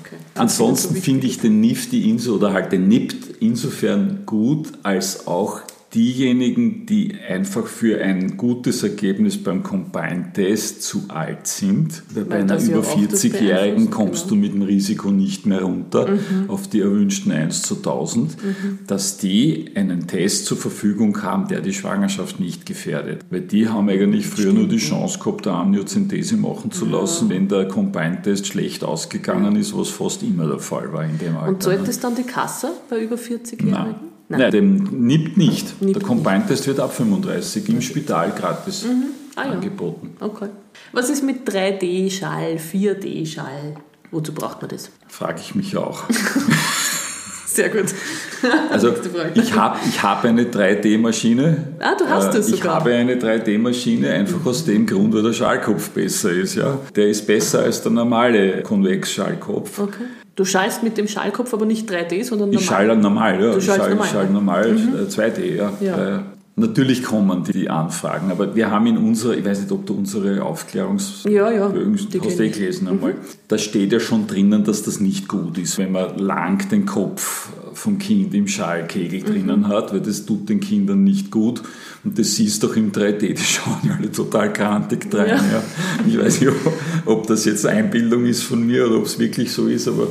Okay. 0.00 0.16
Ansonsten 0.34 0.94
so 0.94 1.00
finde 1.00 1.26
ich 1.26 1.38
den 1.38 1.60
Nifty 1.60 2.08
Inso 2.08 2.36
oder 2.36 2.52
halt 2.52 2.72
den 2.72 2.88
NIPT 2.88 3.36
insofern 3.40 4.24
gut, 4.24 4.72
als 4.82 5.26
auch 5.26 5.60
diejenigen, 5.94 6.86
die 6.86 7.14
einfach 7.28 7.66
für 7.66 8.00
ein 8.00 8.36
gutes 8.36 8.82
Ergebnis 8.82 9.42
beim 9.42 9.62
Combine-Test 9.62 10.82
zu 10.82 11.04
alt 11.08 11.46
sind. 11.46 12.02
Weil 12.14 12.24
bei 12.24 12.36
einer 12.36 12.62
über 12.62 12.82
40-Jährigen 12.82 13.90
kommst 13.90 14.28
genau. 14.28 14.36
du 14.36 14.40
mit 14.40 14.54
dem 14.54 14.62
Risiko 14.62 15.10
nicht 15.10 15.46
mehr 15.46 15.62
runter 15.62 16.08
mhm. 16.08 16.48
auf 16.48 16.68
die 16.68 16.80
erwünschten 16.80 17.32
1 17.32 17.62
zu 17.62 17.76
1000, 17.76 18.42
mhm. 18.42 18.78
dass 18.86 19.18
die 19.18 19.70
einen 19.74 20.06
Test 20.06 20.46
zur 20.46 20.56
Verfügung 20.56 21.22
haben, 21.22 21.48
der 21.48 21.60
die 21.60 21.72
Schwangerschaft 21.72 22.38
nicht 22.38 22.66
gefährdet. 22.66 23.24
Weil 23.30 23.40
die 23.40 23.68
haben 23.68 23.88
eigentlich 23.88 24.26
früher 24.26 24.50
Stimmt. 24.50 24.58
nur 24.58 24.68
die 24.68 24.78
Chance 24.78 25.18
gehabt, 25.18 25.46
eine 25.48 25.56
Amniozentese 25.56 26.36
machen 26.36 26.70
zu 26.70 26.84
lassen, 26.84 27.28
ja. 27.28 27.34
wenn 27.34 27.48
der 27.48 27.66
Combine-Test 27.66 28.46
schlecht 28.46 28.84
ausgegangen 28.84 29.56
ist, 29.56 29.76
was 29.76 29.88
fast 29.88 30.22
immer 30.22 30.46
der 30.46 30.60
Fall 30.60 30.92
war 30.92 31.04
in 31.04 31.18
dem 31.18 31.36
Alter. 31.36 31.48
Und 31.48 31.62
zahlt 31.62 31.88
das 31.88 31.98
dann 31.98 32.14
die 32.14 32.22
Kasse 32.22 32.70
bei 32.88 33.02
über 33.02 33.16
40-Jährigen? 33.16 34.09
Nein, 34.38 34.50
dem 34.52 35.06
NIPT 35.06 35.36
nicht. 35.36 35.82
NIPT 35.82 35.96
der 35.96 36.02
Combine-Test 36.02 36.66
wird 36.68 36.78
ab 36.78 36.94
35 36.94 37.68
im 37.68 37.82
Spital 37.82 38.30
gratis 38.30 38.84
mhm. 38.84 39.06
ah, 39.34 39.44
ja. 39.44 39.52
angeboten. 39.52 40.14
Okay. 40.20 40.48
Was 40.92 41.10
ist 41.10 41.24
mit 41.24 41.48
3D-Schall, 41.48 42.56
4D-Schall? 42.56 43.74
Wozu 44.12 44.32
braucht 44.32 44.62
man 44.62 44.70
das? 44.70 44.90
Frage 45.08 45.40
ich 45.40 45.54
mich 45.54 45.76
auch. 45.76 46.04
Sehr 47.46 47.68
gut. 47.68 47.86
Also 48.70 48.94
ich 49.34 49.52
habe 49.54 49.78
ich 49.86 50.02
hab 50.02 50.24
eine 50.24 50.44
3D-Maschine. 50.44 51.74
Ah, 51.78 51.94
du 51.94 52.08
hast 52.08 52.32
das 52.32 52.50
äh, 52.50 52.54
Ich 52.54 52.64
habe 52.64 52.94
eine 52.94 53.16
3D-Maschine 53.16 54.10
einfach 54.12 54.46
aus 54.46 54.64
dem 54.64 54.86
Grund, 54.86 55.12
weil 55.12 55.24
der 55.24 55.34
Schallkopf 55.34 55.90
besser 55.90 56.30
ist. 56.30 56.54
Ja? 56.54 56.78
Der 56.96 57.08
ist 57.08 57.26
besser 57.26 57.64
als 57.64 57.82
der 57.82 57.92
normale 57.92 58.62
Konvex-Schallkopf. 58.62 59.78
Okay. 59.78 60.04
Du 60.36 60.44
schallst 60.44 60.82
mit 60.82 60.96
dem 60.96 61.08
Schallkopf 61.08 61.52
aber 61.52 61.66
nicht 61.66 61.90
3D, 61.90 62.24
sondern 62.24 62.50
normal. 62.50 62.62
Ich 62.62 62.66
schalle 62.66 62.96
normal, 62.96 63.42
ja. 63.42 63.52
Du 63.52 63.58
ich 63.58 63.64
schall, 63.64 63.90
normal, 63.90 64.08
schall 64.08 64.30
normal 64.30 64.72
mhm. 64.72 64.94
2D, 65.08 65.38
äh, 65.38 65.56
ja. 65.56 65.72
ja. 65.80 66.22
Natürlich 66.56 67.02
kommen 67.02 67.44
die, 67.44 67.70
Anfragen, 67.70 68.30
aber 68.30 68.54
wir 68.54 68.70
haben 68.70 68.86
in 68.86 68.98
unserer, 68.98 69.36
ich 69.36 69.44
weiß 69.44 69.60
nicht, 69.60 69.72
ob 69.72 69.86
du 69.86 69.94
unsere 69.94 70.44
Aufklärungs 70.44 71.24
ja, 71.24 71.50
ja, 71.50 71.72
hast 71.72 72.40
eh 72.40 72.48
gelesen 72.48 72.88
einmal, 72.88 73.14
mhm. 73.14 73.18
da 73.48 73.56
steht 73.56 73.92
ja 73.92 74.00
schon 74.00 74.26
drinnen, 74.26 74.64
dass 74.64 74.82
das 74.82 75.00
nicht 75.00 75.28
gut 75.28 75.56
ist, 75.58 75.78
wenn 75.78 75.92
man 75.92 76.18
lang 76.18 76.68
den 76.68 76.84
Kopf 76.84 77.48
vom 77.72 77.98
Kind 77.98 78.34
im 78.34 78.46
Schallkegel 78.46 79.22
drinnen 79.22 79.60
mhm. 79.60 79.68
hat, 79.68 79.92
weil 79.92 80.00
das 80.00 80.26
tut 80.26 80.48
den 80.48 80.60
Kindern 80.60 81.04
nicht 81.04 81.30
gut. 81.30 81.62
Und 82.04 82.18
das 82.18 82.34
siehst 82.34 82.62
du 82.62 82.68
auch 82.68 82.76
im 82.76 82.92
3D, 82.92 83.34
die 83.34 83.36
schauen 83.36 83.80
ja 83.84 83.94
alle 83.96 84.10
total 84.10 84.52
krantig 84.52 85.06
rein. 85.12 85.28
Ja. 85.28 85.36
Ja. 85.36 85.62
Ich 86.06 86.18
weiß 86.18 86.40
nicht, 86.40 86.52
ob 87.06 87.26
das 87.26 87.44
jetzt 87.44 87.66
Einbildung 87.66 88.26
ist 88.26 88.42
von 88.42 88.66
mir 88.66 88.86
oder 88.86 88.96
ob 88.96 89.06
es 89.06 89.18
wirklich 89.18 89.52
so 89.52 89.66
ist, 89.66 89.88
aber 89.88 90.08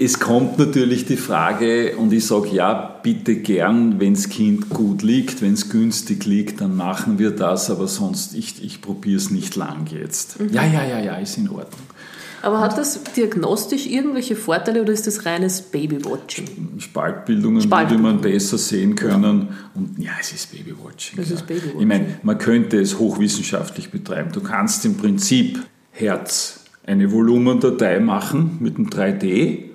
es 0.00 0.20
kommt 0.20 0.58
natürlich 0.58 1.06
die 1.06 1.16
Frage, 1.16 1.96
und 1.96 2.12
ich 2.12 2.26
sage 2.26 2.50
ja, 2.50 3.00
bitte 3.02 3.36
gern, 3.36 3.98
wenn 3.98 4.14
das 4.14 4.28
Kind 4.28 4.70
gut 4.70 5.02
liegt, 5.02 5.42
wenn 5.42 5.54
es 5.54 5.70
günstig 5.70 6.24
liegt, 6.24 6.60
dann 6.60 6.76
machen 6.76 7.18
wir 7.18 7.30
das, 7.30 7.70
aber 7.70 7.88
sonst, 7.88 8.34
ich, 8.34 8.62
ich 8.62 8.80
probiere 8.80 9.16
es 9.16 9.30
nicht 9.30 9.56
lang 9.56 9.86
jetzt. 9.90 10.40
Mhm. 10.40 10.50
Ja, 10.52 10.64
ja, 10.64 10.84
ja, 10.84 11.00
ja, 11.00 11.16
ist 11.16 11.36
in 11.36 11.48
Ordnung. 11.48 11.80
Aber 12.40 12.60
hat 12.60 12.78
das 12.78 13.02
diagnostisch 13.16 13.86
irgendwelche 13.86 14.36
Vorteile 14.36 14.82
oder 14.82 14.92
ist 14.92 15.08
das 15.08 15.26
reines 15.26 15.60
Babywatching? 15.60 16.78
Spaltbildungen 16.78 17.62
Spaltbildung. 17.62 18.04
würde 18.04 18.14
man 18.14 18.22
besser 18.22 18.58
sehen 18.58 18.94
können. 18.94 19.48
Und 19.74 19.98
ja, 19.98 20.12
es 20.20 20.32
ist 20.32 20.52
Babywatching. 20.52 21.18
Es 21.18 21.30
ja. 21.30 21.34
ist 21.34 21.48
Babywatching. 21.48 21.80
Ich 21.80 21.86
meine, 21.86 22.20
man 22.22 22.38
könnte 22.38 22.80
es 22.80 22.96
hochwissenschaftlich 23.00 23.90
betreiben. 23.90 24.30
Du 24.32 24.40
kannst 24.40 24.84
im 24.84 24.96
Prinzip 24.96 25.58
Herz 25.90 26.60
eine 26.86 27.10
Volumendatei 27.10 27.98
machen 27.98 28.58
mit 28.60 28.76
einem 28.76 28.88
3D 28.88 29.67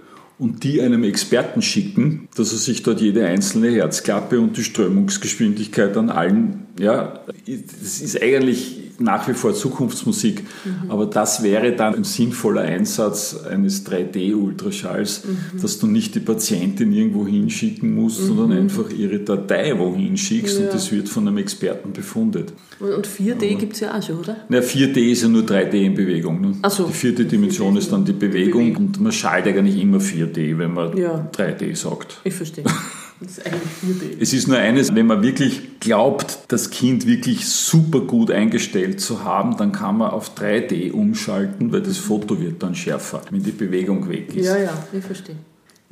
und 0.43 0.65
die 0.65 0.81
einem 0.81 1.05
Experten 1.05 1.61
schicken, 1.61 2.27
dass 2.35 2.51
er 2.51 2.57
sich 2.57 2.83
dort 2.83 2.99
jede 2.99 3.25
einzelne 3.25 3.71
Herzklappe 3.71 4.41
und 4.41 4.57
die 4.57 4.65
Strömungsgeschwindigkeit 4.65 5.95
an 5.95 6.09
allen, 6.09 6.65
ja, 6.79 7.19
das 7.45 8.01
ist 8.01 8.21
eigentlich 8.21 8.79
nach 8.99 9.27
wie 9.27 9.33
vor 9.33 9.53
Zukunftsmusik, 9.53 10.43
mhm. 10.65 10.89
aber 10.89 11.05
das 11.05 11.43
wäre 11.43 11.75
dann 11.75 11.95
ein 11.95 12.03
sinnvoller 12.03 12.61
Einsatz 12.61 13.43
eines 13.49 13.85
3D-Ultraschalls, 13.85 15.23
mhm. 15.25 15.61
dass 15.61 15.79
du 15.79 15.87
nicht 15.87 16.15
die 16.15 16.19
Patientin 16.19 16.93
irgendwo 16.93 17.27
hinschicken 17.27 17.93
musst, 17.93 18.21
mhm. 18.21 18.27
sondern 18.27 18.51
einfach 18.53 18.89
ihre 18.91 19.19
Datei 19.19 19.77
wohin 19.77 20.17
schickst 20.17 20.59
ja. 20.59 20.65
und 20.65 20.73
das 20.73 20.91
wird 20.91 21.09
von 21.09 21.27
einem 21.27 21.37
Experten 21.37 21.91
befundet. 21.91 22.53
Und 22.79 23.07
4D 23.07 23.55
gibt 23.55 23.73
es 23.73 23.81
ja 23.81 23.97
auch 23.97 24.01
schon, 24.01 24.19
oder? 24.19 24.37
Na, 24.49 24.59
4D 24.59 25.11
ist 25.11 25.23
ja 25.23 25.27
nur 25.27 25.43
3D 25.43 25.73
in 25.73 25.93
Bewegung. 25.93 26.41
Ne? 26.41 26.53
Ach 26.61 26.71
so. 26.71 26.85
Die 26.85 26.93
vierte 26.93 27.25
Dimension 27.25 27.77
ist 27.77 27.91
dann 27.91 28.05
die 28.05 28.13
Bewegung, 28.13 28.33
die 28.33 28.53
Bewegung, 28.53 28.75
und 28.75 29.01
man 29.01 29.11
schaltet 29.11 29.57
eigentlich 29.57 29.79
immer 29.79 29.97
4D, 29.97 30.57
wenn 30.57 30.73
man 30.73 30.97
ja. 30.97 31.29
3D 31.33 31.75
sagt. 31.75 32.19
Ich 32.23 32.33
verstehe. 32.33 32.63
Das 33.23 33.37
ist 33.37 33.45
eigentlich 33.45 33.61
4D. 33.81 34.21
Es 34.21 34.33
ist 34.33 34.47
nur 34.47 34.57
eines, 34.57 34.93
wenn 34.93 35.07
man 35.07 35.23
wirklich 35.23 35.79
glaubt, 35.79 36.39
das 36.49 36.69
Kind 36.69 37.07
wirklich 37.07 37.47
super 37.47 38.01
gut 38.01 38.31
eingestellt 38.31 39.01
zu 39.01 39.23
haben, 39.23 39.57
dann 39.57 39.71
kann 39.71 39.97
man 39.97 40.11
auf 40.11 40.35
3D 40.37 40.91
umschalten, 40.91 41.71
weil 41.71 41.81
das 41.81 41.97
Foto 41.97 42.39
wird 42.39 42.61
dann 42.61 42.75
schärfer, 42.75 43.21
wenn 43.29 43.43
die 43.43 43.51
Bewegung 43.51 44.09
weg 44.09 44.35
ist. 44.35 44.45
Ja, 44.45 44.57
ja, 44.57 44.87
ich 44.91 45.03
verstehe. 45.03 45.37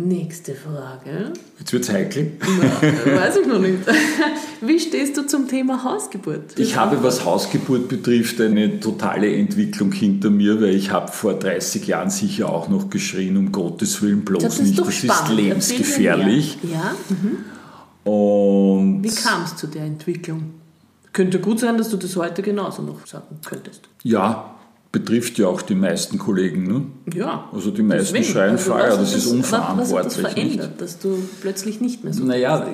Nächste 0.08 0.56
Frage. 0.56 1.34
Jetzt 1.60 1.74
wird 1.74 1.84
es 1.84 1.90
heikel. 1.92 2.32
Na, 2.40 3.22
weiß 3.22 3.38
ich 3.38 3.48
noch 3.48 3.60
nicht. 3.60 3.80
Wie 4.62 4.80
stehst 4.80 5.18
du 5.18 5.28
zum 5.28 5.48
Thema 5.48 5.84
Hausgeburt? 5.84 6.58
Ich 6.58 6.76
habe, 6.76 7.04
was 7.04 7.24
Hausgeburt 7.26 7.88
betrifft, 7.88 8.42
eine 8.42 8.80
totale 8.80 9.36
Entwicklung 9.36 9.92
hinter 9.92 10.30
mir, 10.30 10.62
weil 10.62 10.76
ich 10.76 10.92
habe 10.92 11.12
vor 11.12 11.34
30 11.34 11.86
Jahren 11.88 12.10
sicher 12.10 12.50
auch 12.50 12.68
noch 12.70 12.90
geschrien, 12.90 13.38
um 13.38 13.52
Gottes 13.52 14.02
Willen 14.02 14.26
bloß 14.26 14.44
das 14.44 14.62
nicht. 14.62 14.80
Das 14.80 14.94
spannend. 14.94 15.30
ist 15.30 15.36
lebensgefährlich. 15.36 16.58
Ja. 16.64 16.96
Mhm. 17.10 18.12
Und 18.12 19.04
Wie 19.04 19.10
kam 19.10 19.44
es 19.44 19.56
zu 19.56 19.68
der 19.68 19.84
Entwicklung? 19.84 20.56
Könnte 21.14 21.40
gut 21.40 21.60
sein, 21.60 21.78
dass 21.78 21.90
du 21.90 21.98
das 21.98 22.16
heute 22.16 22.42
genauso 22.42 22.82
noch 22.82 23.06
sagen 23.06 23.40
könntest. 23.46 23.90
Ja, 24.04 24.56
betrifft 24.92 25.38
ja 25.38 25.48
auch 25.48 25.62
die 25.62 25.76
meisten 25.76 26.18
Kollegen. 26.18 26.64
Ne? 26.64 26.82
Ja. 27.14 27.50
Also 27.54 27.72
die 27.72 27.82
meisten 27.82 28.14
deswegen. 28.14 28.34
schreien 28.34 28.52
also 28.52 28.72
Feuer, 28.72 28.98
das, 28.98 29.16
ist 29.16 29.28
unverantwortlich. 29.28 29.94
Was 29.94 30.00
hat 30.00 30.06
das 30.06 30.34
verändert, 30.34 30.70
nicht? 30.72 30.82
dass 30.82 31.00
du 31.00 31.18
plötzlich 31.40 31.80
nicht 31.80 32.04
mehr 32.04 32.14
so 32.14 32.26
Naja, 32.26 32.68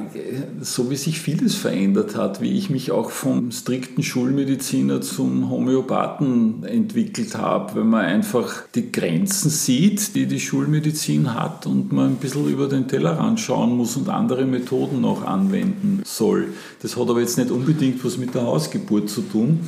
so 0.61 0.89
wie 0.89 0.95
sich 0.95 1.19
vieles 1.19 1.53
verändert 1.53 2.15
hat, 2.15 2.41
wie 2.41 2.57
ich 2.57 2.71
mich 2.71 2.91
auch 2.91 3.11
vom 3.11 3.51
strikten 3.51 4.01
Schulmediziner 4.01 5.01
zum 5.01 5.51
Homöopathen 5.51 6.63
entwickelt 6.63 7.37
habe, 7.37 7.75
wenn 7.75 7.89
man 7.89 8.05
einfach 8.05 8.63
die 8.73 8.91
Grenzen 8.91 9.51
sieht, 9.51 10.15
die 10.15 10.25
die 10.25 10.39
Schulmedizin 10.39 11.35
hat 11.35 11.67
und 11.67 11.91
man 11.91 12.13
ein 12.13 12.15
bisschen 12.15 12.49
über 12.49 12.67
den 12.67 12.87
Tellerrand 12.87 13.39
schauen 13.39 13.77
muss 13.77 13.95
und 13.95 14.09
andere 14.09 14.45
Methoden 14.45 15.01
noch 15.01 15.23
anwenden 15.23 16.01
soll. 16.03 16.47
Das 16.81 16.97
hat 16.97 17.09
aber 17.09 17.19
jetzt 17.19 17.37
nicht 17.37 17.51
unbedingt 17.51 18.03
was 18.03 18.17
mit 18.17 18.33
der 18.33 18.41
Hausgeburt 18.41 19.07
zu 19.07 19.21
tun 19.21 19.59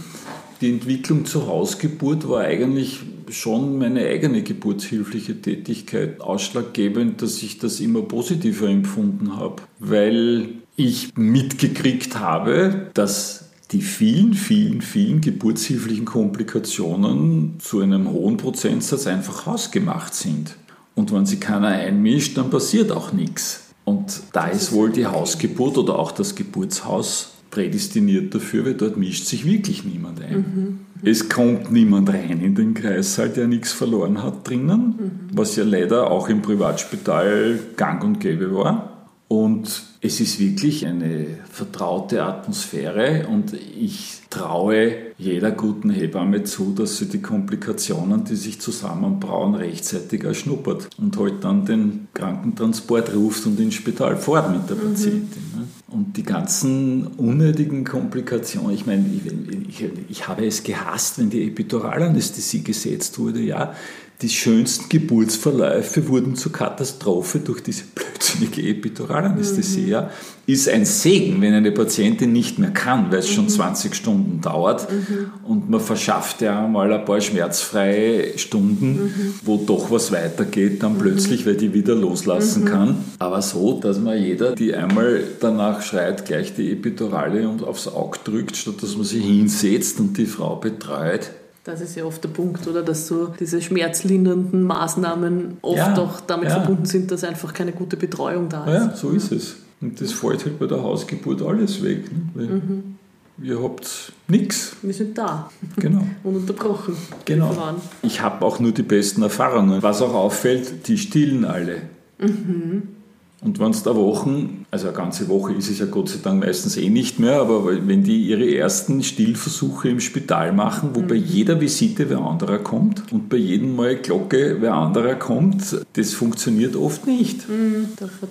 die 0.61 0.69
Entwicklung 0.69 1.25
zur 1.25 1.47
Hausgeburt 1.47 2.27
war 2.27 2.41
eigentlich 2.41 2.99
schon 3.29 3.77
meine 3.77 4.05
eigene 4.05 4.43
geburtshilfliche 4.43 5.41
Tätigkeit 5.41 6.19
ausschlaggebend, 6.19 7.21
dass 7.21 7.41
ich 7.41 7.59
das 7.59 7.79
immer 7.79 8.01
positiver 8.01 8.67
empfunden 8.67 9.37
habe, 9.37 9.61
weil 9.79 10.49
ich 10.75 11.15
mitgekriegt 11.15 12.19
habe, 12.19 12.89
dass 12.93 13.49
die 13.71 13.81
vielen, 13.81 14.33
vielen, 14.33 14.81
vielen 14.81 15.21
geburtshilflichen 15.21 16.05
Komplikationen 16.05 17.59
zu 17.59 17.81
einem 17.81 18.09
hohen 18.09 18.37
Prozentsatz 18.37 19.05
einfach 19.05 19.45
hausgemacht 19.45 20.13
sind. 20.13 20.55
Und 20.95 21.13
wenn 21.13 21.25
sich 21.25 21.39
keiner 21.39 21.67
einmischt, 21.67 22.37
dann 22.37 22.49
passiert 22.49 22.91
auch 22.91 23.13
nichts. 23.13 23.65
Und 23.85 24.21
da 24.33 24.47
ist 24.47 24.71
wohl 24.71 24.91
die 24.91 25.05
Hausgeburt 25.05 25.77
oder 25.77 25.97
auch 25.97 26.11
das 26.11 26.35
Geburtshaus 26.35 27.31
prädestiniert 27.51 28.33
dafür, 28.33 28.65
weil 28.65 28.75
dort 28.75 28.97
mischt 28.97 29.25
sich 29.25 29.45
wirklich 29.45 29.83
niemand 29.83 30.21
ein. 30.21 30.37
Mhm. 30.37 30.79
Es 31.01 31.29
kommt 31.29 31.71
niemand 31.71 32.09
rein 32.09 32.41
in 32.41 32.55
den 32.55 32.73
Kreißsaal, 32.73 33.29
der 33.29 33.47
nichts 33.47 33.71
verloren 33.71 34.21
hat 34.21 34.47
drinnen, 34.47 34.95
mhm. 34.99 35.11
was 35.33 35.55
ja 35.55 35.63
leider 35.63 36.11
auch 36.11 36.29
im 36.29 36.41
Privatspital 36.41 37.59
gang 37.77 38.03
und 38.03 38.19
gäbe 38.19 38.53
war. 38.53 39.07
Und 39.29 39.83
es 40.01 40.19
ist 40.19 40.39
wirklich 40.39 40.87
eine 40.87 41.27
vertraute 41.51 42.23
Atmosphäre 42.23 43.27
und 43.27 43.53
ich 43.53 44.21
traue 44.31 44.93
jeder 45.19 45.51
guten 45.51 45.91
Hebamme 45.91 46.43
zu, 46.45 46.73
dass 46.73 46.97
sie 46.97 47.05
die 47.05 47.21
Komplikationen, 47.21 48.23
die 48.23 48.35
sich 48.35 48.59
zusammenbrauen, 48.59 49.53
rechtzeitig 49.53 50.23
erschnuppert 50.23 50.89
und 50.97 51.15
halt 51.17 51.43
dann 51.43 51.63
den 51.63 52.07
Krankentransport 52.15 53.13
ruft 53.13 53.45
und 53.45 53.59
ins 53.59 53.75
Spital 53.75 54.17
fährt 54.17 54.51
mit 54.51 54.67
der 54.67 54.77
mhm. 54.77 54.93
Patientin. 54.93 55.58
Und 55.91 56.17
die 56.17 56.23
ganzen 56.23 57.07
unnötigen 57.07 57.83
Komplikationen, 57.83 58.75
ich 58.75 58.85
meine, 58.85 59.05
ich, 59.07 59.81
ich, 59.81 59.89
ich 60.09 60.27
habe 60.27 60.45
es 60.45 60.63
gehasst, 60.63 61.17
wenn 61.17 61.29
die 61.29 61.47
Epiduralanästhesie 61.47 62.63
gesetzt 62.63 63.17
wurde, 63.17 63.41
ja, 63.41 63.73
die 64.21 64.29
schönsten 64.29 64.89
Geburtsverläufe 64.89 66.09
wurden 66.09 66.35
zur 66.35 66.51
Katastrophe 66.51 67.39
durch 67.39 67.63
diese 67.63 67.83
blödsinnige 67.95 68.61
Epiduralanästhesie. 68.63 69.95
Mhm. 69.95 70.07
Ist 70.45 70.67
ein 70.67 70.83
Segen, 70.83 71.41
wenn 71.41 71.53
eine 71.53 71.71
Patientin 71.71 72.33
nicht 72.33 72.59
mehr 72.59 72.71
kann, 72.71 73.11
weil 73.11 73.19
es 73.19 73.29
mhm. 73.29 73.35
schon 73.35 73.49
20 73.49 73.95
Stunden 73.95 74.41
dauert 74.41 74.91
mhm. 74.91 75.31
und 75.45 75.69
man 75.69 75.79
verschafft 75.79 76.41
ja 76.41 76.67
mal 76.67 76.91
ein 76.91 77.05
paar 77.05 77.21
schmerzfreie 77.21 78.37
Stunden, 78.37 79.03
mhm. 79.03 79.33
wo 79.45 79.55
doch 79.55 79.89
was 79.89 80.11
weitergeht, 80.11 80.83
dann 80.83 80.95
mhm. 80.95 80.99
plötzlich, 80.99 81.45
weil 81.45 81.55
die 81.55 81.73
wieder 81.73 81.95
loslassen 81.95 82.63
mhm. 82.63 82.67
kann. 82.67 83.05
Aber 83.19 83.41
so, 83.41 83.79
dass 83.79 83.99
man 83.99 84.21
jeder, 84.21 84.53
die 84.53 84.73
einmal 84.73 85.23
danach 85.39 85.81
schreit, 85.81 86.25
gleich 86.25 86.53
die 86.55 86.73
Epidurale 86.73 87.47
und 87.47 87.63
aufs 87.63 87.87
Auge 87.87 88.19
drückt, 88.25 88.57
statt 88.57 88.81
dass 88.81 88.97
man 88.97 89.05
sich 89.05 89.23
hinsetzt 89.23 89.97
und 90.01 90.17
die 90.17 90.25
Frau 90.25 90.57
betreut, 90.57 91.31
das 91.69 91.81
ist 91.81 91.95
ja 91.95 92.03
oft 92.05 92.23
der 92.23 92.29
Punkt, 92.29 92.67
oder? 92.67 92.81
Dass 92.81 93.07
so 93.07 93.33
diese 93.39 93.61
schmerzlindernden 93.61 94.63
Maßnahmen 94.63 95.57
oft 95.61 95.77
ja, 95.77 95.97
auch 95.97 96.19
damit 96.21 96.49
ja. 96.49 96.55
verbunden 96.55 96.85
sind, 96.85 97.11
dass 97.11 97.23
einfach 97.23 97.53
keine 97.53 97.71
gute 97.71 97.97
Betreuung 97.97 98.49
da 98.49 98.65
ist. 98.65 98.73
Ja, 98.73 98.95
so 98.95 99.11
ist 99.11 99.31
es. 99.31 99.57
Und 99.81 100.01
das 100.01 100.11
fällt 100.11 100.45
halt 100.45 100.59
bei 100.59 100.67
der 100.67 100.81
Hausgeburt 100.81 101.41
alles 101.41 101.81
weg. 101.83 102.03
Ne? 102.35 102.43
Mhm. 102.43 102.95
Ihr 103.41 103.63
habt 103.63 104.11
nichts. 104.27 104.75
Wir 104.81 104.93
sind 104.93 105.17
da. 105.17 105.49
Genau. 105.77 106.05
Ununterbrochen. 106.23 106.95
Genau. 107.23 107.55
Ich 108.01 108.21
habe 108.21 108.45
auch 108.45 108.59
nur 108.59 108.73
die 108.73 108.83
besten 108.83 109.21
Erfahrungen. 109.21 109.81
Was 109.81 110.01
auch 110.01 110.13
auffällt, 110.13 110.87
die 110.87 110.97
stillen 110.97 111.45
alle. 111.45 111.83
Mhm. 112.17 112.98
Und 113.41 113.57
wenn 113.57 113.71
es 113.71 113.83
da 113.83 113.95
Wochen, 113.95 114.65
also 114.69 114.87
eine 114.87 114.97
ganze 114.97 115.29
Woche 115.29 115.53
ist 115.53 115.69
es 115.69 115.79
ja 115.79 115.85
Gott 115.85 116.09
sei 116.09 116.19
Dank 116.21 116.43
meistens 116.43 116.75
eh 116.75 116.89
nicht 116.89 117.19
mehr, 117.19 117.39
aber 117.39 117.87
wenn 117.87 118.03
die 118.03 118.21
ihre 118.23 118.53
ersten 118.53 119.01
Stillversuche 119.01 119.87
im 119.87 120.01
Spital 120.01 120.51
machen, 120.51 120.89
wo 120.93 120.99
mhm. 120.99 121.07
bei 121.07 121.15
jeder 121.15 121.61
Visite 121.61 122.09
wer 122.09 122.19
anderer 122.19 122.57
kommt 122.57 123.01
und 123.13 123.29
bei 123.29 123.37
jedem 123.37 123.77
Mal 123.77 123.95
Glocke 123.95 124.57
wer 124.59 124.73
anderer 124.73 125.15
kommt, 125.15 125.85
das 125.93 126.13
funktioniert 126.13 126.75
oft 126.75 127.07
nicht. 127.07 127.47
Mhm, 127.47 127.87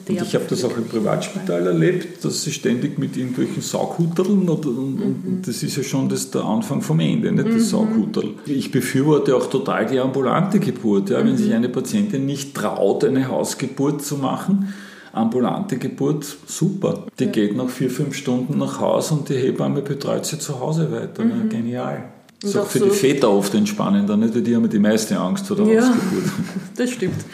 und 0.09 0.23
ich 0.23 0.35
habe 0.35 0.45
das 0.47 0.63
auch 0.65 0.77
im 0.77 0.85
Privatspital 0.85 1.67
erlebt, 1.67 2.23
dass 2.23 2.43
sie 2.43 2.53
ständig 2.53 2.99
mit 2.99 3.17
irgendwelchen 3.17 3.63
Saughutterln 3.63 4.47
und, 4.47 4.67
und, 4.67 4.97
mhm. 4.97 5.03
und, 5.27 5.49
das 5.49 5.63
ist 5.63 5.75
ja 5.75 5.83
schon 5.83 6.11
das, 6.11 6.31
der 6.31 6.45
Anfang 6.45 6.83
vom 6.83 7.01
Ende, 7.01 7.33
nicht 7.33 7.49
das 7.49 7.55
mhm. 7.55 7.61
Saughutterl. 7.61 8.35
Ich 8.45 8.71
befürworte 8.71 9.35
auch 9.35 9.49
total 9.49 9.87
die 9.87 9.99
ambulante 9.99 10.61
Geburt. 10.61 11.09
Ja, 11.09 11.25
wenn 11.25 11.33
mhm. 11.33 11.39
sich 11.39 11.55
eine 11.55 11.71
Patientin 11.71 12.27
nicht 12.27 12.55
traut, 12.55 13.05
eine 13.05 13.29
Hausgeburt 13.29 14.05
zu 14.05 14.19
machen, 14.19 14.75
ambulante 15.19 15.79
Geburt, 15.79 16.25
super. 16.47 17.07
Die 17.19 17.25
ja. 17.25 17.31
geht 17.31 17.57
nach 17.57 17.69
vier, 17.69 17.91
fünf 17.91 18.15
Stunden 18.15 18.59
nach 18.59 18.81
Hause 18.81 19.15
und 19.15 19.29
die 19.29 19.35
Hebamme 19.35 19.83
betreut 19.83 20.27
sie 20.27 20.39
zu 20.39 20.59
Hause 20.61 20.91
weiter. 20.91 21.25
Mhm. 21.25 21.49
Genial. 21.49 22.05
Das 22.41 22.51
ist 22.51 22.57
auch 22.57 22.67
für 22.67 22.79
so 22.79 22.85
die 22.85 22.91
Väter 22.93 23.31
oft 23.31 23.53
entspannender, 23.55 24.17
nicht? 24.17 24.35
weil 24.35 24.43
die 24.43 24.55
haben 24.55 24.69
die 24.69 24.79
meiste 24.79 25.19
Angst 25.19 25.47
vor 25.47 25.57
der 25.57 25.67
ja, 25.67 25.81
Hausgeburt. 25.81 26.25
Das 26.77 26.91
stimmt. 26.91 27.25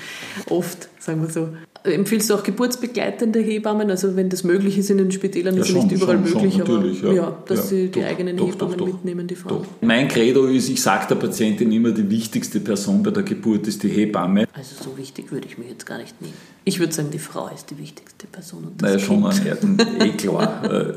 Oft, 0.48 0.88
sagen 0.98 1.20
wir 1.20 1.30
so. 1.30 1.48
Empfiehlst 1.84 2.30
du 2.30 2.34
auch 2.34 2.42
geburtsbegleitende 2.42 3.40
Hebammen? 3.40 3.90
Also 3.90 4.16
wenn 4.16 4.30
das 4.30 4.42
möglich 4.42 4.78
ist 4.78 4.88
in 4.88 4.96
den 4.96 5.12
Spitälern, 5.12 5.54
ja, 5.54 5.62
ist 5.62 5.68
ja 5.68 5.82
nicht 5.82 5.92
überall 5.92 6.26
schon, 6.26 6.40
möglich, 6.40 6.54
schon, 6.54 6.62
aber 6.62 6.86
ja. 6.86 7.12
ja 7.12 7.38
dass 7.46 7.58
ja, 7.58 7.64
sie 7.64 7.88
die 7.88 8.00
doch, 8.00 8.08
eigenen 8.08 8.36
doch, 8.38 8.48
Hebammen 8.48 8.78
doch, 8.78 8.86
mitnehmen, 8.86 9.26
die 9.26 9.34
Frauen. 9.34 9.66
Mein 9.82 10.08
Credo 10.08 10.46
ist, 10.46 10.70
ich 10.70 10.80
sage 10.80 11.08
der 11.10 11.16
Patientin 11.16 11.70
immer, 11.72 11.90
die 11.90 12.08
wichtigste 12.08 12.60
Person 12.60 13.02
bei 13.02 13.10
der 13.10 13.22
Geburt 13.22 13.66
ist 13.66 13.82
die 13.82 13.88
Hebamme. 13.88 14.46
Also 14.54 14.82
so 14.82 14.96
wichtig 14.96 15.30
würde 15.30 15.46
ich 15.46 15.58
mir 15.58 15.66
jetzt 15.66 15.84
gar 15.84 15.98
nicht 15.98 16.18
nehmen. 16.22 16.32
Ich 16.64 16.80
würde 16.80 16.94
sagen, 16.94 17.10
die 17.10 17.18
Frau 17.18 17.50
ist 17.54 17.70
die 17.70 17.76
wichtigste 17.76 18.26
Person. 18.28 18.64
Und 18.64 18.80
das 18.80 18.90
naja, 18.90 18.98
schon 19.04 19.46
Erden, 19.46 19.78
eh 20.00 20.10
klar. 20.12 20.62
Äh, 20.64 20.94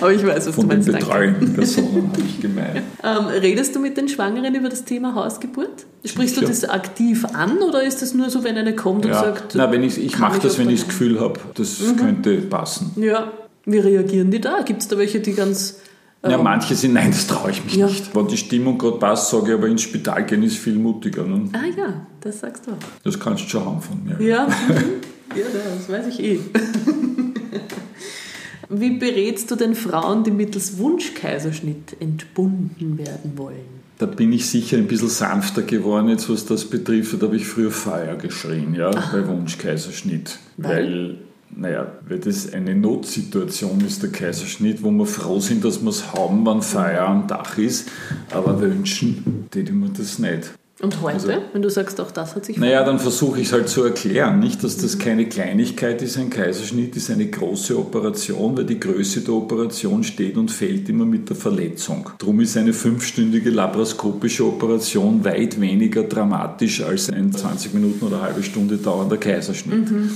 aber 0.00 0.12
ich 0.12 0.24
weiß, 0.26 0.48
was 0.48 0.54
Von 0.54 0.68
du 0.68 0.74
meinst. 0.74 0.88
Von 0.88 0.94
den 0.94 1.00
betreuenden 1.00 1.54
Personen 1.54 2.10
habe 2.12 2.22
ich 2.22 2.40
gemeint. 2.40 2.82
Ähm, 3.02 3.26
redest 3.26 3.74
du 3.74 3.80
mit 3.80 3.96
den 3.96 4.08
Schwangeren 4.08 4.54
über 4.54 4.68
das 4.68 4.84
Thema 4.84 5.14
Hausgeburt? 5.14 5.86
Sprichst 6.04 6.36
du 6.36 6.40
das 6.40 6.64
aktiv 6.64 7.26
an 7.26 7.58
oder 7.58 7.82
ist 7.82 8.00
das 8.00 8.14
nur 8.14 8.30
so, 8.30 8.42
wenn 8.42 8.56
eine 8.56 8.74
kommt 8.74 9.04
und 9.04 9.12
sagt, 9.12 9.54
Na, 9.54 9.70
wenn 9.70 9.82
ich, 9.82 9.98
ich 9.98 10.18
mache 10.18 10.40
das, 10.40 10.58
wenn 10.58 10.70
ich 10.70 10.80
das 10.80 10.88
Gefühl 10.88 11.20
habe, 11.20 11.38
das 11.54 11.80
mhm. 11.80 11.96
könnte 11.96 12.36
passen. 12.38 12.92
Ja, 12.96 13.32
wie 13.66 13.78
reagieren 13.78 14.30
die 14.30 14.40
da? 14.40 14.62
Gibt 14.62 14.80
es 14.80 14.88
da 14.88 14.96
welche, 14.96 15.20
die 15.20 15.34
ganz 15.34 15.76
ja, 16.22 16.32
ähm, 16.32 16.42
manche 16.42 16.74
sind, 16.74 16.92
nein, 16.92 17.10
das 17.10 17.26
traue 17.26 17.50
ich 17.50 17.64
mich 17.64 17.76
ja. 17.76 17.86
nicht. 17.86 18.14
Wenn 18.14 18.26
die 18.28 18.36
Stimmung 18.36 18.76
gerade 18.76 18.98
passt, 18.98 19.30
sage 19.30 19.48
ich, 19.48 19.54
aber 19.54 19.68
ins 19.68 19.82
Spital 19.82 20.26
gehen 20.26 20.42
ist 20.42 20.58
viel 20.58 20.74
mutiger. 20.74 21.24
Ne? 21.24 21.48
Ah 21.52 21.64
ja, 21.76 22.06
das 22.20 22.40
sagst 22.40 22.66
du. 22.66 22.72
Das 23.04 23.18
kannst 23.18 23.44
du 23.44 23.48
schon 23.48 23.64
haben 23.64 23.80
von 23.80 24.04
mir. 24.04 24.20
Ja, 24.20 24.46
ja 25.34 25.44
das 25.78 25.88
weiß 25.88 26.08
ich 26.08 26.20
eh. 26.22 26.40
Wie 28.68 28.98
berätst 28.98 29.50
du 29.50 29.56
denn 29.56 29.74
Frauen, 29.74 30.22
die 30.22 30.30
mittels 30.30 30.78
Wunschkaiserschnitt 30.78 31.96
entbunden 32.00 32.98
werden 32.98 33.32
wollen? 33.36 33.79
Da 34.00 34.06
bin 34.06 34.32
ich 34.32 34.48
sicher 34.48 34.78
ein 34.78 34.86
bisschen 34.86 35.10
sanfter 35.10 35.60
geworden, 35.60 36.08
jetzt 36.08 36.30
was 36.30 36.46
das 36.46 36.64
betrifft. 36.64 37.20
Da 37.20 37.26
habe 37.26 37.36
ich 37.36 37.46
früher 37.46 37.70
Feuer 37.70 38.16
geschrien, 38.16 38.74
ja, 38.74 38.90
Ach. 38.94 39.12
bei 39.12 39.28
Wunschkaiserschnitt. 39.28 40.38
Weil, 40.56 40.72
weil 40.72 41.16
naja, 41.54 41.86
weil 42.08 42.18
das 42.18 42.50
eine 42.50 42.74
Notsituation 42.74 43.78
ist, 43.82 44.02
der 44.02 44.10
Kaiserschnitt, 44.10 44.82
wo 44.82 44.90
wir 44.90 45.04
froh 45.04 45.38
sind, 45.38 45.66
dass 45.66 45.82
wir 45.82 45.90
es 45.90 46.14
haben, 46.14 46.46
wenn 46.46 46.62
Feuer 46.62 47.02
am 47.02 47.26
Dach 47.26 47.58
ist, 47.58 47.90
aber 48.30 48.58
wünschen, 48.62 49.46
die 49.52 49.70
wir 49.70 49.88
das 49.90 50.18
nicht. 50.18 50.50
Und 50.82 51.02
heute, 51.02 51.14
also, 51.14 51.28
wenn 51.52 51.60
du 51.60 51.68
sagst, 51.68 52.00
auch 52.00 52.10
das 52.10 52.34
hat 52.34 52.46
sich 52.46 52.56
Naja, 52.56 52.82
dann 52.84 52.98
versuche 52.98 53.40
ich 53.40 53.48
es 53.48 53.52
halt 53.52 53.68
zu 53.68 53.84
erklären, 53.84 54.40
nicht, 54.40 54.64
dass 54.64 54.78
das 54.78 54.98
keine 54.98 55.28
Kleinigkeit 55.28 56.00
ist. 56.00 56.16
Ein 56.16 56.30
Kaiserschnitt 56.30 56.96
ist 56.96 57.10
eine 57.10 57.26
große 57.26 57.78
Operation, 57.78 58.56
weil 58.56 58.64
die 58.64 58.80
Größe 58.80 59.20
der 59.20 59.34
Operation 59.34 60.02
steht 60.04 60.38
und 60.38 60.50
fällt 60.50 60.88
immer 60.88 61.04
mit 61.04 61.28
der 61.28 61.36
Verletzung. 61.36 62.08
Darum 62.18 62.40
ist 62.40 62.56
eine 62.56 62.72
fünfstündige 62.72 63.50
laparoskopische 63.50 64.46
Operation 64.46 65.22
weit 65.22 65.60
weniger 65.60 66.04
dramatisch 66.04 66.82
als 66.82 67.10
ein 67.10 67.30
20 67.30 67.74
Minuten 67.74 68.06
oder 68.06 68.16
eine 68.16 68.24
halbe 68.26 68.42
Stunde 68.42 68.78
dauernder 68.78 69.18
Kaiserschnitt. 69.18 69.90
Mhm. 69.90 70.10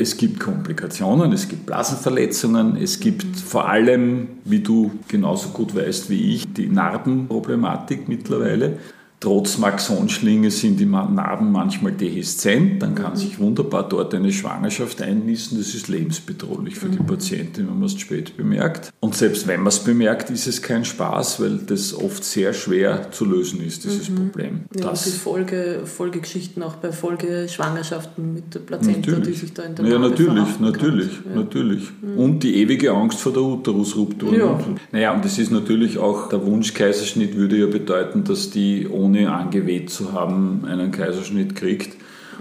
Es 0.00 0.16
gibt 0.16 0.38
Komplikationen, 0.38 1.32
es 1.32 1.48
gibt 1.48 1.66
Blasenverletzungen, 1.66 2.76
es 2.76 3.00
gibt 3.00 3.36
vor 3.36 3.68
allem, 3.68 4.28
wie 4.44 4.60
du 4.60 4.92
genauso 5.08 5.48
gut 5.48 5.74
weißt 5.74 6.08
wie 6.08 6.34
ich, 6.34 6.52
die 6.52 6.68
Narbenproblematik 6.68 8.08
mittlerweile. 8.08 8.78
Trotz 9.20 9.58
Maxonschlinge 9.58 10.52
sind 10.52 10.78
die 10.78 10.86
Narben 10.86 11.50
manchmal 11.50 11.90
deheszent, 11.90 12.80
dann 12.80 12.94
kann 12.94 13.14
mhm. 13.14 13.16
sich 13.16 13.38
wunderbar 13.40 13.88
dort 13.88 14.14
eine 14.14 14.30
Schwangerschaft 14.32 15.02
einnissen. 15.02 15.58
Das 15.58 15.74
ist 15.74 15.88
lebensbedrohlich 15.88 16.76
für 16.76 16.86
mhm. 16.86 16.92
die 16.92 17.02
Patientin, 17.02 17.66
wenn 17.66 17.80
man 17.80 17.86
es 17.86 17.98
spät 17.98 18.36
bemerkt. 18.36 18.92
Und 19.00 19.16
selbst 19.16 19.48
wenn 19.48 19.60
man 19.60 19.68
es 19.68 19.80
bemerkt, 19.80 20.30
ist 20.30 20.46
es 20.46 20.62
kein 20.62 20.84
Spaß, 20.84 21.40
weil 21.40 21.58
das 21.58 21.94
oft 21.94 22.22
sehr 22.22 22.52
schwer 22.52 23.10
zu 23.10 23.24
lösen 23.24 23.60
ist, 23.60 23.82
dieses 23.82 24.08
mhm. 24.08 24.16
Problem. 24.30 24.60
Ja, 24.76 24.90
das 24.90 25.02
die 25.04 25.10
Folge, 25.10 25.80
Folgegeschichten 25.84 26.62
auch 26.62 26.76
bei 26.76 26.92
Folgeschwangerschaften 26.92 28.34
mit 28.34 28.54
der 28.54 28.60
Plazenta, 28.60 29.10
natürlich. 29.10 29.34
die 29.34 29.46
sich 29.46 29.52
da 29.52 29.64
in 29.64 29.74
der 29.74 29.84
Ja, 29.84 29.98
natürlich, 29.98 30.60
natürlich, 30.60 31.10
ja. 31.28 31.34
natürlich. 31.34 31.82
Mhm. 32.02 32.18
Und 32.18 32.42
die 32.44 32.54
ewige 32.62 32.92
Angst 32.92 33.18
vor 33.18 33.32
der 33.32 33.42
Uterusruptur. 33.42 34.32
Ja. 34.32 34.60
Naja, 34.92 35.12
und 35.12 35.24
das 35.24 35.38
ist 35.38 35.50
natürlich 35.50 35.98
auch, 35.98 36.28
der 36.28 36.46
Wunschkaiserschnitt 36.46 37.34
würde 37.34 37.56
ja 37.56 37.66
bedeuten, 37.66 38.22
dass 38.22 38.50
die 38.50 38.86
ohne 38.86 39.07
ohne 39.08 39.32
angeweht 39.32 39.90
zu 39.90 40.12
haben, 40.12 40.64
einen 40.66 40.90
Kaiserschnitt 40.90 41.54
kriegt. 41.54 41.96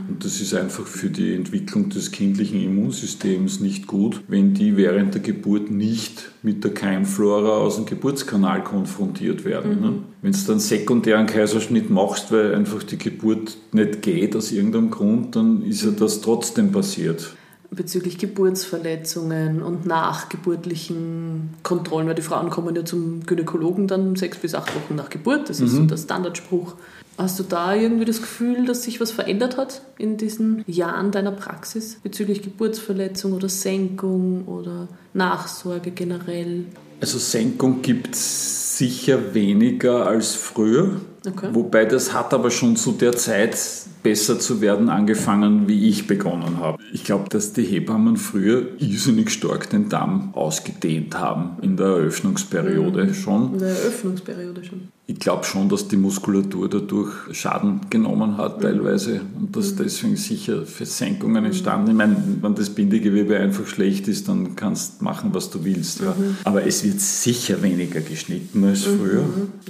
Und 0.08 0.23
das 0.23 0.39
ist 0.41 0.53
einfach 0.53 0.86
für 0.86 1.10
die 1.10 1.34
Entwicklung 1.34 1.89
des 1.89 2.12
kindlichen 2.12 2.62
Immunsystems 2.62 3.62
nicht 3.62 3.88
gut, 3.88 4.21
wenn 4.27 4.53
die 4.53 4.77
während 4.77 5.15
der 5.15 5.21
Geburt 5.21 5.71
nicht 5.71 6.30
mit 6.43 6.63
der 6.63 6.71
Keimflora 6.71 7.58
aus 7.58 7.77
dem 7.77 7.88
Geburtskanal 7.88 8.63
konfrontiert 8.63 9.43
werden. 9.43 9.82
Ne? 9.82 9.88
Mhm. 9.88 10.03
Wenn 10.21 10.34
du 10.34 10.38
dann 10.45 10.60
sekundären 10.60 11.25
Kaiserschnitt 11.25 11.89
machst, 11.89 12.32
weil 12.32 12.53
einfach 12.53 12.84
die 12.84 12.99
Geburt 12.99 13.58
nicht 13.71 14.03
geht 14.03 14.36
aus 14.36 14.51
irgendeinem 14.51 14.91
Grund, 14.91 15.36
dann 15.36 15.63
ist 15.63 15.84
ja 15.84 15.89
das 15.89 16.21
trotzdem 16.21 16.71
passiert 16.71 17.34
bezüglich 17.71 18.17
Geburtsverletzungen 18.17 19.62
und 19.62 19.86
nachgeburtlichen 19.86 21.56
Kontrollen, 21.63 22.08
weil 22.08 22.15
die 22.15 22.21
Frauen 22.21 22.49
kommen 22.49 22.75
ja 22.75 22.86
zum 22.86 23.25
Gynäkologen 23.25 23.88
dann 23.88 24.15
sechs 24.15 24.38
bis 24.38 24.56
acht 24.56 24.73
Wochen 24.75 24.95
nach 24.95 25.10
Geburt, 25.10 25.49
das 25.49 25.60
ist 25.60 25.73
mhm. 25.73 25.77
so 25.77 25.84
der 25.86 25.97
Standardspruch. 25.97 26.75
Hast 27.17 27.39
du 27.39 27.43
da 27.43 27.73
irgendwie 27.73 28.06
das 28.06 28.21
Gefühl, 28.21 28.65
dass 28.65 28.84
sich 28.84 29.01
was 29.01 29.12
verändert 29.12 29.58
hat 29.58 29.82
in 29.97 30.17
diesen 30.17 30.63
Jahren 30.67 31.12
deiner 31.12 31.32
Praxis 31.32 31.97
bezüglich 32.03 32.43
Geburtsverletzung 32.43 33.34
oder 33.34 33.49
Senkung 33.49 34.45
oder 34.45 34.88
Nachsorge 35.13 35.89
generell? 35.91 36.65
Also 37.01 37.17
Senkung 37.17 37.82
gibt 37.82 38.13
es 38.13 38.77
sicher 38.77 39.34
weniger 39.34 40.06
als 40.06 40.36
früher. 40.36 41.01
Okay. 41.28 41.50
Wobei 41.54 41.86
das 41.86 42.13
hat 42.13 42.34
aber 42.34 42.52
schon 42.52 42.76
zu 42.76 42.94
der 42.94 43.16
Zeit 43.16 43.58
besser 44.04 44.40
zu 44.40 44.62
werden 44.62 44.90
angefangen, 44.90 45.68
wie 45.68 45.90
ich 45.90 46.08
begonnen 46.08 46.60
habe. 46.60 46.78
Ich 46.94 47.04
glaube, 47.04 47.30
dass 47.30 47.54
die 47.54 47.63
Hebammen 47.63 48.18
früher 48.18 48.68
irrsinnig 48.80 49.32
stark 49.32 49.70
den 49.70 49.90
Damm 49.90 50.34
ausgedehnt 50.34 51.20
haben 51.20 51.58
in 51.62 51.76
der 51.78 51.88
Eröffnungsperiode 51.88 53.06
mhm. 53.06 53.13
schon. 53.13 53.54
In 53.54 53.60
der 53.60 53.70
Eröffnungsperiode 53.70 54.63
schon 54.63 54.88
ich 55.10 55.20
glaube 55.20 55.46
schon, 55.46 55.70
dass 55.70 55.88
die 55.88 55.96
Muskulatur 55.96 56.70
dadurch 56.70 57.13
Schaden 57.32 57.80
genommen 57.90 58.38
hat 58.38 58.62
teilweise 58.62 59.22
und 59.40 59.56
dass 59.56 59.72
mhm. 59.72 59.78
deswegen 59.84 60.18
sicher 60.18 60.66
Versenkungen 60.66 61.46
entstanden. 61.46 61.92
Ich 61.92 61.96
meine, 61.96 62.18
wenn 62.42 62.56
das 62.56 62.70
Bindegewebe 62.70 63.38
einfach 63.38 63.66
schlecht 63.68 64.10
ist, 64.10 64.28
dann 64.28 64.58
kannst 64.58 65.00
du 65.00 65.06
machen, 65.06 65.30
was 65.32 65.50
du 65.50 65.63
willst. 65.63 66.02
Ja. 66.02 66.08
Mhm. 66.08 66.36
Aber 66.44 66.68
es 66.68 66.84
wird 66.84 67.00
sicher 67.00 67.63
weniger 67.63 68.02
geschnitten 68.02 68.66
als 68.66 68.86
mhm. 68.86 69.00
früher. 69.00 69.24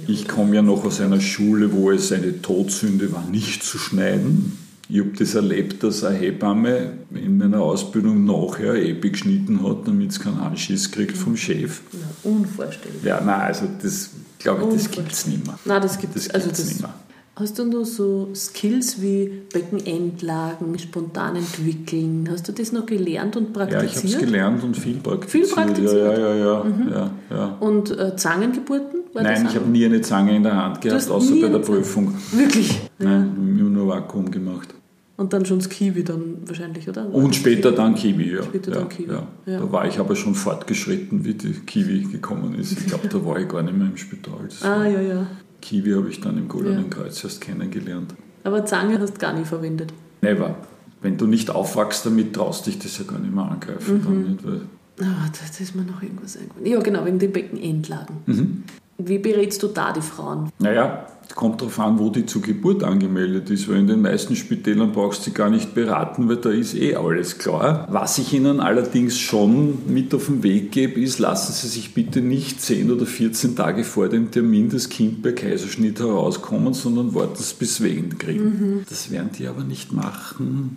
Ich 0.08 0.26
komme 0.26 0.56
ja 0.56 0.62
noch 0.62 0.84
aus 0.84 1.00
einer 1.00 1.20
Schule, 1.20 1.47
wo 1.72 1.90
es 1.90 2.12
eine 2.12 2.40
Todsünde 2.40 3.12
war, 3.12 3.24
nicht 3.28 3.62
zu 3.62 3.78
schneiden. 3.78 4.58
Ich 4.90 5.00
habe 5.00 5.10
das 5.18 5.34
erlebt, 5.34 5.82
dass 5.82 6.02
eine 6.02 6.16
Hebamme 6.16 6.92
in 7.14 7.36
meiner 7.36 7.60
Ausbildung 7.60 8.24
nachher 8.24 8.74
Epi 8.74 9.10
geschnitten 9.10 9.62
hat, 9.62 9.86
damit 9.86 10.12
es 10.12 10.20
keinen 10.20 10.38
Anschiss 10.38 10.90
kriegt 10.90 11.16
vom 11.16 11.36
Chef. 11.36 11.82
Ja, 11.92 12.30
unvorstellbar. 12.30 13.04
Ja, 13.04 13.20
nein, 13.20 13.40
also 13.40 13.66
das 13.82 14.10
glaube 14.38 14.64
ich, 14.68 14.74
das 14.74 14.90
gibt 14.90 15.12
es 15.12 15.26
nicht 15.26 15.46
mehr. 15.46 15.58
Nein, 15.66 15.82
das 15.82 15.98
gibt 15.98 16.16
es 16.16 16.30
also 16.30 16.48
nicht 16.48 16.80
mehr. 16.80 16.94
Hast 17.38 17.56
du 17.56 17.66
noch 17.66 17.84
so 17.84 18.30
Skills 18.34 19.00
wie 19.00 19.42
Beckenendlagen, 19.52 20.76
spontan 20.78 21.36
entwickeln? 21.36 22.28
Hast 22.32 22.48
du 22.48 22.52
das 22.52 22.72
noch 22.72 22.84
gelernt 22.84 23.36
und 23.36 23.52
praktiziert? 23.52 23.82
Ja, 23.82 23.88
ich 23.90 23.96
habe 23.96 24.08
es 24.08 24.18
gelernt 24.18 24.64
und 24.64 24.76
viel 24.76 24.96
praktiziert. 24.96 25.46
Viel 25.46 25.54
praktiziert? 25.54 26.18
Ja, 26.18 26.18
ja, 26.18 26.34
ja. 26.34 26.64
Mhm. 26.64 26.88
ja, 26.90 27.10
ja. 27.30 27.56
Und 27.60 27.96
äh, 27.96 28.16
Zangengeburten? 28.16 28.97
Nein, 29.14 29.46
ich 29.48 29.56
habe 29.56 29.68
nie 29.68 29.84
eine 29.84 30.00
Zange 30.00 30.36
in 30.36 30.42
der 30.42 30.56
Hand 30.56 30.80
gehabt, 30.80 31.10
außer 31.10 31.34
bei 31.40 31.48
der 31.48 31.58
Prüfung. 31.58 32.14
Wirklich? 32.32 32.80
Nein, 32.98 33.56
ja. 33.56 33.64
nur 33.64 33.88
Vakuum 33.88 34.30
gemacht. 34.30 34.74
Und 35.16 35.32
dann 35.32 35.44
schon 35.44 35.58
das 35.58 35.68
Kiwi 35.68 36.04
dann 36.04 36.36
wahrscheinlich, 36.46 36.88
oder? 36.88 37.12
Und 37.12 37.34
später 37.34 37.72
dann 37.72 37.96
Kiwi, 37.96 38.36
ja. 38.36 38.42
Später 38.44 38.70
ja, 38.70 38.78
dann 38.78 38.88
Kiwi. 38.88 39.12
Ja. 39.12 39.26
ja. 39.46 39.58
Da 39.58 39.72
war 39.72 39.86
ich 39.88 39.98
aber 39.98 40.14
schon 40.14 40.36
fortgeschritten, 40.36 41.24
wie 41.24 41.34
die 41.34 41.54
Kiwi 41.54 42.04
gekommen 42.04 42.54
ist. 42.54 42.72
Ich 42.72 42.86
glaube, 42.86 43.08
da 43.08 43.24
war 43.24 43.38
ich 43.40 43.48
gar 43.48 43.62
nicht 43.62 43.76
mehr 43.76 43.88
im 43.88 43.96
Spital. 43.96 44.38
Das 44.44 44.62
ah, 44.62 44.86
ja, 44.86 45.00
ja. 45.00 45.26
Kiwi 45.60 45.92
habe 45.94 46.08
ich 46.08 46.20
dann 46.20 46.38
im 46.38 46.46
Goldenen 46.46 46.88
Kreuz 46.88 47.24
erst 47.24 47.40
kennengelernt. 47.40 48.14
Aber 48.44 48.64
Zange 48.64 49.00
hast 49.00 49.14
du 49.14 49.18
gar 49.18 49.32
nicht 49.32 49.48
verwendet? 49.48 49.92
Never. 50.22 50.54
Wenn 51.02 51.16
du 51.16 51.26
nicht 51.26 51.50
aufwachst 51.50 52.06
damit, 52.06 52.34
traust 52.34 52.66
dich 52.66 52.78
das 52.78 52.98
ja 52.98 53.04
gar 53.04 53.18
nicht 53.18 53.34
mehr 53.34 53.44
angreifen. 53.44 53.98
Mhm. 53.98 54.04
Dann 54.04 54.22
nicht, 54.22 54.46
weil 54.46 54.60
Ah, 55.00 55.28
das 55.30 55.60
ist 55.60 55.76
mir 55.76 55.82
noch 55.82 56.02
irgendwas 56.02 56.36
eingefallen. 56.36 56.66
Ja, 56.66 56.80
genau, 56.80 57.04
wegen 57.04 57.18
den 57.18 57.32
Beckenendlagen. 57.32 58.16
Mhm. 58.26 58.64
Wie 59.00 59.18
berätst 59.18 59.62
du 59.62 59.68
da 59.68 59.92
die 59.92 60.00
Frauen? 60.00 60.50
Naja, 60.58 61.06
kommt 61.36 61.60
darauf 61.60 61.78
an, 61.78 62.00
wo 62.00 62.10
die 62.10 62.26
zur 62.26 62.42
Geburt 62.42 62.82
angemeldet 62.82 63.48
ist, 63.48 63.68
weil 63.68 63.76
in 63.76 63.86
den 63.86 64.02
meisten 64.02 64.34
Spitälern 64.34 64.90
brauchst 64.90 65.20
du 65.20 65.24
sie 65.26 65.34
gar 65.34 65.50
nicht 65.50 65.72
beraten, 65.72 66.28
weil 66.28 66.38
da 66.38 66.50
ist 66.50 66.74
eh 66.74 66.96
alles 66.96 67.38
klar. 67.38 67.86
Was 67.90 68.18
ich 68.18 68.32
Ihnen 68.32 68.58
allerdings 68.58 69.16
schon 69.16 69.78
mit 69.86 70.12
auf 70.14 70.26
den 70.26 70.42
Weg 70.42 70.72
gebe, 70.72 71.00
ist, 71.00 71.20
lassen 71.20 71.52
Sie 71.52 71.68
sich 71.68 71.94
bitte 71.94 72.20
nicht 72.20 72.60
10 72.60 72.90
oder 72.90 73.06
14 73.06 73.54
Tage 73.54 73.84
vor 73.84 74.08
dem 74.08 74.32
Termin 74.32 74.68
das 74.68 74.88
Kind 74.88 75.22
bei 75.22 75.30
Kaiserschnitt 75.30 76.00
herauskommen, 76.00 76.74
sondern 76.74 77.14
warten 77.14 77.40
Sie 77.40 77.54
bis 77.56 77.80
Wehen 77.80 78.18
kriegen. 78.18 78.44
Mhm. 78.44 78.82
Das 78.88 79.12
werden 79.12 79.30
die 79.38 79.46
aber 79.46 79.62
nicht 79.62 79.92
machen. 79.92 80.76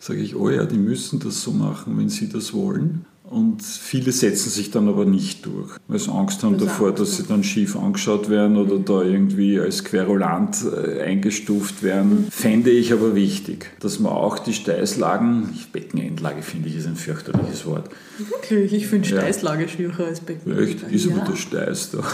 Sage 0.00 0.20
ich, 0.20 0.36
oh 0.36 0.48
ja, 0.48 0.64
die 0.64 0.78
müssen 0.78 1.18
das 1.18 1.42
so 1.42 1.50
machen, 1.50 1.98
wenn 1.98 2.08
sie 2.08 2.28
das 2.28 2.54
wollen. 2.54 3.04
Und 3.30 3.62
viele 3.62 4.10
setzen 4.12 4.48
sich 4.48 4.70
dann 4.70 4.88
aber 4.88 5.04
nicht 5.04 5.44
durch, 5.44 5.72
weil 5.86 5.98
sie 5.98 6.10
Angst 6.10 6.42
haben 6.42 6.56
davor, 6.56 6.94
dass 6.94 7.18
sie 7.18 7.24
dann 7.24 7.44
schief 7.44 7.76
angeschaut 7.76 8.30
werden 8.30 8.56
oder 8.56 8.78
da 8.78 9.02
irgendwie 9.02 9.60
als 9.60 9.84
querulant 9.84 10.56
äh, 10.64 11.02
eingestuft 11.02 11.82
werden. 11.82 12.24
Mhm. 12.24 12.30
Fände 12.30 12.70
ich 12.70 12.90
aber 12.90 13.14
wichtig, 13.14 13.66
dass 13.80 13.98
man 13.98 14.12
auch 14.12 14.38
die 14.38 14.54
Steißlagen, 14.54 15.50
Beckenendlage 15.72 16.40
finde 16.40 16.70
ich 16.70 16.76
ist 16.76 16.86
ein 16.86 16.96
fürchterliches 16.96 17.66
Wort. 17.66 17.90
Wirklich? 18.16 18.72
Ich 18.72 18.86
finde 18.86 19.06
Steißlage 19.06 19.64
ja. 19.64 19.68
schwieriger 19.68 20.06
als 20.06 20.20
Beckenendlage. 20.20 20.70
Echt? 20.70 20.82
Ist 20.90 21.04
ja. 21.04 21.16
aber 21.16 21.30
der 21.30 21.36
Steiß 21.36 21.90
da. 21.90 21.98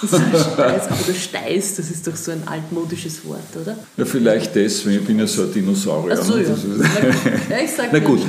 Das 0.00 0.12
ist 0.12 0.52
Steiß, 0.52 0.86
aber 0.90 1.02
der 1.08 1.14
Steiß, 1.14 1.74
das 1.74 1.90
ist 1.90 2.06
doch 2.06 2.14
so 2.14 2.30
ein 2.30 2.46
altmodisches 2.46 3.24
Wort, 3.24 3.40
oder? 3.60 3.76
Ja, 3.96 4.04
vielleicht 4.04 4.54
deswegen, 4.54 5.00
ich 5.00 5.04
bin 5.04 5.18
ja 5.18 5.26
so 5.26 5.42
ein 5.42 5.52
Dinosaurier. 5.52 6.16
Ach 6.16 6.24
so, 6.24 6.36
ne? 6.36 6.44
ja. 6.44 7.56
ja 7.56 7.64
ich 7.64 7.72
sage 7.72 7.88
Na 7.92 7.98
gut, 7.98 8.20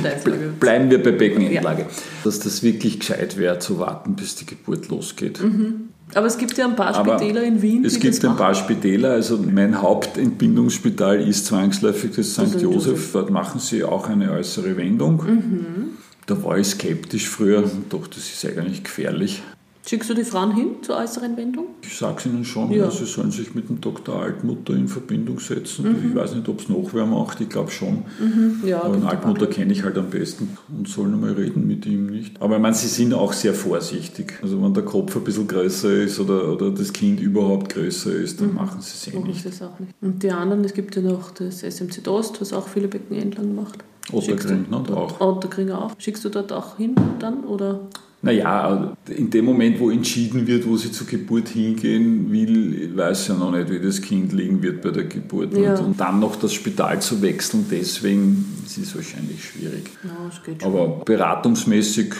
bleiben 0.58 0.90
wir 0.90 1.00
bei 1.00 1.12
Beckenendlage. 1.12 1.82
Ja 1.82 2.29
dass 2.30 2.38
das 2.38 2.62
wirklich 2.62 3.00
gescheit 3.00 3.36
wäre, 3.36 3.58
zu 3.58 3.80
warten, 3.80 4.14
bis 4.14 4.36
die 4.36 4.46
Geburt 4.46 4.88
losgeht. 4.88 5.42
Mhm. 5.42 5.88
Aber 6.14 6.28
es 6.28 6.38
gibt 6.38 6.56
ja 6.56 6.64
ein 6.64 6.76
paar 6.76 6.94
Spitäler 6.94 7.42
in 7.42 7.60
Wien. 7.60 7.84
Es 7.84 7.98
gibt 7.98 8.24
ein 8.24 8.36
paar 8.36 8.54
Spitäler. 8.54 9.10
Also 9.10 9.36
mein 9.36 9.82
Hauptentbindungsspital 9.82 11.20
ist 11.20 11.46
zwangsläufig 11.46 12.12
das 12.14 12.32
St. 12.34 12.54
Josef. 12.54 12.62
Josef. 12.62 13.12
Dort 13.12 13.30
machen 13.30 13.58
sie 13.60 13.82
auch 13.82 14.08
eine 14.08 14.30
äußere 14.30 14.76
Wendung. 14.76 15.16
Mhm. 15.16 15.86
Da 16.26 16.40
war 16.44 16.56
ich 16.58 16.68
skeptisch 16.68 17.28
früher, 17.28 17.68
doch 17.88 18.06
das 18.06 18.18
ist 18.18 18.44
eigentlich 18.46 18.84
gefährlich. 18.84 19.42
Schickst 19.86 20.10
du 20.10 20.14
die 20.14 20.24
Frauen 20.24 20.54
hin 20.54 20.76
zur 20.82 20.98
äußeren 20.98 21.36
Wendung? 21.36 21.66
Ich 21.82 21.96
sage 21.96 22.16
es 22.18 22.26
ihnen 22.26 22.44
schon, 22.44 22.70
ja. 22.70 22.90
sie 22.90 23.06
sollen 23.06 23.30
sich 23.30 23.54
mit 23.54 23.70
dem 23.70 23.80
Dr. 23.80 24.14
Altmutter 24.14 24.74
in 24.74 24.88
Verbindung 24.88 25.40
setzen. 25.40 25.88
Mhm. 25.88 26.10
Ich 26.10 26.14
weiß 26.14 26.34
nicht, 26.34 26.48
ob 26.48 26.60
es 26.60 26.68
noch 26.68 26.90
wer 26.92 27.06
macht, 27.06 27.40
ich 27.40 27.48
glaube 27.48 27.70
schon. 27.70 28.04
Mhm. 28.18 28.60
Ja, 28.66 28.82
Aber 28.82 28.94
den 28.94 29.04
Altmutter 29.04 29.46
kenne 29.46 29.72
ich 29.72 29.82
halt 29.82 29.96
am 29.96 30.10
besten 30.10 30.56
und 30.68 30.86
sollen 30.86 31.14
einmal 31.14 31.32
reden 31.32 31.66
mit 31.66 31.86
ihm 31.86 32.06
nicht. 32.06 32.40
Aber 32.42 32.56
ich 32.56 32.62
meine, 32.62 32.74
sie 32.74 32.88
sind 32.88 33.14
auch 33.14 33.32
sehr 33.32 33.54
vorsichtig. 33.54 34.38
Also 34.42 34.62
wenn 34.62 34.74
der 34.74 34.84
Kopf 34.84 35.16
ein 35.16 35.24
bisschen 35.24 35.48
größer 35.48 35.92
ist 35.92 36.20
oder, 36.20 36.52
oder 36.52 36.70
das 36.70 36.92
Kind 36.92 37.18
überhaupt 37.18 37.72
größer 37.72 38.12
ist, 38.12 38.40
dann 38.40 38.50
mhm. 38.50 38.56
machen 38.56 38.82
sie 38.82 38.90
es 38.90 39.14
eh 39.14 39.18
nicht. 39.18 39.46
Das 39.46 39.62
auch 39.62 39.78
nicht. 39.80 39.92
Und 40.02 40.22
die 40.22 40.30
anderen, 40.30 40.62
es 40.62 40.74
gibt 40.74 40.94
ja 40.94 41.02
noch 41.02 41.30
das 41.30 41.62
SMC 41.62 42.06
Ost, 42.06 42.40
was 42.40 42.52
auch 42.52 42.68
viele 42.68 42.86
Becken 42.86 43.16
entlang 43.16 43.54
macht. 43.54 43.78
Otterkring, 44.12 44.66
ne? 44.70 44.76
Auch. 44.94 45.20
Otterkring 45.20 45.70
auch. 45.70 45.92
Schickst 45.98 46.24
du 46.24 46.28
dort 46.28 46.52
auch 46.52 46.76
hin 46.76 46.94
dann? 47.18 47.44
Oder? 47.44 47.88
Naja, 48.22 48.96
in 49.08 49.30
dem 49.30 49.46
Moment, 49.46 49.80
wo 49.80 49.90
entschieden 49.90 50.46
wird, 50.46 50.68
wo 50.68 50.76
sie 50.76 50.92
zur 50.92 51.06
Geburt 51.06 51.48
hingehen 51.48 52.30
will, 52.30 52.94
weiß 52.94 53.28
ja 53.28 53.34
noch 53.34 53.50
nicht, 53.50 53.70
wie 53.70 53.80
das 53.80 54.02
Kind 54.02 54.32
liegen 54.34 54.62
wird 54.62 54.82
bei 54.82 54.90
der 54.90 55.04
Geburt. 55.04 55.56
Ja. 55.56 55.78
Und, 55.78 55.98
dann 55.98 56.20
noch 56.20 56.36
das 56.36 56.52
Spital 56.52 57.00
zu 57.00 57.22
wechseln, 57.22 57.64
deswegen 57.70 58.44
ist 58.66 58.76
es 58.76 58.94
wahrscheinlich 58.94 59.42
schwierig. 59.42 59.90
Ja. 60.04 60.66
Aber 60.66 61.02
beratungsmäßig 61.04 62.12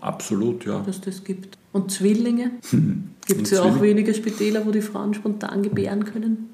absolut, 0.00 0.64
ja. 0.64 0.80
Dass 0.80 1.00
das 1.00 1.24
gibt. 1.24 1.58
Und 1.72 1.90
Zwillinge? 1.90 2.52
Gibt 3.26 3.42
es 3.42 3.50
ja 3.50 3.62
auch 3.62 3.82
wenige 3.82 4.14
Spitäler, 4.14 4.64
wo 4.64 4.70
die 4.70 4.80
Frauen 4.80 5.12
spontan 5.12 5.62
gebären 5.62 6.04
können? 6.04 6.50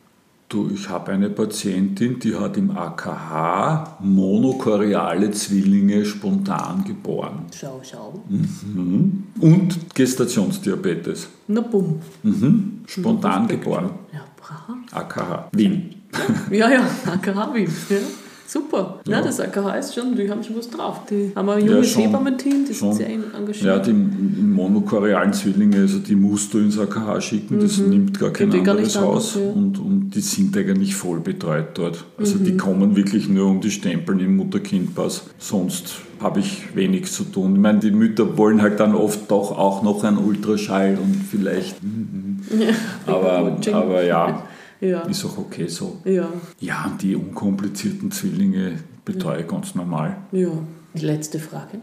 Du, 0.49 0.71
ich 0.73 0.89
habe 0.89 1.13
eine 1.13 1.31
Patientin, 1.31 2.19
die 2.19 2.35
hat 2.35 2.57
im 2.57 2.77
AKH 2.77 3.97
monochoriale 4.01 5.31
Zwillinge 5.31 6.05
spontan 6.05 6.85
geboren. 6.85 7.47
Schau, 7.59 7.81
schau. 7.83 8.23
Mhm. 8.29 9.25
Und 9.41 9.95
Gestationsdiabetes. 9.95 11.29
Na 11.49 11.61
bumm. 11.61 12.01
Mhm. 12.23 12.83
Spontan 12.87 13.49
geboren. 13.49 13.91
Ja, 14.13 14.21
brav. 14.37 14.77
AKH, 14.93 15.49
Wien. 15.53 15.95
Ja, 16.51 16.71
ja, 16.71 16.87
AKH 17.07 17.55
Wien. 17.55 17.69
Ja. 17.89 17.97
Super. 18.47 19.01
Ja. 19.07 19.19
ja, 19.19 19.25
das 19.25 19.41
AKH 19.41 19.79
ist 19.79 19.95
schon, 19.95 20.15
die 20.15 20.31
haben 20.31 20.43
schon 20.45 20.57
was 20.57 20.69
drauf. 20.69 21.01
Die 21.11 21.33
haben 21.35 21.49
ein 21.49 21.67
junges 21.67 21.95
ja, 21.95 22.03
Hebammen-Team, 22.03 22.67
die 22.69 22.75
schon. 22.75 22.93
sind 22.93 23.07
sehr 23.07 23.15
engagiert. 23.15 23.63
Ja, 23.63 23.79
die 23.79 23.93
monochorealen 23.93 25.33
Zwillinge, 25.33 25.79
also 25.79 25.99
die 25.99 26.15
musst 26.15 26.53
du 26.53 26.59
ins 26.59 26.79
AKH 26.79 27.21
schicken, 27.21 27.59
das 27.59 27.79
mhm. 27.79 27.91
nimmt 27.91 28.21
gar 28.21 28.31
kein 28.31 28.51
Geht 28.51 28.69
anderes 28.69 29.01
Haus. 29.01 29.37
Ja. 29.37 29.51
Und, 29.51 29.79
und 29.79 30.11
die 30.11 30.21
sind 30.21 30.57
eigentlich 30.57 30.95
voll 30.95 31.21
betreut 31.21 31.69
dort. 31.75 32.05
Also 32.19 32.39
mhm. 32.39 32.45
die 32.45 32.57
kommen 32.57 32.97
wirklich 32.97 33.29
nur 33.29 33.49
um 33.49 33.61
die 33.61 33.71
Stempeln 33.71 34.21
im 34.21 34.37
Mutter-Kind-Pass. 34.37 35.25
Sonst 35.39 35.97
habe 36.21 36.41
ich 36.41 36.75
wenig 36.75 37.11
zu 37.11 37.25
tun. 37.25 37.55
Ich 37.55 37.61
meine, 37.61 37.81
die 37.81 37.91
Mütter 37.91 38.37
wollen 38.37 38.63
halt 38.63 38.79
dann 38.79 38.95
oft 38.95 39.31
doch 39.31 39.57
auch 39.59 39.83
noch 39.83 40.05
einen 40.05 40.19
Ultraschall 40.19 40.99
und 41.03 41.23
vielleicht. 41.31 41.83
Mhm. 41.83 42.41
aber, 43.07 43.57
aber 43.73 44.05
ja. 44.05 44.45
Ja. 44.85 45.01
Ist 45.03 45.25
auch 45.25 45.39
okay 45.39 45.67
so. 45.67 45.99
Ja. 46.05 46.29
Ja, 46.61 46.97
die 47.01 47.17
unkomplizierten 47.17 48.11
Zwillinge 48.11 48.79
betreue 49.05 49.41
ich 49.41 49.49
ganz 49.49 49.75
normal. 49.75 50.17
Ja. 50.33 50.51
Letzte 50.95 51.41
Frage. 51.41 51.81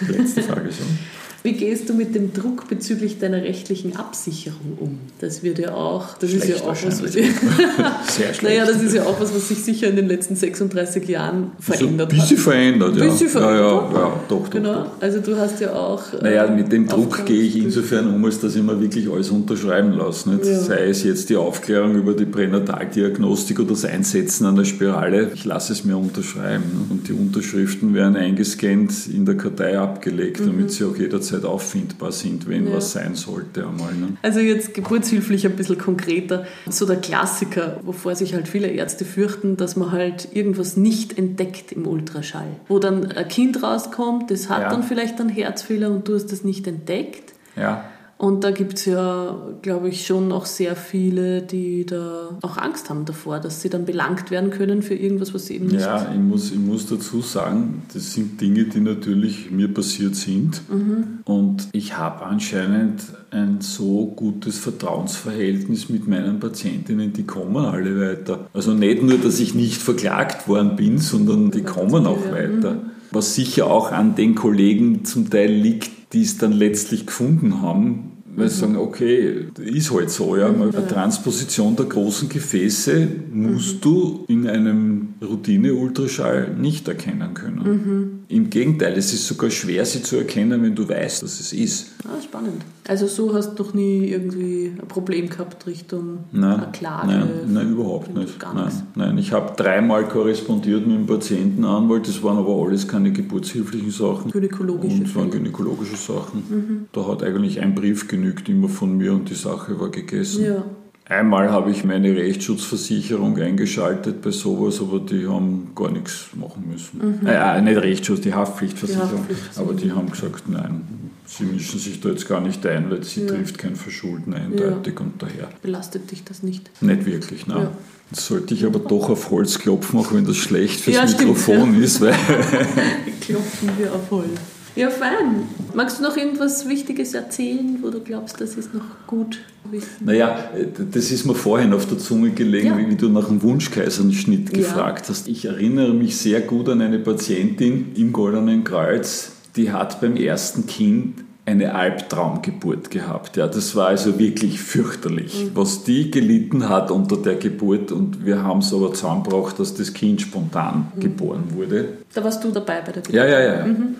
Letzte 0.00 0.42
Frage 0.42 0.70
schon. 0.72 0.86
Wie 1.42 1.52
gehst 1.52 1.88
du 1.88 1.94
mit 1.94 2.14
dem 2.14 2.32
Druck 2.32 2.68
bezüglich 2.68 3.18
deiner 3.18 3.42
rechtlichen 3.42 3.96
Absicherung 3.96 4.78
um? 4.80 4.98
Das 5.20 5.42
wird 5.42 5.58
ja 5.58 5.74
auch, 5.74 6.18
das 6.18 6.30
schlecht 6.30 6.44
ist 6.44 6.60
ja 6.60 6.64
auch 6.64 6.76
was, 6.82 7.02
was 7.02 7.12
Sehr 8.16 8.34
schlecht. 8.34 8.42
Naja, 8.42 8.66
das 8.66 8.82
ist 8.82 8.94
ja 8.94 9.04
auch 9.04 9.20
was, 9.20 9.34
was 9.34 9.48
sich 9.48 9.58
sicher 9.58 9.88
in 9.88 9.96
den 9.96 10.08
letzten 10.08 10.36
36 10.36 11.06
Jahren 11.08 11.52
verändert 11.58 12.12
also 12.12 12.22
ein 12.22 12.28
bisschen 12.28 12.36
hat. 12.36 12.44
verändert, 12.44 12.96
ja. 12.96 13.02
Ein 13.02 13.10
bisschen 13.10 13.28
verändert. 13.28 13.60
Ja, 13.60 14.00
ja, 14.00 14.06
ja 14.06 14.20
doch, 14.28 14.42
doch, 14.44 14.50
Genau, 14.50 14.74
doch. 14.74 14.90
also 15.00 15.20
du 15.20 15.36
hast 15.36 15.60
ja 15.60 15.72
auch... 15.72 16.02
Naja, 16.20 16.48
mit 16.48 16.72
dem 16.72 16.86
Druck 16.86 17.24
gehe 17.26 17.42
ich 17.42 17.56
insofern 17.56 18.12
um, 18.12 18.24
als 18.24 18.40
dass 18.40 18.56
ich 18.56 18.62
mir 18.62 18.80
wirklich 18.80 19.10
alles 19.10 19.30
unterschreiben 19.30 19.92
lasse. 19.92 20.30
Nicht? 20.30 20.46
Ja. 20.46 20.58
Sei 20.58 20.88
es 20.88 21.04
jetzt 21.04 21.28
die 21.30 21.36
Aufklärung 21.36 21.94
über 21.94 22.14
die 22.14 22.26
Pränataldiagnostik 22.26 23.60
oder 23.60 23.70
das 23.70 23.84
Einsetzen 23.84 24.46
einer 24.46 24.64
Spirale, 24.64 25.30
ich 25.34 25.44
lasse 25.44 25.72
es 25.72 25.84
mir 25.84 25.96
unterschreiben. 25.96 26.86
Und 26.90 27.08
die 27.08 27.12
Unterschriften 27.12 27.94
werden 27.94 28.16
eingescannt 28.16 28.92
in 29.12 29.24
der 29.24 29.36
Kartei 29.36 29.78
abgelegt, 29.78 30.40
mhm. 30.40 30.46
damit 30.46 30.72
sie 30.72 30.84
auch 30.84 30.96
jederzeit 30.96 31.35
jederzeit 31.36 31.44
auffindbar 31.44 32.12
sind, 32.12 32.48
wenn 32.48 32.66
ja. 32.66 32.74
was 32.74 32.92
sein 32.92 33.14
sollte 33.14 33.66
einmal. 33.66 33.94
Ne? 33.94 34.16
Also 34.22 34.40
jetzt 34.40 34.74
geburtshilflich 34.74 35.46
ein 35.46 35.56
bisschen 35.56 35.78
konkreter. 35.78 36.46
So 36.68 36.86
der 36.86 36.96
Klassiker, 36.96 37.80
wovor 37.82 38.14
sich 38.14 38.34
halt 38.34 38.48
viele 38.48 38.68
Ärzte 38.68 39.04
fürchten, 39.04 39.56
dass 39.56 39.76
man 39.76 39.92
halt 39.92 40.28
irgendwas 40.32 40.76
nicht 40.76 41.16
entdeckt 41.16 41.72
im 41.72 41.86
Ultraschall. 41.86 42.56
Wo 42.68 42.78
dann 42.78 43.12
ein 43.12 43.28
Kind 43.28 43.62
rauskommt, 43.62 44.30
das 44.30 44.48
hat 44.48 44.62
ja. 44.62 44.70
dann 44.70 44.82
vielleicht 44.82 45.20
einen 45.20 45.30
Herzfehler 45.30 45.90
und 45.90 46.08
du 46.08 46.14
hast 46.14 46.32
das 46.32 46.44
nicht 46.44 46.66
entdeckt. 46.66 47.34
Ja. 47.56 47.84
Und 48.18 48.44
da 48.44 48.50
gibt 48.50 48.74
es 48.78 48.86
ja, 48.86 49.36
glaube 49.60 49.90
ich, 49.90 50.06
schon 50.06 50.28
noch 50.28 50.46
sehr 50.46 50.74
viele, 50.74 51.42
die 51.42 51.84
da 51.84 52.38
auch 52.40 52.56
Angst 52.56 52.88
haben 52.88 53.04
davor, 53.04 53.40
dass 53.40 53.60
sie 53.60 53.68
dann 53.68 53.84
belangt 53.84 54.30
werden 54.30 54.50
können 54.50 54.80
für 54.80 54.94
irgendwas, 54.94 55.34
was 55.34 55.46
sie 55.46 55.56
eben 55.56 55.66
nicht. 55.66 55.82
Ja, 55.82 56.10
ich 56.10 56.18
muss, 56.18 56.50
ich 56.50 56.58
muss 56.58 56.86
dazu 56.86 57.20
sagen, 57.20 57.82
das 57.92 58.14
sind 58.14 58.40
Dinge, 58.40 58.64
die 58.64 58.80
natürlich 58.80 59.50
mir 59.50 59.68
passiert 59.68 60.16
sind. 60.16 60.62
Mhm. 60.70 61.18
Und 61.24 61.68
ich 61.72 61.98
habe 61.98 62.24
anscheinend 62.24 63.02
ein 63.30 63.60
so 63.60 64.06
gutes 64.06 64.58
Vertrauensverhältnis 64.60 65.90
mit 65.90 66.08
meinen 66.08 66.40
Patientinnen, 66.40 67.12
die 67.12 67.24
kommen 67.24 67.66
alle 67.66 68.00
weiter. 68.00 68.46
Also 68.54 68.72
nicht 68.72 69.02
nur, 69.02 69.18
dass 69.18 69.40
ich 69.40 69.54
nicht 69.54 69.82
verklagt 69.82 70.48
worden 70.48 70.74
bin, 70.76 70.96
sondern 70.98 71.50
die 71.50 71.64
kommen 71.64 72.06
auch 72.06 72.30
weiter. 72.30 72.78
Mhm. 73.10 73.16
Was 73.16 73.34
sicher 73.34 73.66
auch 73.66 73.92
an 73.92 74.14
den 74.14 74.34
Kollegen 74.34 75.04
zum 75.04 75.30
Teil 75.30 75.52
liegt, 75.52 76.12
die 76.12 76.22
es 76.22 76.38
dann 76.38 76.52
letztlich 76.52 77.06
gefunden 77.06 77.62
haben, 77.62 78.12
weil 78.36 78.50
sie 78.50 78.60
sagen, 78.60 78.76
okay, 78.76 79.46
ist 79.58 79.92
halt 79.92 80.10
so, 80.10 80.36
ja. 80.36 80.48
Eine 80.48 80.86
Transposition 80.86 81.74
der 81.74 81.86
großen 81.86 82.28
Gefäße 82.28 83.08
musst 83.32 83.84
du 83.84 84.24
in 84.28 84.46
einem 84.46 85.14
Routine-Ultraschall 85.22 86.54
nicht 86.54 86.86
erkennen 86.86 87.32
können. 87.32 88.24
Im 88.28 88.50
Gegenteil, 88.50 88.94
es 88.96 89.12
ist 89.12 89.26
sogar 89.26 89.50
schwer, 89.50 89.84
sie 89.84 90.02
zu 90.02 90.16
erkennen, 90.16 90.60
wenn 90.62 90.74
du 90.74 90.88
weißt, 90.88 91.22
dass 91.22 91.38
es 91.38 91.52
ist. 91.52 91.92
Ah, 92.04 92.20
spannend. 92.20 92.62
Also 92.88 93.06
so 93.06 93.32
hast 93.32 93.56
du 93.56 93.62
noch 93.62 93.72
nie 93.72 94.08
irgendwie 94.08 94.72
ein 94.80 94.88
Problem 94.88 95.28
gehabt 95.28 95.64
Richtung 95.66 96.18
nein, 96.32 96.72
Klage? 96.72 97.06
Nein, 97.06 97.28
nein 97.48 97.70
überhaupt 97.70 98.12
nicht. 98.14 98.36
Nein, 98.52 98.72
nein, 98.96 99.18
ich 99.18 99.32
habe 99.32 99.54
dreimal 99.56 100.08
korrespondiert 100.08 100.86
mit 100.86 100.96
dem 100.96 101.06
Patientenanwalt, 101.06 102.08
das 102.08 102.20
waren 102.24 102.38
aber 102.38 102.54
alles 102.66 102.88
keine 102.88 103.12
geburtshilflichen 103.12 103.92
Sachen. 103.92 104.32
Gynäkologische 104.32 105.02
Und 105.02 105.14
waren 105.14 105.30
gynäkologische 105.30 105.96
Sachen. 105.96 106.42
Mhm. 106.48 106.86
Da 106.92 107.06
hat 107.06 107.22
eigentlich 107.22 107.60
ein 107.60 107.76
Brief 107.76 108.08
genügt 108.08 108.48
immer 108.48 108.68
von 108.68 108.96
mir 108.96 109.12
und 109.12 109.30
die 109.30 109.34
Sache 109.34 109.78
war 109.78 109.90
gegessen. 109.90 110.44
Ja. 110.44 110.64
Einmal 111.08 111.52
habe 111.52 111.70
ich 111.70 111.84
meine 111.84 112.16
Rechtsschutzversicherung 112.16 113.38
eingeschaltet 113.38 114.22
bei 114.22 114.32
sowas, 114.32 114.80
aber 114.80 114.98
die 114.98 115.28
haben 115.28 115.70
gar 115.76 115.92
nichts 115.92 116.30
machen 116.34 116.64
müssen. 116.68 117.20
Mhm. 117.20 117.26
Äh, 117.26 117.62
nicht 117.62 117.80
Rechtsschutz, 117.80 118.22
die 118.22 118.34
Haftpflichtversicherung. 118.34 119.10
Die 119.10 119.16
Haftpflichtversicherung. 119.16 119.70
Aber 119.70 119.80
die 119.80 119.92
haben 119.92 120.10
gesagt, 120.10 120.48
nein, 120.48 120.82
sie 121.24 121.44
mischen 121.44 121.78
sich 121.78 122.00
da 122.00 122.08
jetzt 122.08 122.26
gar 122.26 122.40
nicht 122.40 122.66
ein, 122.66 122.90
weil 122.90 123.04
sie 123.04 123.20
ja. 123.20 123.28
trifft 123.28 123.56
kein 123.56 123.76
Verschulden 123.76 124.34
eindeutig 124.34 124.94
ja. 124.94 125.00
und 125.00 125.22
daher. 125.22 125.48
Belastet 125.62 126.10
dich 126.10 126.24
das 126.24 126.42
nicht? 126.42 126.70
Nicht 126.82 127.06
wirklich, 127.06 127.46
nein. 127.46 127.62
Ja. 127.62 127.70
Jetzt 128.10 128.26
sollte 128.26 128.54
ich 128.54 128.64
aber 128.64 128.80
doch 128.80 129.08
auf 129.08 129.30
Holz 129.30 129.60
klopfen, 129.60 130.00
auch 130.00 130.12
wenn 130.12 130.24
das 130.24 130.36
schlecht 130.36 130.80
fürs 130.80 131.18
Mikrofon 131.18 131.70
stimmt, 131.70 131.84
ist. 131.84 132.00
Weil 132.00 132.14
klopfen 133.20 133.70
wir 133.78 133.92
auf 133.92 134.10
Holz. 134.10 134.40
Ja, 134.76 134.90
fein. 134.90 135.48
Magst 135.74 135.98
du 135.98 136.02
noch 136.02 136.16
irgendwas 136.16 136.68
Wichtiges 136.68 137.14
erzählen, 137.14 137.78
wo 137.80 137.88
du 137.88 138.00
glaubst, 138.00 138.40
das 138.40 138.56
ist 138.56 138.74
noch 138.74 138.84
gut 139.06 139.38
wissen? 139.70 140.04
Naja, 140.04 140.50
das 140.92 141.10
ist 141.10 141.24
mir 141.24 141.34
vorhin 141.34 141.72
auf 141.72 141.86
der 141.86 141.98
Zunge 141.98 142.30
gelegen, 142.30 142.78
ja. 142.78 142.88
wie 142.90 142.94
du 142.94 143.08
nach 143.08 143.28
einem 143.28 143.42
Wunschkaiserschnitt 143.42 144.50
ja. 144.50 144.58
gefragt 144.58 145.08
hast. 145.08 145.28
Ich 145.28 145.46
erinnere 145.46 145.94
mich 145.94 146.18
sehr 146.18 146.42
gut 146.42 146.68
an 146.68 146.82
eine 146.82 146.98
Patientin 146.98 147.92
im 147.96 148.12
Goldenen 148.12 148.64
Kreuz, 148.64 149.32
die 149.56 149.72
hat 149.72 150.00
beim 150.02 150.16
ersten 150.16 150.66
Kind 150.66 151.24
eine 151.46 151.74
Albtraumgeburt 151.74 152.90
gehabt. 152.90 153.36
Ja, 153.36 153.46
das 153.46 153.76
war 153.76 153.86
also 153.88 154.18
wirklich 154.18 154.60
fürchterlich, 154.60 155.44
mhm. 155.44 155.50
was 155.54 155.84
die 155.84 156.10
gelitten 156.10 156.68
hat 156.68 156.90
unter 156.90 157.16
der 157.16 157.36
Geburt. 157.36 157.92
Und 157.92 158.26
wir 158.26 158.42
haben 158.42 158.58
es 158.58 158.74
aber 158.74 158.92
zusammengebracht, 158.92 159.58
dass 159.58 159.72
das 159.72 159.94
Kind 159.94 160.20
spontan 160.20 160.88
mhm. 160.94 161.00
geboren 161.00 161.44
wurde. 161.54 161.88
Da 162.12 162.24
warst 162.24 162.42
du 162.42 162.50
dabei 162.50 162.80
bei 162.80 162.92
der 162.92 163.02
Geburt? 163.02 163.14
Ja, 163.14 163.26
ja, 163.26 163.40
ja. 163.40 163.64
Mhm. 163.64 163.94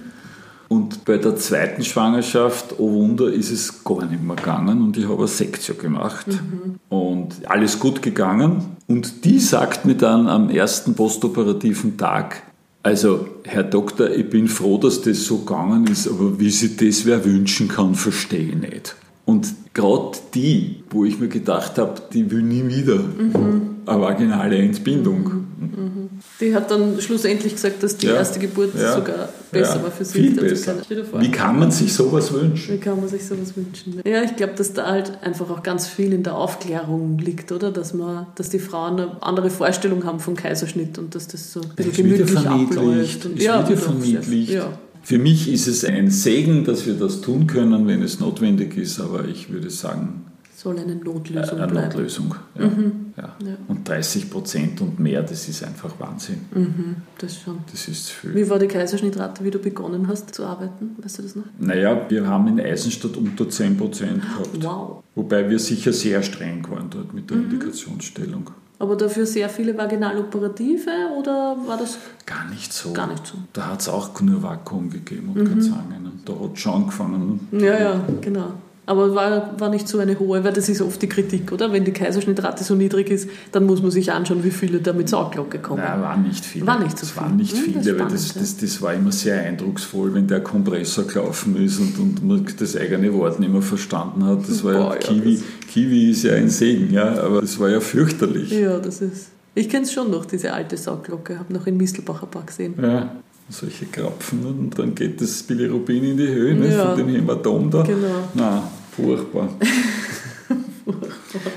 Und 0.69 1.05
bei 1.05 1.17
der 1.19 1.37
zweiten 1.37 1.85
Schwangerschaft, 1.85 2.75
oh 2.79 2.93
Wunder, 2.93 3.33
ist 3.33 3.53
es 3.53 3.85
gar 3.85 4.05
nicht 4.05 4.23
mehr 4.23 4.37
gegangen 4.37 4.83
und 4.83 4.97
ich 4.97 5.05
habe 5.05 5.19
eine 5.19 5.29
Sektio 5.29 5.77
gemacht. 5.77 6.27
Mhm. 6.27 6.77
Und 6.89 7.49
alles 7.49 7.79
gut 7.79 8.03
gegangen. 8.03 8.77
Und 8.89 9.25
die 9.25 9.39
sagt 9.39 9.85
mir 9.85 9.95
dann 9.95 10.29
am 10.29 10.51
ersten 10.51 10.95
postoperativen 10.95 11.97
Tag, 11.97 12.43
also, 12.83 13.27
Herr 13.43 13.65
Doktor, 13.65 14.11
ich 14.11 14.31
bin 14.31 14.47
froh, 14.47 14.79
dass 14.79 15.03
das 15.03 15.25
so 15.25 15.39
gegangen 15.39 15.89
ist, 15.89 16.07
aber 16.07 16.39
wie 16.39 16.51
sich 16.51 16.77
das 16.77 17.05
wer 17.05 17.25
wünschen 17.25 17.67
kann, 17.67 17.97
verstehe 17.97 18.51
ich 18.51 18.55
nicht. 18.55 18.95
Und 19.27 19.49
gerade 19.75 20.17
die, 20.35 20.85
wo 20.89 21.05
ich 21.05 21.19
mir 21.19 21.29
gedacht 21.29 21.79
habe, 21.79 22.01
die 22.13 22.31
will 22.31 22.43
nie 22.43 22.67
wieder 22.69 22.95
mhm. 22.95 23.79
eine 23.85 24.01
vaginale 24.01 24.57
Entbindung. 24.57 25.19
Mhm. 25.25 25.47
Mhm. 25.59 26.09
Die 26.41 26.55
hat 26.55 26.71
dann 26.71 27.01
schlussendlich 27.01 27.55
gesagt, 27.55 27.83
dass 27.83 27.97
die 27.97 28.07
ja. 28.07 28.15
erste 28.15 28.39
Geburt 28.39 28.71
ja. 28.79 28.95
sogar 28.95 29.29
besser 29.51 29.77
ja. 29.77 29.83
war 29.83 29.91
für 29.91 30.05
sie. 30.05 30.29
Viel 30.29 30.41
besser. 30.41 30.77
Wie 31.19 31.31
kann 31.31 31.59
man 31.59 31.73
sich 31.73 31.93
sowas 31.93 32.33
wünschen? 32.33 32.75
Wie 32.75 32.79
kann 32.79 33.01
man 33.01 33.09
sich 33.09 33.27
sowas 33.27 33.57
wünschen? 33.57 34.01
Ja, 34.05 34.23
ich 34.23 34.37
glaube, 34.37 34.55
dass 34.55 34.73
da 34.73 34.87
halt 34.87 35.13
einfach 35.23 35.51
auch 35.51 35.63
ganz 35.65 35.89
viel 35.89 36.13
in 36.13 36.23
der 36.23 36.37
Aufklärung 36.37 37.19
liegt, 37.19 37.51
oder? 37.51 37.73
Dass, 37.73 37.95
man, 37.95 38.29
dass 38.37 38.49
die 38.49 38.61
Frauen 38.61 39.01
eine 39.01 39.23
andere 39.23 39.51
Vorstellung 39.51 40.05
haben 40.05 40.21
vom 40.21 40.37
Kaiserschnitt 40.37 40.99
und 40.99 41.17
dass 41.17 41.27
das 41.27 41.53
so 41.53 41.63
ein 41.63 41.71
bisschen 41.75 41.93
gemütlich 41.93 42.47
abläuft. 42.47 43.27
Und, 43.27 43.43
ja, 43.43 43.69
wieder 43.69 43.77
verniedlicht. 43.77 44.53
Ja. 44.53 44.79
Für 45.07 45.19
mich 45.19 45.49
ist 45.49 45.69
es 45.69 45.85
ein 45.85 46.11
Segen, 46.11 46.65
dass 46.65 46.85
wir 46.85 46.95
das 46.95 47.21
tun 47.21 47.47
können, 47.47 47.87
wenn 47.87 48.03
es 48.03 48.19
notwendig 48.19 48.77
ist, 48.77 48.99
aber 48.99 49.25
ich 49.27 49.53
würde 49.53 49.71
sagen, 49.71 50.25
soll 50.53 50.81
eine 50.81 50.97
Notlösung 50.97 51.59
eine 51.61 51.69
bleiben. 51.69 51.89
Notlösung, 51.91 52.35
ja. 52.59 52.67
Mhm. 52.67 52.93
ja. 53.17 53.37
ja. 53.41 53.57
Und 53.69 53.89
30 53.89 54.29
Prozent 54.29 54.81
und 54.81 54.99
mehr, 54.99 55.23
das 55.23 55.49
ist 55.49 55.63
einfach 55.63 55.95
Wahnsinn. 56.01 56.41
Mhm, 56.53 56.97
das 57.19 57.41
schon. 57.41 57.59
Das 57.71 57.87
ist 57.87 58.11
viel. 58.11 58.35
Wie 58.35 58.51
war 58.51 58.59
die 58.59 58.67
Kaiserschnittrate, 58.67 59.45
wie 59.45 59.53
du 59.53 59.61
begonnen 59.61 60.09
hast 60.09 60.35
zu 60.35 60.45
arbeiten? 60.45 60.97
Weißt 61.01 61.19
du 61.19 61.23
das 61.23 61.37
noch? 61.37 61.45
Naja, 61.61 62.05
wir 62.09 62.27
haben 62.27 62.49
in 62.49 62.59
Eisenstadt 62.59 63.17
unter 63.17 63.49
10 63.49 63.77
Prozent 63.77 64.23
gehabt. 64.23 64.65
Wow. 64.65 65.05
Wobei 65.15 65.49
wir 65.49 65.61
sicher 65.61 65.93
sehr 65.93 66.21
streng 66.25 66.69
waren 66.69 66.91
dort 66.91 67.15
mit 67.15 67.31
der 67.31 67.37
mhm. 67.37 67.45
Indikationsstellung. 67.45 68.51
Aber 68.79 68.97
dafür 68.97 69.25
sehr 69.25 69.49
viele 69.49 69.77
Vaginaloperative 69.77 70.91
oder 71.19 71.57
war 71.67 71.79
das? 71.79 71.99
Gar 72.27 72.45
nicht 72.51 72.73
so. 72.73 72.93
Gar 72.93 73.07
nicht 73.07 73.27
so. 73.27 73.39
Da 73.53 73.69
hat 73.69 73.81
es 73.81 73.89
auch 73.89 74.21
nur 74.21 74.43
Vakuum 74.43 74.91
gegeben 74.91 75.31
und 75.35 75.43
mhm. 75.43 75.49
keine 75.49 75.61
Zangen. 75.63 76.23
Da 76.25 76.33
hat 76.35 76.55
es 76.55 76.61
schon 76.61 76.75
angefangen. 76.75 77.49
Ja, 77.53 77.79
ja, 77.79 78.01
genau. 78.21 78.53
Aber 78.89 79.17
war, 79.17 79.59
war 79.59 79.69
nicht 79.69 79.89
so 79.89 79.99
eine 79.99 80.17
hohe, 80.17 80.45
weil 80.45 80.53
das 80.53 80.69
ist 80.69 80.81
oft 80.81 81.03
die 81.03 81.09
Kritik, 81.09 81.51
oder? 81.51 81.73
Wenn 81.73 81.85
die 81.85 81.93
Kaiserschnittrate 81.93 82.63
so 82.63 82.77
niedrig 82.77 83.11
ist, 83.11 83.29
dann 83.51 83.67
muss 83.67 83.83
man 83.83 83.91
sich 83.91 84.13
anschauen, 84.13 84.45
wie 84.45 84.53
viele 84.53 84.79
da 84.79 84.93
mit 84.93 85.09
Sauglocke 85.09 85.59
kommen. 85.59 85.83
Nein, 85.83 86.01
waren 86.01 86.23
nicht 86.23 86.45
viele. 86.45 86.69
War 86.69 86.79
nicht 86.79 86.97
so 86.97 87.05
viele. 87.05 87.27
Waren 87.27 87.37
nicht 87.37 87.57
hm, 87.57 87.65
viele, 87.65 87.79
das 87.81 87.87
weil 87.99 88.09
das, 88.09 88.35
das, 88.35 88.57
das, 88.59 88.81
war 88.81 88.95
immer 88.95 89.11
sehr 89.11 89.43
eindrucksvoll, 89.43 90.15
wenn 90.15 90.29
der 90.29 90.41
Kompressor 90.41 91.05
gelaufen 91.05 91.57
ist 91.57 91.81
und, 91.81 91.99
und 91.99 92.25
man 92.25 92.47
das 92.59 92.77
eigene 92.77 93.13
Wort 93.13 93.41
nicht 93.41 93.53
mehr 93.53 93.63
verstanden 93.63 94.25
hat. 94.25 94.49
Das 94.49 94.63
war 94.63 94.75
Boah, 94.75 94.95
ja, 94.95 94.99
Kiwi, 95.01 95.35
ja, 95.35 95.43
Kiwi 95.69 96.11
ist 96.13 96.23
ja 96.23 96.35
ein 96.35 96.49
Segen, 96.49 96.93
ja, 96.93 97.21
aber 97.21 97.41
das 97.41 97.59
war 97.59 97.69
ja 97.69 97.81
fürchterlich. 97.81 98.53
Ja, 98.53 98.79
das 98.79 99.01
ist. 99.01 99.31
Ich 99.57 99.69
kenne 99.69 99.85
es 99.85 99.93
schon 99.93 100.13
noch, 100.13 100.27
diese 100.27 100.53
alte 100.53 100.77
Sauglocke, 100.77 101.41
habe 101.41 101.53
noch 101.53 101.67
in 101.67 101.77
Mistelbacher 101.77 102.27
Park 102.27 102.49
gesehen. 102.49 102.75
Ja 102.81 103.11
solche 103.49 103.87
Krapfen 103.87 104.45
und 104.45 104.79
dann 104.79 104.95
geht 104.95 105.21
das 105.21 105.43
Bilirubin 105.43 106.03
in 106.03 106.17
die 106.17 106.27
Höhe 106.27 106.55
ne, 106.55 106.73
ja. 106.73 106.87
von 106.87 106.99
dem 106.99 107.09
Hämatom 107.09 107.71
da. 107.71 107.83
Genau. 107.83 108.29
Nein, 108.35 108.63
furchtbar. 108.97 109.49
furchtbar. 110.85 111.09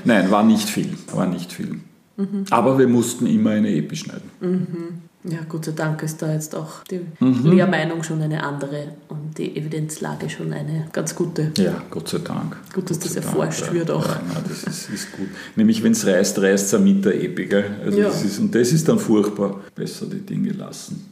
Nein, 0.04 0.30
war 0.32 0.43
nicht 0.43 0.69
viel. 0.69 0.95
War 1.13 1.28
nicht 1.28 1.52
viel. 1.52 1.80
Mhm. 2.17 2.45
Aber 2.49 2.78
wir 2.78 2.88
mussten 2.88 3.25
immer 3.28 3.52
eine 3.52 3.69
Epi 3.69 3.95
schneiden. 3.95 4.30
Mhm. 4.41 5.10
Ja, 5.25 5.39
Gott 5.49 5.65
sei 5.65 5.73
Dank 5.73 6.02
ist 6.02 6.21
da 6.21 6.32
jetzt 6.32 6.56
auch 6.56 6.84
die 6.86 7.02
mhm. 7.19 7.52
Lehrmeinung 7.52 8.04
schon 8.04 8.21
eine 8.21 8.41
andere 8.41 8.93
und 9.10 9.38
die 9.38 9.58
Evidenzlage 9.58 10.30
schon 10.30 10.54
eine 10.54 10.88
ganz 10.93 11.13
gute. 11.13 11.52
Ja, 11.58 11.82
Gott 11.89 12.08
sei 12.08 12.19
Dank. 12.19 12.56
Gut, 12.73 12.89
dass 12.89 12.99
Gott 12.99 13.10
das 13.10 13.15
erforscht 13.17 13.63
Dank, 13.63 13.73
wird 13.73 13.91
auch. 13.91 14.08
Ja, 14.08 14.21
nein, 14.34 14.43
das 14.47 14.63
ist, 14.63 14.89
ist, 14.89 15.12
gut. 15.12 15.28
Nämlich, 15.58 15.84
wenn 15.84 15.91
es 15.91 16.08
reißt, 16.08 16.39
reißt 16.39 16.67
es 16.67 16.73
auch 16.73 16.80
mit 16.84 17.04
der 17.04 17.21
Epi. 17.21 17.47
Gell? 17.47 17.65
Also 17.84 17.99
ja. 17.99 18.08
das 18.08 18.23
ist, 18.23 18.39
und 18.39 18.56
das 18.56 18.71
ist 18.71 18.88
dann 18.88 18.97
furchtbar. 18.97 19.60
Besser 19.75 20.06
die 20.06 20.21
Dinge 20.21 20.52
lassen. 20.52 21.06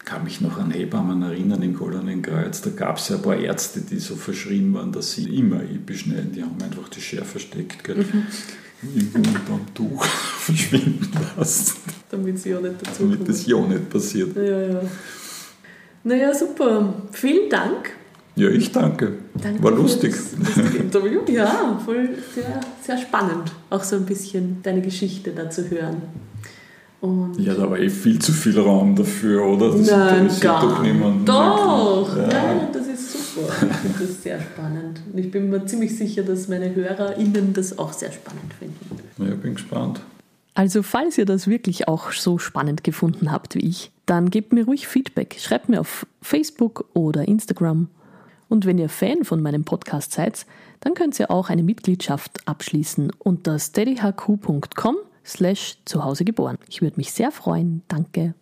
Ich 0.00 0.06
kann 0.06 0.24
mich 0.24 0.40
noch 0.40 0.58
an 0.58 0.72
Hebammen 0.72 1.22
erinnern 1.22 1.62
im 1.62 1.76
Goldenen 1.76 2.22
Kreuz. 2.22 2.62
Da 2.62 2.70
gab 2.70 2.96
es 2.96 3.10
ja 3.10 3.16
ein 3.16 3.22
paar 3.22 3.36
Ärzte, 3.36 3.80
die 3.80 3.98
so 3.98 4.16
verschrien 4.16 4.74
waren, 4.74 4.90
dass 4.90 5.12
sie 5.12 5.36
immer 5.36 5.62
Epi 5.62 5.94
schneiden. 5.94 6.32
Die 6.32 6.42
haben 6.42 6.60
einfach 6.60 6.88
die 6.88 7.00
Schere 7.00 7.24
versteckt. 7.24 7.84
Gell? 7.84 7.96
Mhm 7.96 8.26
im 8.82 9.12
unterm 9.14 9.74
Tuch 9.74 10.04
verschwinden 10.38 11.10
lassen. 11.36 11.76
Damit 12.10 12.36
es 12.36 12.44
ja 12.44 12.60
nicht 12.60 12.74
dazu 12.80 13.04
Damit 13.04 13.28
das 13.28 13.46
ja 13.46 13.60
nicht 13.60 13.90
passiert. 13.90 14.36
Ja, 14.36 14.42
ja. 14.42 14.82
Naja, 16.02 16.34
super. 16.34 16.94
Vielen 17.12 17.50
Dank. 17.50 17.90
Ja, 18.36 18.48
ich 18.48 18.72
danke. 18.72 19.18
danke 19.34 19.62
War 19.62 19.72
lustig. 19.72 20.14
Das, 20.38 20.54
das 20.54 20.74
Interview. 20.74 21.20
Ja, 21.28 21.78
voll 21.84 22.08
sehr, 22.34 22.60
sehr 22.82 22.96
spannend. 22.96 23.52
Auch 23.68 23.82
so 23.82 23.96
ein 23.96 24.06
bisschen 24.06 24.62
deine 24.62 24.80
Geschichte 24.80 25.32
da 25.32 25.50
zu 25.50 25.68
hören. 25.68 26.02
Und 27.00 27.38
ja, 27.38 27.54
da 27.54 27.70
war 27.70 27.78
eh 27.78 27.88
viel 27.88 28.18
zu 28.18 28.32
viel 28.32 28.58
Raum 28.58 28.94
dafür, 28.94 29.44
oder? 29.46 29.70
Das 29.70 29.90
Nein, 29.90 30.30
gar 30.40 30.60
doch 30.60 30.82
niemand. 30.82 31.26
Doch, 31.26 32.14
ja. 32.14 32.26
Nein, 32.26 32.68
das 32.72 32.86
ist 32.86 33.34
super. 33.34 33.48
Ich 33.48 33.76
finde 33.76 33.98
das 34.00 34.22
sehr 34.22 34.40
spannend. 34.40 35.00
Und 35.10 35.18
ich 35.18 35.30
bin 35.30 35.48
mir 35.48 35.64
ziemlich 35.64 35.96
sicher, 35.96 36.22
dass 36.22 36.48
meine 36.48 36.74
HörerInnen 36.74 37.54
das 37.54 37.78
auch 37.78 37.94
sehr 37.94 38.12
spannend 38.12 38.52
finden. 38.58 38.98
Ja, 39.16 39.32
ich 39.32 39.40
bin 39.40 39.54
gespannt. 39.54 40.00
Also, 40.52 40.82
falls 40.82 41.16
ihr 41.16 41.24
das 41.24 41.46
wirklich 41.46 41.88
auch 41.88 42.12
so 42.12 42.36
spannend 42.36 42.84
gefunden 42.84 43.32
habt 43.32 43.54
wie 43.54 43.66
ich, 43.66 43.92
dann 44.04 44.28
gebt 44.28 44.52
mir 44.52 44.66
ruhig 44.66 44.86
Feedback. 44.86 45.36
Schreibt 45.38 45.70
mir 45.70 45.80
auf 45.80 46.06
Facebook 46.20 46.84
oder 46.92 47.26
Instagram. 47.26 47.88
Und 48.50 48.66
wenn 48.66 48.76
ihr 48.76 48.88
Fan 48.90 49.24
von 49.24 49.40
meinem 49.40 49.64
Podcast 49.64 50.12
seid, 50.12 50.44
dann 50.80 50.92
könnt 50.94 51.18
ihr 51.18 51.30
auch 51.30 51.48
eine 51.48 51.62
Mitgliedschaft 51.62 52.46
abschließen 52.46 53.12
unter 53.18 53.58
steadyhq.com 53.58 54.96
slash 55.24 55.78
zuhause 55.84 56.24
geboren. 56.24 56.58
Ich 56.68 56.82
würde 56.82 56.96
mich 56.96 57.12
sehr 57.12 57.30
freuen. 57.30 57.82
Danke. 57.88 58.34